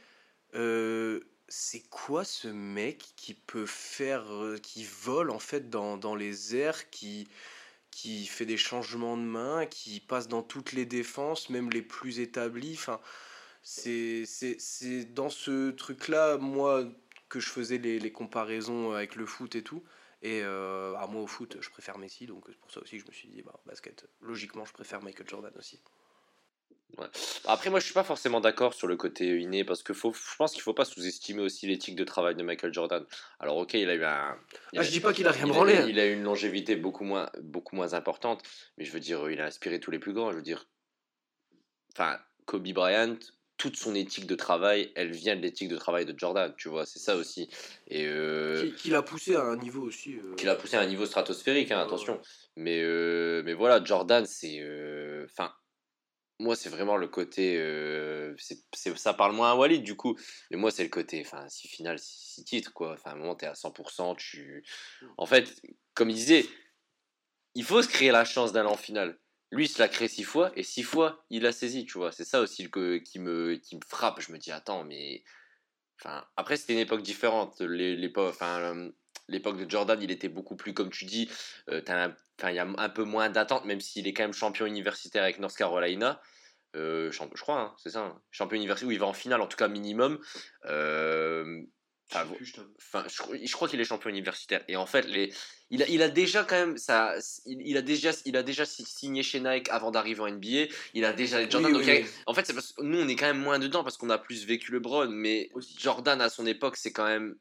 c'est 1.55 1.87
quoi 1.91 2.25
ce 2.25 2.49
mec 2.49 3.13
qui 3.15 3.35
peut 3.35 3.67
faire, 3.67 4.33
euh, 4.33 4.57
qui 4.57 4.85
vole 4.85 5.31
en 5.31 5.39
fait 5.39 5.69
dans, 5.69 5.99
dans 5.99 6.15
les 6.15 6.57
airs, 6.57 6.89
qui, 6.89 7.29
qui 7.91 8.27
fait 8.27 8.47
des 8.47 8.57
changements 8.57 9.19
de 9.19 9.23
main, 9.23 9.67
qui 9.67 10.01
passe 10.01 10.29
dans 10.29 10.43
toutes 10.43 10.73
les 10.73 10.87
défenses, 10.87 11.51
même 11.51 11.69
les 11.69 11.83
plus 11.83 12.21
établies? 12.21 12.73
Enfin, 12.73 13.01
c'est, 13.63 14.25
dans 15.13 15.29
ce 15.29 15.73
truc-là, 15.73 16.39
moi, 16.39 16.91
que 17.29 17.39
je 17.39 17.51
faisais 17.51 17.77
les, 17.77 17.99
les, 17.99 18.13
comparaisons 18.13 18.93
avec 18.93 19.15
le 19.15 19.27
foot 19.27 19.55
et 19.55 19.63
tout. 19.63 19.85
Et 20.23 20.41
euh, 20.43 20.95
à 20.97 21.07
moi 21.07 21.21
au 21.21 21.27
foot, 21.27 21.59
je 21.61 21.69
préfère 21.69 21.99
Messi, 21.99 22.25
donc 22.25 22.45
c'est 22.49 22.59
pour 22.61 22.71
ça 22.71 22.81
aussi 22.81 22.97
que 22.97 23.03
je 23.03 23.09
me 23.09 23.13
suis 23.13 23.29
dit, 23.29 23.43
bah, 23.43 23.61
basket, 23.67 24.09
logiquement, 24.23 24.65
je 24.65 24.73
préfère 24.73 25.03
Michael 25.03 25.29
Jordan 25.29 25.53
aussi. 25.59 25.79
Après, 27.47 27.71
moi, 27.71 27.81
je 27.81 27.85
suis 27.85 27.95
pas 27.95 28.05
forcément 28.05 28.41
d'accord 28.41 28.75
sur 28.75 28.87
le 28.87 28.97
côté 28.97 29.41
inné 29.41 29.65
parce 29.65 29.83
que 29.83 29.95
faut, 29.95 30.13
je 30.13 30.37
pense 30.37 30.53
qu'il 30.53 30.63
faut 30.63 30.75
pas 30.75 30.85
sous-estimer 30.85 31.43
aussi 31.43 31.67
l'éthique 31.67 31.97
de 31.97 32.05
travail 32.05 32.35
de 32.35 32.43
Michael 32.43 32.73
Jordan. 32.73 33.05
Alors, 33.41 33.57
ok, 33.57 33.75
il 33.75 33.89
a 33.89 33.95
eu 33.95 34.05
un. 34.05 34.37
ah, 34.77 34.83
je 34.83 34.91
dis 34.91 35.01
pas 35.01 35.13
qu'il 35.13 35.27
a 35.27 35.33
rien 35.33 35.47
il 35.47 35.53
branlé. 35.53 35.77
A, 35.77 35.87
il 35.87 35.99
a 35.99 36.07
une 36.07 36.23
longévité 36.23 36.77
beaucoup 36.77 37.05
moins, 37.05 37.31
beaucoup 37.43 37.77
moins 37.77 37.95
importante, 37.95 38.43
mais 38.77 38.85
je 38.85 38.93
veux 38.93 39.01
dire, 39.01 39.31
il 39.31 39.41
a 39.41 39.47
inspiré 39.47 39.81
tous 39.81 39.91
les 39.91 39.99
plus 39.99 40.13
grands. 40.13 40.31
Je 40.31 40.37
veux 40.37 40.43
dire, 40.43 40.67
enfin, 41.95 42.19
Kobe 42.47 42.69
Bryant, 42.73 43.17
toute 43.57 43.77
son 43.77 43.95
éthique 43.95 44.27
de 44.27 44.35
travail, 44.35 44.91
elle 44.97 45.13
vient 45.13 45.37
de 45.37 45.41
l'éthique 45.41 45.69
de 45.69 45.77
travail 45.77 46.05
de 46.05 46.19
Jordan, 46.19 46.53
tu 46.57 46.69
vois, 46.69 46.85
c'est 46.85 46.99
ça 46.99 47.17
aussi. 47.17 47.49
Et 47.87 48.07
euh, 48.07 48.71
qui, 48.77 48.91
l'a 48.91 49.03
poussé 49.03 49.37
à 49.37 49.43
un 49.43 49.57
niveau 49.57 49.83
aussi. 49.83 50.17
Euh... 50.17 50.35
Qui 50.35 50.47
l'a 50.47 50.57
poussé 50.57 50.77
à 50.77 50.81
un 50.81 50.87
niveau 50.87 51.07
stratosphérique, 51.07 51.71
hein, 51.71 51.79
attention. 51.79 52.21
Mais, 52.57 52.83
euh, 52.83 53.43
mais 53.45 53.55
voilà, 53.55 53.83
Jordan, 53.83 54.27
c'est. 54.27 54.59
Euh, 54.61 55.27
enfin 55.31 55.53
moi, 56.43 56.57
c'est 56.57 56.69
vraiment 56.69 56.97
le 56.97 57.09
côté. 57.09 57.57
Euh, 57.59 58.35
ça 58.97 59.15
parle 59.15 59.35
moins 59.35 59.53
à 59.53 59.55
Walid, 59.55 59.83
du 59.83 59.97
coup. 59.97 60.19
Mais 60.51 60.57
moi, 60.57 60.71
c'est 60.71 60.83
le 60.83 60.89
côté. 60.89 61.23
Enfin, 61.25 61.49
si 61.49 61.69
final, 61.69 61.99
si 61.99 62.45
titres, 62.45 62.73
quoi. 62.73 62.93
Enfin, 62.93 63.11
à 63.11 63.15
un 63.15 63.17
moment, 63.17 63.35
t'es 63.35 63.47
à 63.47 63.55
100%. 63.55 64.17
Tu... 64.17 64.65
En 65.17 65.27
fait, 65.27 65.63
comme 65.95 66.11
il 66.11 66.17
disait, 66.17 66.47
il 67.55 67.65
faut 67.65 67.83
se 67.83 67.89
créer 67.89 68.11
la 68.11 68.25
chance 68.25 68.53
d'aller 68.53 68.69
en 68.69 68.77
finale. 68.77 69.19
Lui, 69.51 69.67
il 69.67 69.69
se 69.69 69.79
l'a 69.79 69.89
créé 69.89 70.09
six 70.09 70.25
fois, 70.25 70.51
et 70.57 70.63
six 70.63 70.83
fois, 70.83 71.25
il 71.31 71.43
l'a 71.43 71.53
saisi, 71.53 71.85
tu 71.85 71.99
vois. 71.99 72.11
C'est 72.11 72.25
ça 72.25 72.41
aussi 72.41 72.63
le, 72.65 72.99
qui, 72.99 73.19
me, 73.19 73.57
qui 73.57 73.77
me 73.77 73.83
frappe. 73.87 74.21
Je 74.21 74.33
me 74.33 74.39
dis, 74.39 74.51
attends, 74.51 74.85
mais. 74.85 75.23
Enfin, 76.01 76.25
après, 76.37 76.57
c'était 76.57 76.73
une 76.73 76.81
époque 76.81 77.03
différente. 77.03 77.61
L'époque, 77.61 78.31
enfin, 78.31 78.91
de 79.29 79.71
Jordan, 79.71 80.01
il 80.03 80.11
était 80.11 80.29
beaucoup 80.29 80.57
plus, 80.57 80.75
comme 80.75 80.91
tu 80.91 81.05
dis, 81.05 81.31
euh, 81.69 81.81
il 82.45 82.55
y 82.55 82.59
a 82.59 82.67
un 82.67 82.89
peu 82.89 83.05
moins 83.05 83.31
d'attente, 83.31 83.65
même 83.65 83.81
s'il 83.81 84.07
est 84.09 84.13
quand 84.13 84.25
même 84.25 84.33
champion 84.33 84.67
universitaire 84.67 85.23
avec 85.23 85.39
North 85.39 85.57
Carolina. 85.57 86.21
Euh, 86.75 87.11
je 87.13 87.43
crois, 87.43 87.61
hein, 87.61 87.75
c'est 87.79 87.91
ça, 87.91 88.01
hein. 88.01 88.23
champion 88.31 88.57
universitaire 88.57 88.89
où 88.89 88.93
il 88.93 88.99
va 88.99 89.07
en 89.07 89.13
finale, 89.13 89.41
en 89.41 89.47
tout 89.47 89.57
cas 89.57 89.69
minimum. 89.69 90.19
Euh, 90.67 91.63
Enfin, 92.15 93.07
je, 93.09 93.53
crois 93.53 93.69
qu'il 93.69 93.81
est 93.81 93.85
champion 93.85 94.11
universitaire. 94.11 94.63
Et 94.69 94.77
en 94.77 94.87
fait, 94.87 95.07
les, 95.07 95.33
il, 95.71 95.83
a, 95.83 95.89
il 95.89 96.03
a 96.03 96.09
déjà 96.09 96.45
quand 96.45 96.57
même 96.57 96.77
ça, 96.77 97.15
il, 97.47 97.77
a 97.77 97.83
déjà, 97.83 98.11
il 98.27 98.37
a 98.37 98.43
déjà 98.43 98.67
signé 98.67 99.23
chez 99.23 99.41
Nike 99.41 99.69
avant 99.71 99.91
d'arriver 99.91 100.21
en 100.21 100.31
NBA. 100.31 100.73
Il 100.95 101.05
a 101.05 101.13
déjà 101.13 101.49
Jordan. 101.49 101.75
En 102.27 102.35
fait, 102.35 102.47
c'est 102.47 102.55
parce 102.55 102.73
que 102.73 102.83
nous, 102.83 103.01
on 103.01 103.09
est 103.09 103.17
quand 103.17 103.27
même 103.27 103.41
moins 103.41 103.59
dedans 103.59 103.83
parce 103.83 103.97
qu'on 103.97 104.11
a 104.11 104.19
plus 104.19 104.47
vécu 104.47 104.73
le 104.73 104.79
LeBron. 104.79 105.09
Mais 105.09 105.51
Jordan 105.79 106.21
à 106.21 106.29
son 106.29 106.47
époque, 106.47 106.77
c'est 106.77 106.93
quand 106.93 107.07
même 107.07 107.37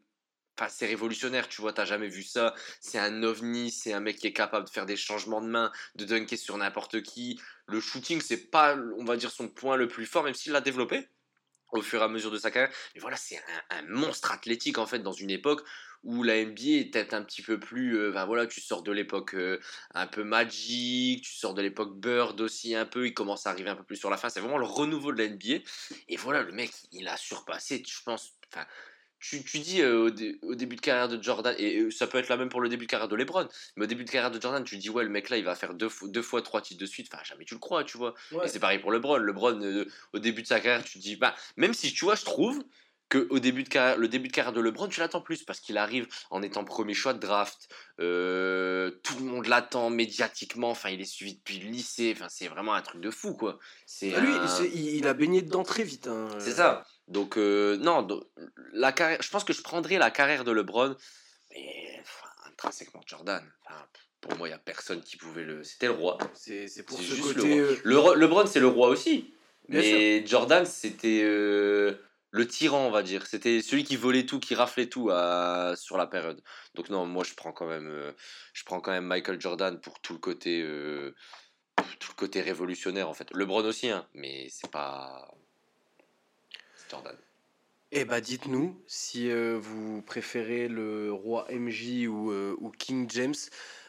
c'est 0.70 0.86
révolutionnaire, 0.86 1.48
tu 1.48 1.62
vois, 1.62 1.74
t'as 1.74 1.86
jamais 1.86 2.08
vu 2.08 2.24
ça. 2.24 2.54
C'est 2.80 3.00
un 3.00 3.24
ovni, 3.24 3.72
c'est 3.72 3.94
un 3.94 4.00
mec 4.00 4.18
qui 4.18 4.28
est 4.28 4.34
capable 4.34 4.66
de 4.66 4.70
faire 4.70 4.86
des 4.86 4.98
changements 4.98 5.42
de 5.42 5.48
main, 5.48 5.72
de 5.96 6.06
dunker 6.06 6.38
sur 6.38 6.58
n'importe 6.58 7.02
qui. 7.02 7.40
Le 7.68 7.80
shooting, 7.80 8.22
c'est 8.22 8.50
pas, 8.52 8.78
on 8.98 9.06
va 9.06 9.18
dire, 9.18 9.32
son 9.32 9.48
point 9.48 9.76
le 9.76 9.88
plus 9.88 10.06
fort, 10.06 10.24
même 10.24 10.34
s'il 10.34 10.52
l'a 10.52 10.62
développé 10.62 11.08
au 11.72 11.82
fur 11.82 12.02
et 12.02 12.04
à 12.04 12.08
mesure 12.08 12.32
de 12.32 12.38
sa 12.38 12.52
carrière. 12.52 12.74
Mais 12.96 13.02
voilà, 13.02 13.18
c'est 13.18 13.42
un, 13.70 13.82
monstre 13.84 14.32
athlétique, 14.32 14.78
en 14.78 14.86
fait, 14.86 15.00
dans 15.00 15.14
une 15.14 15.30
époque 15.30 15.64
où 16.04 16.24
la 16.24 16.44
NBA 16.44 16.80
était 16.80 17.14
un 17.14 17.24
petit 17.24 17.42
peu 17.42 17.60
plus. 17.60 18.12
Ben 18.12 18.26
voilà, 18.26 18.48
tu 18.48 18.60
sors 18.60 18.82
de 18.82 18.92
l'époque 18.92 19.36
euh, 19.36 19.60
un 19.94 20.08
peu 20.08 20.24
Magic, 20.24 21.24
tu 21.24 21.32
sors 21.32 21.54
de 21.54 21.62
l'époque 21.62 21.96
Bird 22.00 22.42
aussi 22.42 22.76
un 22.76 22.86
peu, 22.86 23.06
il 23.06 23.14
commence 23.14 23.46
à 23.46 23.52
arriver 23.52 23.70
un 23.70 23.76
peu 23.76 23.84
plus 23.84 23.98
sur 23.98 24.10
la 24.10 24.18
fin. 24.18 24.30
C'est 24.30 24.40
vraiment 24.40 24.58
le 24.58 24.66
renouveau 24.66 25.14
de 25.14 25.22
la 25.22 25.30
NBA. 25.30 25.64
Et 26.10 26.18
voilà, 26.18 26.42
le 26.42 26.52
mec, 26.52 26.72
il 26.92 27.08
a 27.08 27.18
surpassé, 27.18 27.84
je 27.88 28.04
pense. 28.04 28.34
Enfin, 28.52 28.66
tu, 29.22 29.44
tu 29.44 29.60
dis 29.60 29.82
euh, 29.82 30.10
au, 30.42 30.56
début 30.56 30.76
de 30.76 30.82
carrière 30.82 31.08
de 31.08 31.22
Jordan, 31.22 31.56
et 31.58 31.90
ça 31.92 32.08
peut 32.08 32.18
être 32.18 32.28
la 32.28 32.38
même 32.38 32.50
pour 32.50 32.60
le 32.60 32.70
début 32.70 32.86
de 32.86 32.92
carrière 32.92 33.08
de 33.08 33.16
LeBron, 33.16 33.48
mais 33.78 33.86
au 33.86 33.88
début 33.88 34.04
de 34.04 34.10
carrière 34.10 34.32
de 34.32 34.42
Jordan, 34.42 34.64
tu 34.64 34.78
dis, 34.78 34.90
ouais, 34.90 35.04
le 35.04 35.10
mec 35.10 35.30
là, 35.30 35.38
il 35.38 35.46
va 35.46 35.56
faire 35.56 35.76
deux, 35.76 35.90
deux 36.04 36.22
fois 36.24 36.42
trois 36.42 36.62
titres 36.62 36.82
de 36.82 36.86
suite, 36.88 37.08
enfin, 37.14 37.24
jamais 37.24 37.46
tu 37.46 37.54
le 37.54 37.60
crois, 37.60 37.84
tu 37.84 37.98
vois. 37.98 38.16
Et 38.44 38.48
c'est 38.48 38.60
pareil 38.60 38.80
pour 38.80 38.92
LeBron. 38.92 39.18
LeBron, 39.18 39.62
euh, 39.62 39.86
au 40.14 40.20
début 40.20 40.42
de 40.42 40.48
sa 40.48 40.60
carrière, 40.60 40.84
tu 40.84 40.98
dis, 40.98 41.16
bah, 41.16 41.36
même 41.56 41.74
si 41.74 41.94
tu 41.94 42.04
vois, 42.04 42.16
je 42.16 42.26
trouve 42.26 42.64
que 43.12 43.28
au 43.30 43.40
début 43.40 43.64
de 43.64 43.70
carrière, 43.70 43.98
le 43.98 44.08
début 44.08 44.30
de 44.30 44.34
carrière 44.34 44.54
de 44.54 44.62
LeBron, 44.62 44.88
tu 44.88 45.02
l'attends 45.02 45.22
plus 45.22 45.44
parce 45.44 45.60
qu'il 45.60 45.78
arrive 45.78 46.08
en 46.32 46.42
étant 46.42 46.64
premier 46.64 46.94
choix 46.94 47.14
de 47.14 47.20
draft. 47.20 47.68
Euh, 48.00 48.90
tout 49.04 49.18
le 49.20 49.26
monde 49.26 49.48
l'attend 49.48 49.90
médiatiquement. 49.90 50.70
Enfin, 50.72 50.90
il 50.90 51.02
est 51.02 51.06
suivi 51.06 51.36
depuis 51.36 51.60
le 51.60 51.70
lycée. 51.70 52.14
Enfin, 52.16 52.28
c'est 52.30 52.48
vraiment 52.48 52.74
un 52.74 52.82
truc 52.82 53.02
de 53.02 53.12
fou, 53.12 53.34
quoi. 53.34 53.60
C'est 53.86 54.14
ah, 54.16 54.22
lui, 54.22 54.34
il 54.74 55.06
a 55.08 55.14
baigné 55.14 55.42
dedans 55.42 55.64
très 55.64 55.84
vite. 55.84 56.08
Hein. 56.08 56.30
C'est 56.40 56.54
ça. 56.54 56.86
Donc, 57.12 57.38
euh, 57.38 57.76
non, 57.76 58.08
la 58.72 58.94
carrière, 58.94 59.22
je 59.22 59.30
pense 59.30 59.44
que 59.44 59.52
je 59.52 59.62
prendrais 59.62 59.98
la 59.98 60.12
carrière 60.12 60.46
de 60.46 60.52
LeBron, 60.52 60.96
mais 61.52 62.02
intrinsèquement 62.48 63.02
Jordan. 63.06 63.44
pour 64.22 64.38
moi, 64.38 64.48
il 64.48 64.52
n'y 64.52 64.56
a 64.56 64.60
personne 64.60 65.02
qui 65.02 65.18
pouvait 65.18 65.44
le. 65.44 65.62
C'était 65.64 65.88
le 65.88 65.94
roi. 65.94 66.18
C'est 66.34 66.86
pour 66.86 67.02
ce 67.02 67.22
côté. 67.22 67.60
Euh, 67.60 67.78
le, 67.84 68.16
LeBron, 68.16 68.46
c'est 68.46 68.62
le 68.62 68.68
roi 68.68 68.88
aussi. 68.88 69.34
mais 69.68 70.26
Jordan, 70.26 70.66
c'était 70.66 71.22
euh, 71.26 71.96
le 72.30 72.48
tyran, 72.48 72.88
on 72.88 72.92
va 72.92 73.04
dire. 73.04 73.28
C'était 73.28 73.62
celui 73.62 73.84
qui 73.84 73.98
volait 73.98 74.26
tout, 74.26 74.40
qui 74.40 74.56
raflait 74.56 74.88
tout 74.88 75.10
à, 75.12 75.74
sur 75.76 75.98
la 75.98 76.08
période. 76.08 76.42
Donc, 76.76 76.90
non, 76.90 77.06
moi, 77.06 77.26
je 77.26 77.34
prends 77.34 77.52
quand 77.52 77.68
même, 77.68 78.14
je 78.54 78.64
prends 78.64 78.80
quand 78.80 78.92
même 78.92 79.06
Michael 79.06 79.42
Jordan 79.42 79.82
pour 79.82 80.00
tout 80.00 80.14
le 80.14 80.20
côté. 80.20 80.66
tout 82.00 82.12
le 82.12 82.16
côté 82.16 82.40
révolutionnaire 82.40 83.10
en 83.10 83.14
fait. 83.14 83.30
LeBron 83.34 83.66
aussi, 83.66 83.90
hein, 83.90 84.08
mais 84.14 84.48
c'est 84.50 84.72
pas 84.72 85.28
eh 87.94 88.06
bah 88.06 88.22
dites-nous 88.22 88.82
si 88.88 89.30
euh, 89.30 89.58
vous 89.60 90.02
préférez 90.02 90.70
le 90.70 91.12
roi 91.12 91.46
MJ 91.52 92.06
euh, 92.06 92.56
ou, 92.60 92.72
King 92.72 93.10
James. 93.10 93.36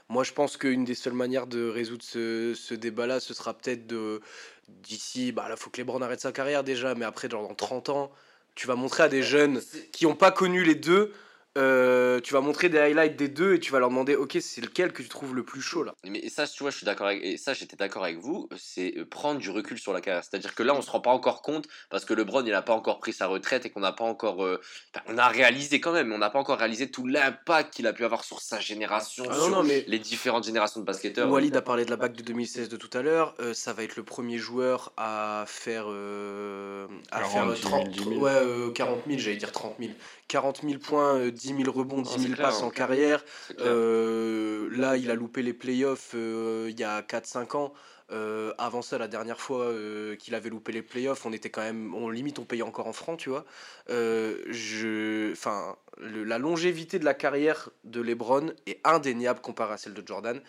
Moi 0.08 0.24
je 0.24 0.32
pense 0.32 0.56
qu'une 0.56 0.84
des 0.84 0.96
seules 0.96 1.12
manières 1.12 1.46
de 1.46 1.68
résoudre 1.68 2.02
ce, 2.02 2.74
débat-là, 2.74 3.20
ce 3.20 3.32
sera 3.32 3.54
peut-être 3.54 3.86
de 3.86 4.20
d'ici, 4.68 5.30
bah 5.30 5.48
là 5.48 5.56
faut 5.56 5.70
que 5.70 5.80
LeBron 5.80 6.02
arrête 6.02 6.20
sa 6.20 6.32
carrière 6.32 6.64
déjà, 6.64 6.94
mais 6.96 7.04
après 7.04 7.28
dans 7.28 7.54
30 7.54 7.90
ans, 7.90 8.12
tu 8.56 8.66
vas 8.66 8.74
montrer 8.74 9.04
à 9.04 9.08
des 9.08 9.22
jeunes 9.22 9.62
qui 9.92 10.04
n'ont 10.04 10.16
pas 10.16 10.32
connu 10.32 10.64
les 10.64 10.74
deux 10.74 11.12
euh, 11.58 12.20
tu 12.20 12.32
vas 12.32 12.40
montrer 12.40 12.70
des 12.70 12.78
highlights 12.78 13.16
des 13.16 13.28
deux 13.28 13.54
et 13.54 13.60
tu 13.60 13.72
vas 13.72 13.78
leur 13.78 13.90
demander 13.90 14.16
ok 14.16 14.38
c'est 14.40 14.62
lequel 14.62 14.92
que 14.92 15.02
tu 15.02 15.08
trouves 15.08 15.34
le 15.34 15.44
plus 15.44 15.60
chaud 15.60 15.82
là? 15.82 15.94
Mais 16.04 16.28
ça 16.30 16.46
tu 16.46 16.62
vois 16.62 16.70
je 16.70 16.78
suis 16.78 16.86
d'accord 16.86 17.08
avec 17.08 17.22
et 17.22 17.36
ça 17.36 17.52
j'étais 17.52 17.76
d'accord 17.76 18.04
avec 18.04 18.18
vous 18.18 18.48
c'est 18.56 18.94
euh, 18.96 19.04
prendre 19.04 19.38
du 19.38 19.50
recul 19.50 19.78
sur 19.78 19.92
la 19.92 20.00
carrière. 20.00 20.24
C'est 20.24 20.34
à 20.36 20.38
dire 20.38 20.54
que 20.54 20.62
là 20.62 20.74
on 20.74 20.80
se 20.80 20.90
rend 20.90 21.00
pas 21.00 21.10
encore 21.10 21.42
compte 21.42 21.66
parce 21.90 22.06
que 22.06 22.14
LeBron 22.14 22.44
il 22.46 22.54
a 22.54 22.62
pas 22.62 22.72
encore 22.72 23.00
pris 23.00 23.12
sa 23.12 23.26
retraite 23.26 23.66
et 23.66 23.70
qu'on 23.70 23.80
n'a 23.80 23.92
pas 23.92 24.04
encore 24.04 24.44
euh, 24.44 24.60
on 25.08 25.18
a 25.18 25.28
réalisé 25.28 25.78
quand 25.78 25.92
même 25.92 26.10
on 26.12 26.18
n'a 26.18 26.30
pas 26.30 26.38
encore 26.38 26.58
réalisé 26.58 26.90
tout 26.90 27.06
l'impact 27.06 27.74
qu'il 27.74 27.86
a 27.86 27.92
pu 27.92 28.04
avoir 28.04 28.24
sur 28.24 28.40
sa 28.40 28.58
génération 28.58 29.24
ah 29.28 29.34
sur 29.34 29.62
les 29.62 29.98
différentes 29.98 30.44
générations 30.44 30.80
de 30.80 30.86
basketteurs. 30.86 31.30
Walid 31.30 31.54
a 31.54 31.62
parlé 31.62 31.84
de 31.84 31.90
la 31.90 31.96
bague 31.96 32.14
de 32.14 32.22
2016 32.22 32.70
de 32.70 32.76
tout 32.76 32.96
à 32.96 33.02
l'heure 33.02 33.34
ça 33.52 33.74
va 33.74 33.82
être 33.82 33.96
le 33.96 34.04
premier 34.04 34.38
joueur 34.38 34.92
à 34.96 35.44
faire 35.46 35.86
à 35.86 37.24
faire 37.24 37.54
30, 37.60 38.06
ouais, 38.16 38.72
40 38.74 39.00
000 39.06 39.18
j'allais 39.18 39.36
dire 39.36 39.52
30 39.52 39.76
000 39.78 39.92
40 40.32 40.62
000 40.62 40.78
points, 40.78 41.30
10 41.42 41.56
000 41.64 41.72
rebonds, 41.72 42.02
10 42.02 42.28
000 42.28 42.34
passes 42.36 42.62
en 42.62 42.70
carrière. 42.70 43.24
Euh, 43.58 44.68
là, 44.70 44.96
il 44.96 45.10
a 45.10 45.14
loupé 45.14 45.42
les 45.42 45.52
playoffs 45.52 46.12
euh, 46.14 46.68
il 46.70 46.78
y 46.78 46.84
a 46.84 47.02
4-5 47.02 47.56
ans. 47.56 47.72
Euh, 48.10 48.52
avant 48.58 48.82
ça, 48.82 48.98
la 48.98 49.08
dernière 49.08 49.40
fois 49.40 49.72
qu'il 50.18 50.34
avait 50.34 50.50
loupé 50.50 50.70
les 50.70 50.82
playoffs, 50.82 51.24
on 51.26 51.32
était 51.32 51.50
quand 51.50 51.62
même, 51.62 51.94
on 51.94 52.10
limite, 52.10 52.38
on 52.38 52.44
payait 52.44 52.62
encore 52.62 52.86
en 52.86 52.92
francs, 52.92 53.18
tu 53.18 53.30
vois. 53.30 53.44
je, 53.88 55.32
enfin, 55.32 55.76
la 55.98 56.38
longévité 56.38 56.98
de 56.98 57.04
la 57.04 57.14
carrière 57.14 57.70
de 57.84 58.00
LeBron 58.00 58.52
est 58.66 58.80
indéniable 58.84 59.40
comparée 59.40 59.74
à 59.74 59.76
celle 59.78 59.94
de 59.94 60.06
Jordan. 60.06 60.40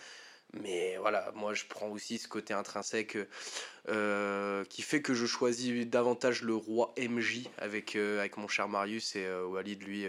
Mais 0.61 0.97
voilà, 0.99 1.31
moi 1.33 1.55
je 1.55 1.63
prends 1.67 1.87
aussi 1.87 2.19
ce 2.19 2.27
côté 2.27 2.53
intrinsèque 2.53 3.17
qui 3.87 4.81
fait 4.81 5.01
que 5.01 5.13
je 5.13 5.25
choisis 5.25 5.87
davantage 5.87 6.43
le 6.43 6.55
roi 6.55 6.93
MJ 6.99 7.43
avec, 7.57 7.95
avec 7.95 8.37
mon 8.37 8.47
cher 8.47 8.67
Marius 8.67 9.15
et 9.15 9.27
Walid, 9.45 9.81
lui, 9.83 10.05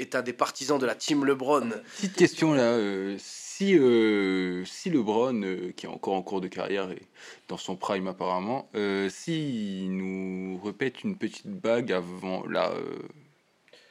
est 0.00 0.14
un 0.14 0.22
des 0.22 0.32
partisans 0.32 0.78
de 0.78 0.86
la 0.86 0.94
team 0.94 1.24
LeBron. 1.24 1.70
Petite 1.96 2.16
question 2.16 2.52
là, 2.52 2.78
si, 3.18 3.78
si 4.64 4.90
LeBron, 4.90 5.40
qui 5.76 5.86
est 5.86 5.88
encore 5.88 6.14
en 6.14 6.22
cours 6.22 6.40
de 6.40 6.48
carrière 6.48 6.90
et 6.90 7.02
dans 7.48 7.56
son 7.56 7.76
prime 7.76 8.06
apparemment, 8.08 8.70
si 9.08 9.86
nous 9.88 10.60
répète 10.64 11.04
une 11.04 11.16
petite 11.16 11.48
bague 11.48 11.92
avant 11.92 12.46
là 12.46 12.72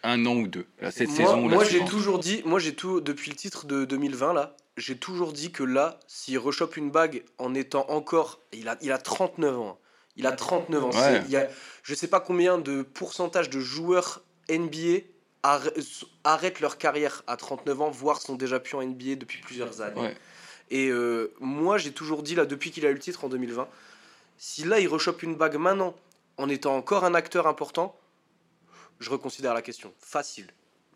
un 0.03 0.26
an 0.26 0.36
ou 0.36 0.47
deux, 0.47 0.66
cette 0.91 1.10
moi, 1.10 1.18
saison. 1.18 1.41
Moi 1.49 1.64
j'ai 1.66 1.84
toujours 1.86 2.20
dit, 2.20 2.41
moi 2.45 2.60
j'ai 2.60 2.74
tout 2.74 3.01
depuis 3.01 3.32
le 3.32 3.36
titre 3.36 3.66
de 3.66 3.86
2020 3.86 4.34
là, 4.34 4.55
j'ai 4.80 4.97
toujours 4.97 5.34
dit 5.34 5.51
que 5.51 5.64
là, 5.64 5.99
s'il 6.07 6.39
rechoppe 6.39 6.78
une 6.78 6.89
bague 6.89 7.24
en 7.38 7.53
étant 7.53 7.86
encore. 7.89 8.39
Il 8.53 8.68
a, 8.68 8.78
il 8.82 8.91
a 8.91 8.97
39 8.97 9.60
ans. 9.60 9.80
Il 10.16 10.26
a 10.26 10.32
39 10.32 10.84
ans. 10.86 10.89
Il 11.26 11.32
y 11.32 11.38
a, 11.38 11.47
je 11.84 11.93
sais 11.93 12.07
pas 12.07 12.20
combien 12.20 12.57
de 12.57 12.82
pourcentage 12.82 13.49
de 13.49 13.60
joueurs 13.60 14.24
NBA 14.49 15.01
arrêtent 15.43 16.59
leur 16.59 16.77
carrière 16.77 17.23
à 17.27 17.37
39 17.37 17.81
ans, 17.81 17.89
voire 17.89 18.21
sont 18.21 18.35
déjà 18.35 18.59
plus 18.59 18.75
en 18.75 18.83
NBA 18.83 19.15
depuis 19.15 19.41
plusieurs 19.41 19.81
années. 19.81 20.13
Et 20.69 20.89
euh, 20.89 21.33
moi, 21.39 21.77
j'ai 21.77 21.91
toujours 21.91 22.21
dit, 22.23 22.35
là, 22.35 22.45
depuis 22.45 22.71
qu'il 22.71 22.85
a 22.85 22.89
eu 22.89 22.93
le 22.93 22.99
titre 22.99 23.23
en 23.25 23.29
2020, 23.29 23.67
si 24.37 24.63
là, 24.65 24.79
il 24.79 24.87
rechoppe 24.87 25.23
une 25.23 25.35
bague 25.35 25.55
maintenant, 25.57 25.95
en 26.37 26.47
étant 26.49 26.75
encore 26.75 27.03
un 27.05 27.13
acteur 27.15 27.47
important, 27.47 27.97
je 28.99 29.09
reconsidère 29.09 29.53
la 29.53 29.61
question. 29.61 29.93
Facile. 29.99 30.47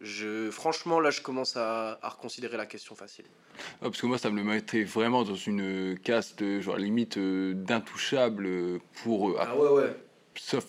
Je, 0.01 0.51
franchement, 0.51 0.99
là, 0.99 1.11
je 1.11 1.21
commence 1.21 1.55
à, 1.55 1.97
à 2.01 2.09
reconsidérer 2.09 2.57
la 2.57 2.65
question 2.65 2.93
facile. 2.93 3.25
Ah, 3.55 3.85
parce 3.85 4.01
que 4.01 4.05
moi, 4.05 4.17
ça 4.17 4.29
me 4.29 4.35
le 4.35 4.43
mettait 4.43 4.83
vraiment 4.83 5.23
dans 5.23 5.35
une 5.35 5.97
caste, 5.97 6.59
genre 6.59 6.75
limite 6.77 7.17
euh, 7.17 7.53
d'intouchable 7.53 8.45
euh, 8.45 8.79
pour. 9.01 9.29
euh, 9.29 9.37
Ah 9.39 9.55
ouais, 9.55 9.69
ouais. 9.69 9.95
Sauf, 10.35 10.65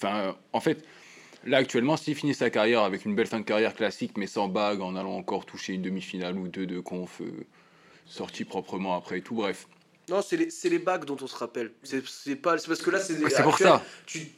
en 0.52 0.60
fait, 0.60 0.84
là 1.46 1.58
actuellement, 1.58 1.96
s'il 1.96 2.14
finit 2.14 2.34
sa 2.34 2.50
carrière 2.50 2.82
avec 2.82 3.04
une 3.04 3.14
belle 3.14 3.26
fin 3.26 3.40
de 3.40 3.44
carrière 3.44 3.74
classique, 3.74 4.12
mais 4.16 4.26
sans 4.26 4.48
bague, 4.48 4.80
en 4.80 4.96
allant 4.96 5.16
encore 5.16 5.46
toucher 5.46 5.74
une 5.74 5.82
demi-finale 5.82 6.36
ou 6.38 6.48
deux 6.48 6.66
de 6.66 6.80
conf, 6.80 7.20
euh, 7.20 7.46
sorti 8.06 8.44
proprement 8.44 8.96
après 8.96 9.18
et 9.18 9.22
tout, 9.22 9.34
bref. 9.34 9.66
Non, 10.08 10.20
c'est 10.20 10.36
les, 10.36 10.78
bagues 10.78 11.06
dont 11.06 11.16
on 11.20 11.26
se 11.26 11.36
rappelle. 11.36 11.72
C'est 11.82 12.36
pas, 12.36 12.56
parce 12.56 12.82
que 12.82 12.90
là, 12.90 13.00
c'est 13.00 13.16
C'est 13.30 13.42
pour 13.42 13.58
ça. 13.58 13.82
Tu, 14.04 14.28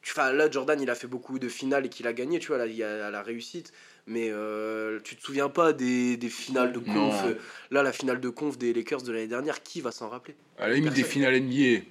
tu, 0.00 0.14
là, 0.16 0.50
Jordan, 0.50 0.80
il 0.80 0.88
a 0.88 0.94
fait 0.94 1.06
beaucoup 1.06 1.38
de 1.38 1.48
finales 1.48 1.86
et 1.86 1.88
qu'il 1.88 2.06
a 2.06 2.12
gagné, 2.12 2.38
tu 2.38 2.48
vois, 2.48 2.58
là, 2.58 2.66
il 2.66 2.76
y 2.76 2.82
a 2.82 3.10
la 3.10 3.22
réussite. 3.22 3.72
Mais 4.06 4.30
euh, 4.30 4.98
tu 5.04 5.14
te 5.14 5.22
souviens 5.22 5.48
pas 5.48 5.72
des, 5.72 6.16
des 6.16 6.28
finales 6.28 6.72
de 6.72 6.78
conf. 6.80 6.94
Non. 6.94 7.12
euh, 7.26 7.34
Là, 7.70 7.82
la 7.82 7.92
finale 7.92 8.20
de 8.20 8.28
conf 8.30 8.58
des 8.58 8.72
Lakers 8.72 9.02
de 9.02 9.12
l'année 9.12 9.28
dernière, 9.28 9.62
qui 9.62 9.80
va 9.80 9.92
s'en 9.92 10.08
rappeler? 10.08 10.34
À 10.58 10.68
la 10.68 10.74
limite 10.74 10.94
des 10.94 11.04
finales 11.04 11.40
NBA. 11.40 11.82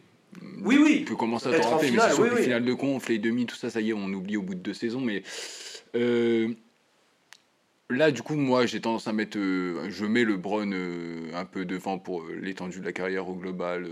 Oui, 0.64 0.78
oui. 0.82 1.00
Tu 1.00 1.06
peux 1.06 1.16
commencer 1.16 1.48
à 1.48 1.60
t'en 1.60 1.68
en 1.68 1.70
rappeler, 1.72 1.92
mais 1.92 2.00
c'est 2.00 2.14
sûr 2.14 2.24
oui, 2.24 2.30
que 2.30 2.34
les 2.34 2.40
oui. 2.40 2.44
finales 2.46 2.66
de 2.66 2.74
conf, 2.74 3.10
les 3.10 3.20
demi, 3.20 3.46
tout 3.46 3.56
ça, 3.56 3.70
ça 3.70 3.82
y 3.82 3.90
est, 3.90 3.94
on 3.94 4.08
oublie 4.14 4.38
au 4.38 4.42
bout 4.42 4.56
de 4.56 4.60
deux 4.60 4.74
saisons. 4.74 5.02
Mais 5.02 5.24
euh, 5.96 6.54
là, 7.90 8.12
du 8.12 8.22
coup, 8.22 8.36
moi, 8.36 8.66
j'ai 8.66 8.80
tendance 8.80 9.08
à 9.08 9.14
mettre. 9.14 9.38
euh, 9.38 9.90
je 9.90 10.06
mets 10.06 10.24
le 10.24 10.38
Bron 10.38 10.72
euh, 10.72 11.32
un 11.34 11.46
peu 11.46 11.66
devant 11.66 12.00
pour 12.00 12.22
euh, 12.22 12.36
l'étendue 12.42 12.80
de 12.80 12.86
la 12.86 12.94
carrière 12.94 13.28
au 13.28 13.36
global, 13.36 13.88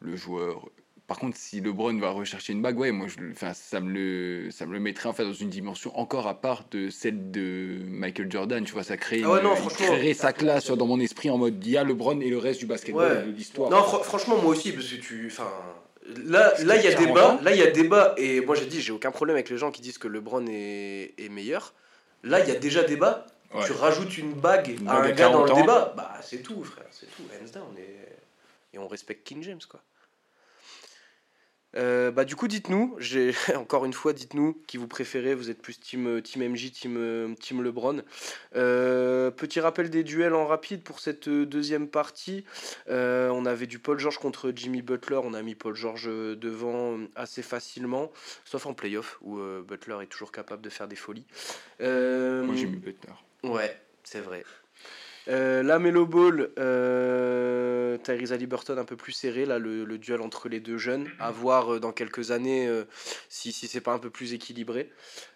le 0.00 0.16
joueur. 0.16 0.68
Par 1.10 1.18
contre, 1.18 1.36
si 1.36 1.60
LeBron 1.60 1.98
va 1.98 2.10
rechercher 2.10 2.52
une 2.52 2.62
bague, 2.62 2.78
ouais, 2.78 2.92
moi, 2.92 3.08
je, 3.08 3.16
enfin, 3.32 3.52
ça, 3.52 3.80
me 3.80 3.90
le, 3.90 4.52
ça 4.52 4.64
me 4.64 4.72
le 4.72 4.78
mettrait 4.78 5.08
en 5.08 5.12
fait 5.12 5.24
dans 5.24 5.32
une 5.32 5.50
dimension 5.50 5.90
encore 5.98 6.28
à 6.28 6.40
part 6.40 6.62
de 6.70 6.88
celle 6.88 7.32
de 7.32 7.78
Michael 7.84 8.30
Jordan. 8.30 8.64
Tu 8.64 8.72
vois, 8.72 8.84
ça 8.84 8.96
crée, 8.96 9.22
Ah 9.24 9.30
ouais, 9.32 9.38
une- 9.38 9.42
non, 9.44 9.54
il 9.54 9.56
franchement. 9.56 9.86
créerait 9.88 10.14
sa 10.14 10.32
classe 10.32 10.70
dans 10.70 10.86
mon 10.86 11.00
esprit 11.00 11.28
en 11.28 11.36
mode 11.36 11.66
il 11.66 11.72
y 11.72 11.76
a 11.76 11.82
LeBron 11.82 12.20
et 12.20 12.30
le 12.30 12.38
reste 12.38 12.60
du 12.60 12.66
basketball 12.66 13.10
Ouais. 13.10 13.26
de 13.26 13.30
l'histoire. 13.32 13.70
Non, 13.70 13.78
fr- 13.80 14.04
franchement, 14.04 14.36
moi 14.40 14.52
aussi, 14.52 14.70
parce 14.70 14.86
que 14.86 15.00
tu. 15.00 15.26
Enfin. 15.32 15.50
Là, 16.26 16.54
là, 16.62 16.76
il 16.76 16.84
y 16.84 16.86
a 16.86 16.92
40 16.94 17.06
débat. 17.08 17.38
Là, 17.42 17.54
il 17.56 17.58
y 17.58 17.62
a 17.62 17.70
débat. 17.72 18.14
Et 18.16 18.40
moi, 18.40 18.54
j'ai 18.54 18.66
dit, 18.66 18.80
j'ai 18.80 18.92
aucun 18.92 19.10
problème 19.10 19.34
avec 19.34 19.50
les 19.50 19.56
gens 19.58 19.72
qui 19.72 19.82
disent 19.82 19.98
que 19.98 20.06
LeBron 20.06 20.46
est, 20.46 21.14
est 21.18 21.28
meilleur. 21.28 21.74
Là, 22.22 22.38
il 22.38 22.48
y 22.48 22.52
a 22.52 22.58
déjà 22.58 22.84
débat. 22.84 23.26
Ouais. 23.52 23.64
Tu 23.66 23.72
rajoutes 23.72 24.16
une 24.16 24.34
bague 24.34 24.76
Une 24.80 24.86
à 24.88 25.00
un 25.00 25.10
gars 25.10 25.28
dans 25.28 25.44
40 25.44 25.46
le 25.48 25.52
ans. 25.54 25.60
débat. 25.60 25.94
Bah, 25.96 26.14
c'est 26.22 26.40
tout, 26.42 26.62
frère. 26.62 26.86
C'est 26.92 27.06
tout. 27.16 27.22
Hands 27.34 27.50
down. 27.52 27.74
Et, 27.78 28.76
et 28.76 28.78
on 28.78 28.86
respecte 28.86 29.26
King 29.26 29.42
James, 29.42 29.58
quoi. 29.68 29.80
Euh, 31.76 32.10
bah 32.10 32.24
du 32.24 32.34
coup 32.34 32.48
dites-nous, 32.48 32.96
j'ai 32.98 33.32
encore 33.56 33.84
une 33.84 33.92
fois 33.92 34.12
dites-nous 34.12 34.60
qui 34.66 34.76
vous 34.76 34.88
préférez, 34.88 35.34
vous 35.34 35.50
êtes 35.50 35.62
plus 35.62 35.78
team, 35.78 36.06
euh, 36.06 36.20
team 36.20 36.42
MJ, 36.48 36.70
team, 36.72 36.96
euh, 36.96 37.34
team 37.38 37.62
LeBron. 37.62 38.02
Euh, 38.56 39.30
petit 39.30 39.60
rappel 39.60 39.90
des 39.90 40.02
duels 40.02 40.34
en 40.34 40.46
rapide 40.46 40.82
pour 40.82 41.00
cette 41.00 41.28
deuxième 41.28 41.88
partie. 41.88 42.44
Euh, 42.88 43.28
on 43.30 43.46
avait 43.46 43.66
du 43.66 43.78
Paul 43.78 43.98
George 43.98 44.18
contre 44.18 44.52
Jimmy 44.54 44.82
Butler, 44.82 45.20
on 45.22 45.34
a 45.34 45.42
mis 45.42 45.54
Paul 45.54 45.74
George 45.74 46.06
devant 46.06 46.98
assez 47.14 47.42
facilement, 47.42 48.10
sauf 48.44 48.66
en 48.66 48.74
playoff 48.74 49.18
où 49.22 49.38
Butler 49.66 49.98
est 50.02 50.06
toujours 50.06 50.32
capable 50.32 50.62
de 50.62 50.70
faire 50.70 50.88
des 50.88 50.96
folies. 50.96 51.26
Moi, 51.78 52.54
j'ai 52.54 52.66
mis 52.66 52.76
Butler. 52.76 53.12
Ouais, 53.44 53.80
c'est 54.02 54.20
vrai. 54.20 54.44
Euh, 55.30 55.62
la 55.62 55.78
Melo 55.78 56.06
Ball, 56.06 56.50
euh, 56.58 57.96
Tyrese 57.98 58.32
un 58.32 58.84
peu 58.84 58.96
plus 58.96 59.12
serré, 59.12 59.46
là, 59.46 59.58
le, 59.58 59.86
duel 59.98 60.20
entre 60.22 60.48
les 60.48 60.58
deux 60.58 60.78
jeunes. 60.78 61.08
À 61.20 61.30
voir 61.30 61.74
euh, 61.74 61.80
dans 61.80 61.92
quelques 61.92 62.32
années 62.32 62.66
euh, 62.66 62.84
si, 63.28 63.52
si 63.52 63.68
c'est 63.68 63.80
pas 63.80 63.92
un 63.92 63.98
peu 63.98 64.10
plus 64.10 64.32
équilibré. 64.32 64.90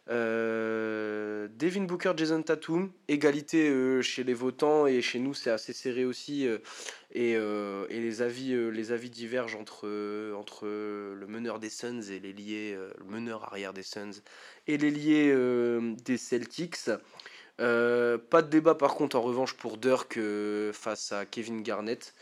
Devin 0.08 1.84
Booker, 1.84 2.12
Jason 2.16 2.42
Tatum, 2.42 2.90
égalité 3.08 4.02
chez 4.02 4.24
les 4.24 4.34
votants 4.34 4.86
et 4.86 5.00
chez 5.00 5.18
nous 5.18 5.32
c'est 5.32 5.50
assez 5.50 5.72
serré 5.72 6.04
aussi. 6.04 6.46
et, 7.12 7.32
et 7.32 8.00
les, 8.00 8.20
avis, 8.20 8.54
les 8.70 8.92
avis 8.92 9.08
divergent 9.08 9.56
entre, 9.56 10.34
entre 10.36 10.66
le 10.66 11.26
meneur 11.26 11.58
des 11.58 11.70
Suns 11.70 12.02
et 12.10 12.20
l'ailier, 12.20 12.74
euh, 12.74 12.90
le 12.98 13.04
meneur 13.04 13.44
arrière 13.44 13.72
des 13.72 13.82
Suns 13.82 14.22
et 14.66 14.76
l'ailier 14.78 15.30
euh, 15.32 15.94
des 16.04 16.16
Celtics. 16.16 16.90
Euh, 17.60 18.18
pas 18.18 18.42
de 18.42 18.48
débat 18.48 18.74
par 18.74 18.94
contre 18.94 19.16
en 19.16 19.22
revanche 19.22 19.54
pour 19.54 19.76
Dirk 19.76 20.16
euh, 20.16 20.72
face 20.72 21.12
à 21.12 21.24
Kevin 21.24 21.62
Garnett. 21.62 22.14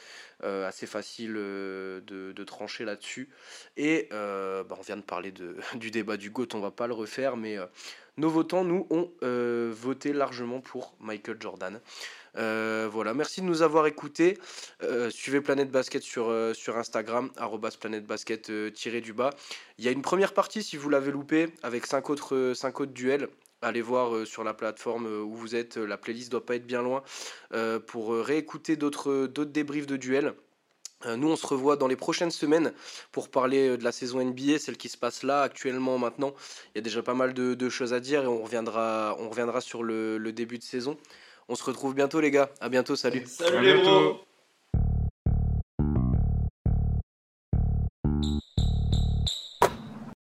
Euh, 0.45 0.67
assez 0.67 0.87
facile 0.87 1.35
de, 1.35 2.45
trancher 2.45 2.85
là-dessus. 2.85 3.29
Et 3.77 4.09
bah, 4.11 4.77
on 4.77 4.83
vient 4.83 4.97
de 4.97 5.03
parler 5.03 5.31
de, 5.31 5.57
du 5.77 5.91
débat 5.91 6.17
du 6.17 6.31
GOAT, 6.31 6.49
on 6.55 6.61
va 6.61 6.73
pas 6.73 6.87
le 6.87 6.95
refaire, 6.95 7.37
mais 7.37 7.57
nos 8.17 8.29
votants, 8.29 8.65
nous, 8.65 8.87
ont 8.91 9.13
voté 9.21 10.13
largement 10.13 10.61
pour 10.61 10.95
Michael 10.99 11.37
Jordan. 11.41 11.81
Voilà, 12.35 13.15
merci 13.15 13.41
de 13.41 13.47
nous 13.47 13.63
avoir 13.63 13.87
écoutés. 13.87 14.37
Suivez 15.11 15.41
Planète 15.41 15.71
Basket 15.71 16.03
sur, 16.03 16.35
sur 16.55 16.77
Instagram, 16.77 17.31
Planète 17.79 18.05
Basket 18.05 18.51
tiré 18.75 19.01
du 19.01 19.13
bas. 19.13 19.31
Il 19.79 19.85
y 19.85 19.89
a 19.89 19.93
une 19.93 20.03
première 20.03 20.35
partie 20.35 20.65
si 20.65 20.77
vous 20.77 20.91
l'avez 20.91 21.13
loupé, 21.13 21.51
avec 21.63 21.87
cinq 21.87 22.11
autres, 22.11 22.53
cinq 22.57 22.81
autres 22.81 22.93
duels. 22.93 23.29
Allez 23.63 23.81
voir 23.83 24.15
euh, 24.15 24.25
sur 24.25 24.43
la 24.45 24.55
plateforme 24.55 25.07
euh, 25.07 25.23
où 25.23 25.35
vous 25.35 25.55
êtes, 25.55 25.77
euh, 25.79 25.87
la 25.87 25.97
playlist 25.97 26.31
doit 26.31 26.45
pas 26.45 26.57
être 26.57 26.67
bien 26.67 26.83
loin, 26.83 27.03
euh, 27.55 27.79
pour 27.79 28.15
réécouter 28.15 28.77
d'autres 28.77 29.27
d'autres 29.27 29.53
débriefs 29.53 29.87
de 29.87 29.97
duels. 29.97 30.35
Euh, 31.07 31.17
Nous, 31.17 31.29
on 31.29 31.37
se 31.37 31.47
revoit 31.47 31.77
dans 31.77 31.89
les 31.89 31.97
prochaines 31.97 32.31
semaines 32.31 32.73
pour 33.13 33.29
parler 33.29 33.77
de 33.77 33.85
la 33.85 33.93
saison 33.93 34.21
NBA, 34.21 34.59
celle 34.59 34.77
qui 34.77 34.89
se 34.89 34.97
passe 34.97 35.23
là 35.23 35.43
actuellement 35.43 35.99
maintenant. 35.99 36.35
Il 36.75 36.79
y 36.79 36.81
a 36.81 36.83
déjà 36.83 37.03
pas 37.03 37.15
mal 37.15 37.35
de, 37.35 37.55
de 37.55 37.69
choses 37.69 37.93
à 37.93 38.01
dire 38.01 38.25
et 38.25 38.27
on 38.29 38.43
reviendra, 38.43 39.17
on 39.19 39.29
reviendra 39.29 39.61
sur 39.61 39.83
le, 39.83 40.19
le 40.19 40.33
début 40.33 40.59
de 40.59 40.63
saison. 40.65 40.97
On 41.49 41.55
se 41.57 41.65
retrouve 41.65 41.95
bientôt 41.95 42.21
les 42.21 42.31
gars. 42.31 42.51
À 42.61 42.69
bientôt, 42.69 42.95
salut. 42.97 43.25
Les 43.61 43.75
bros 43.75 44.21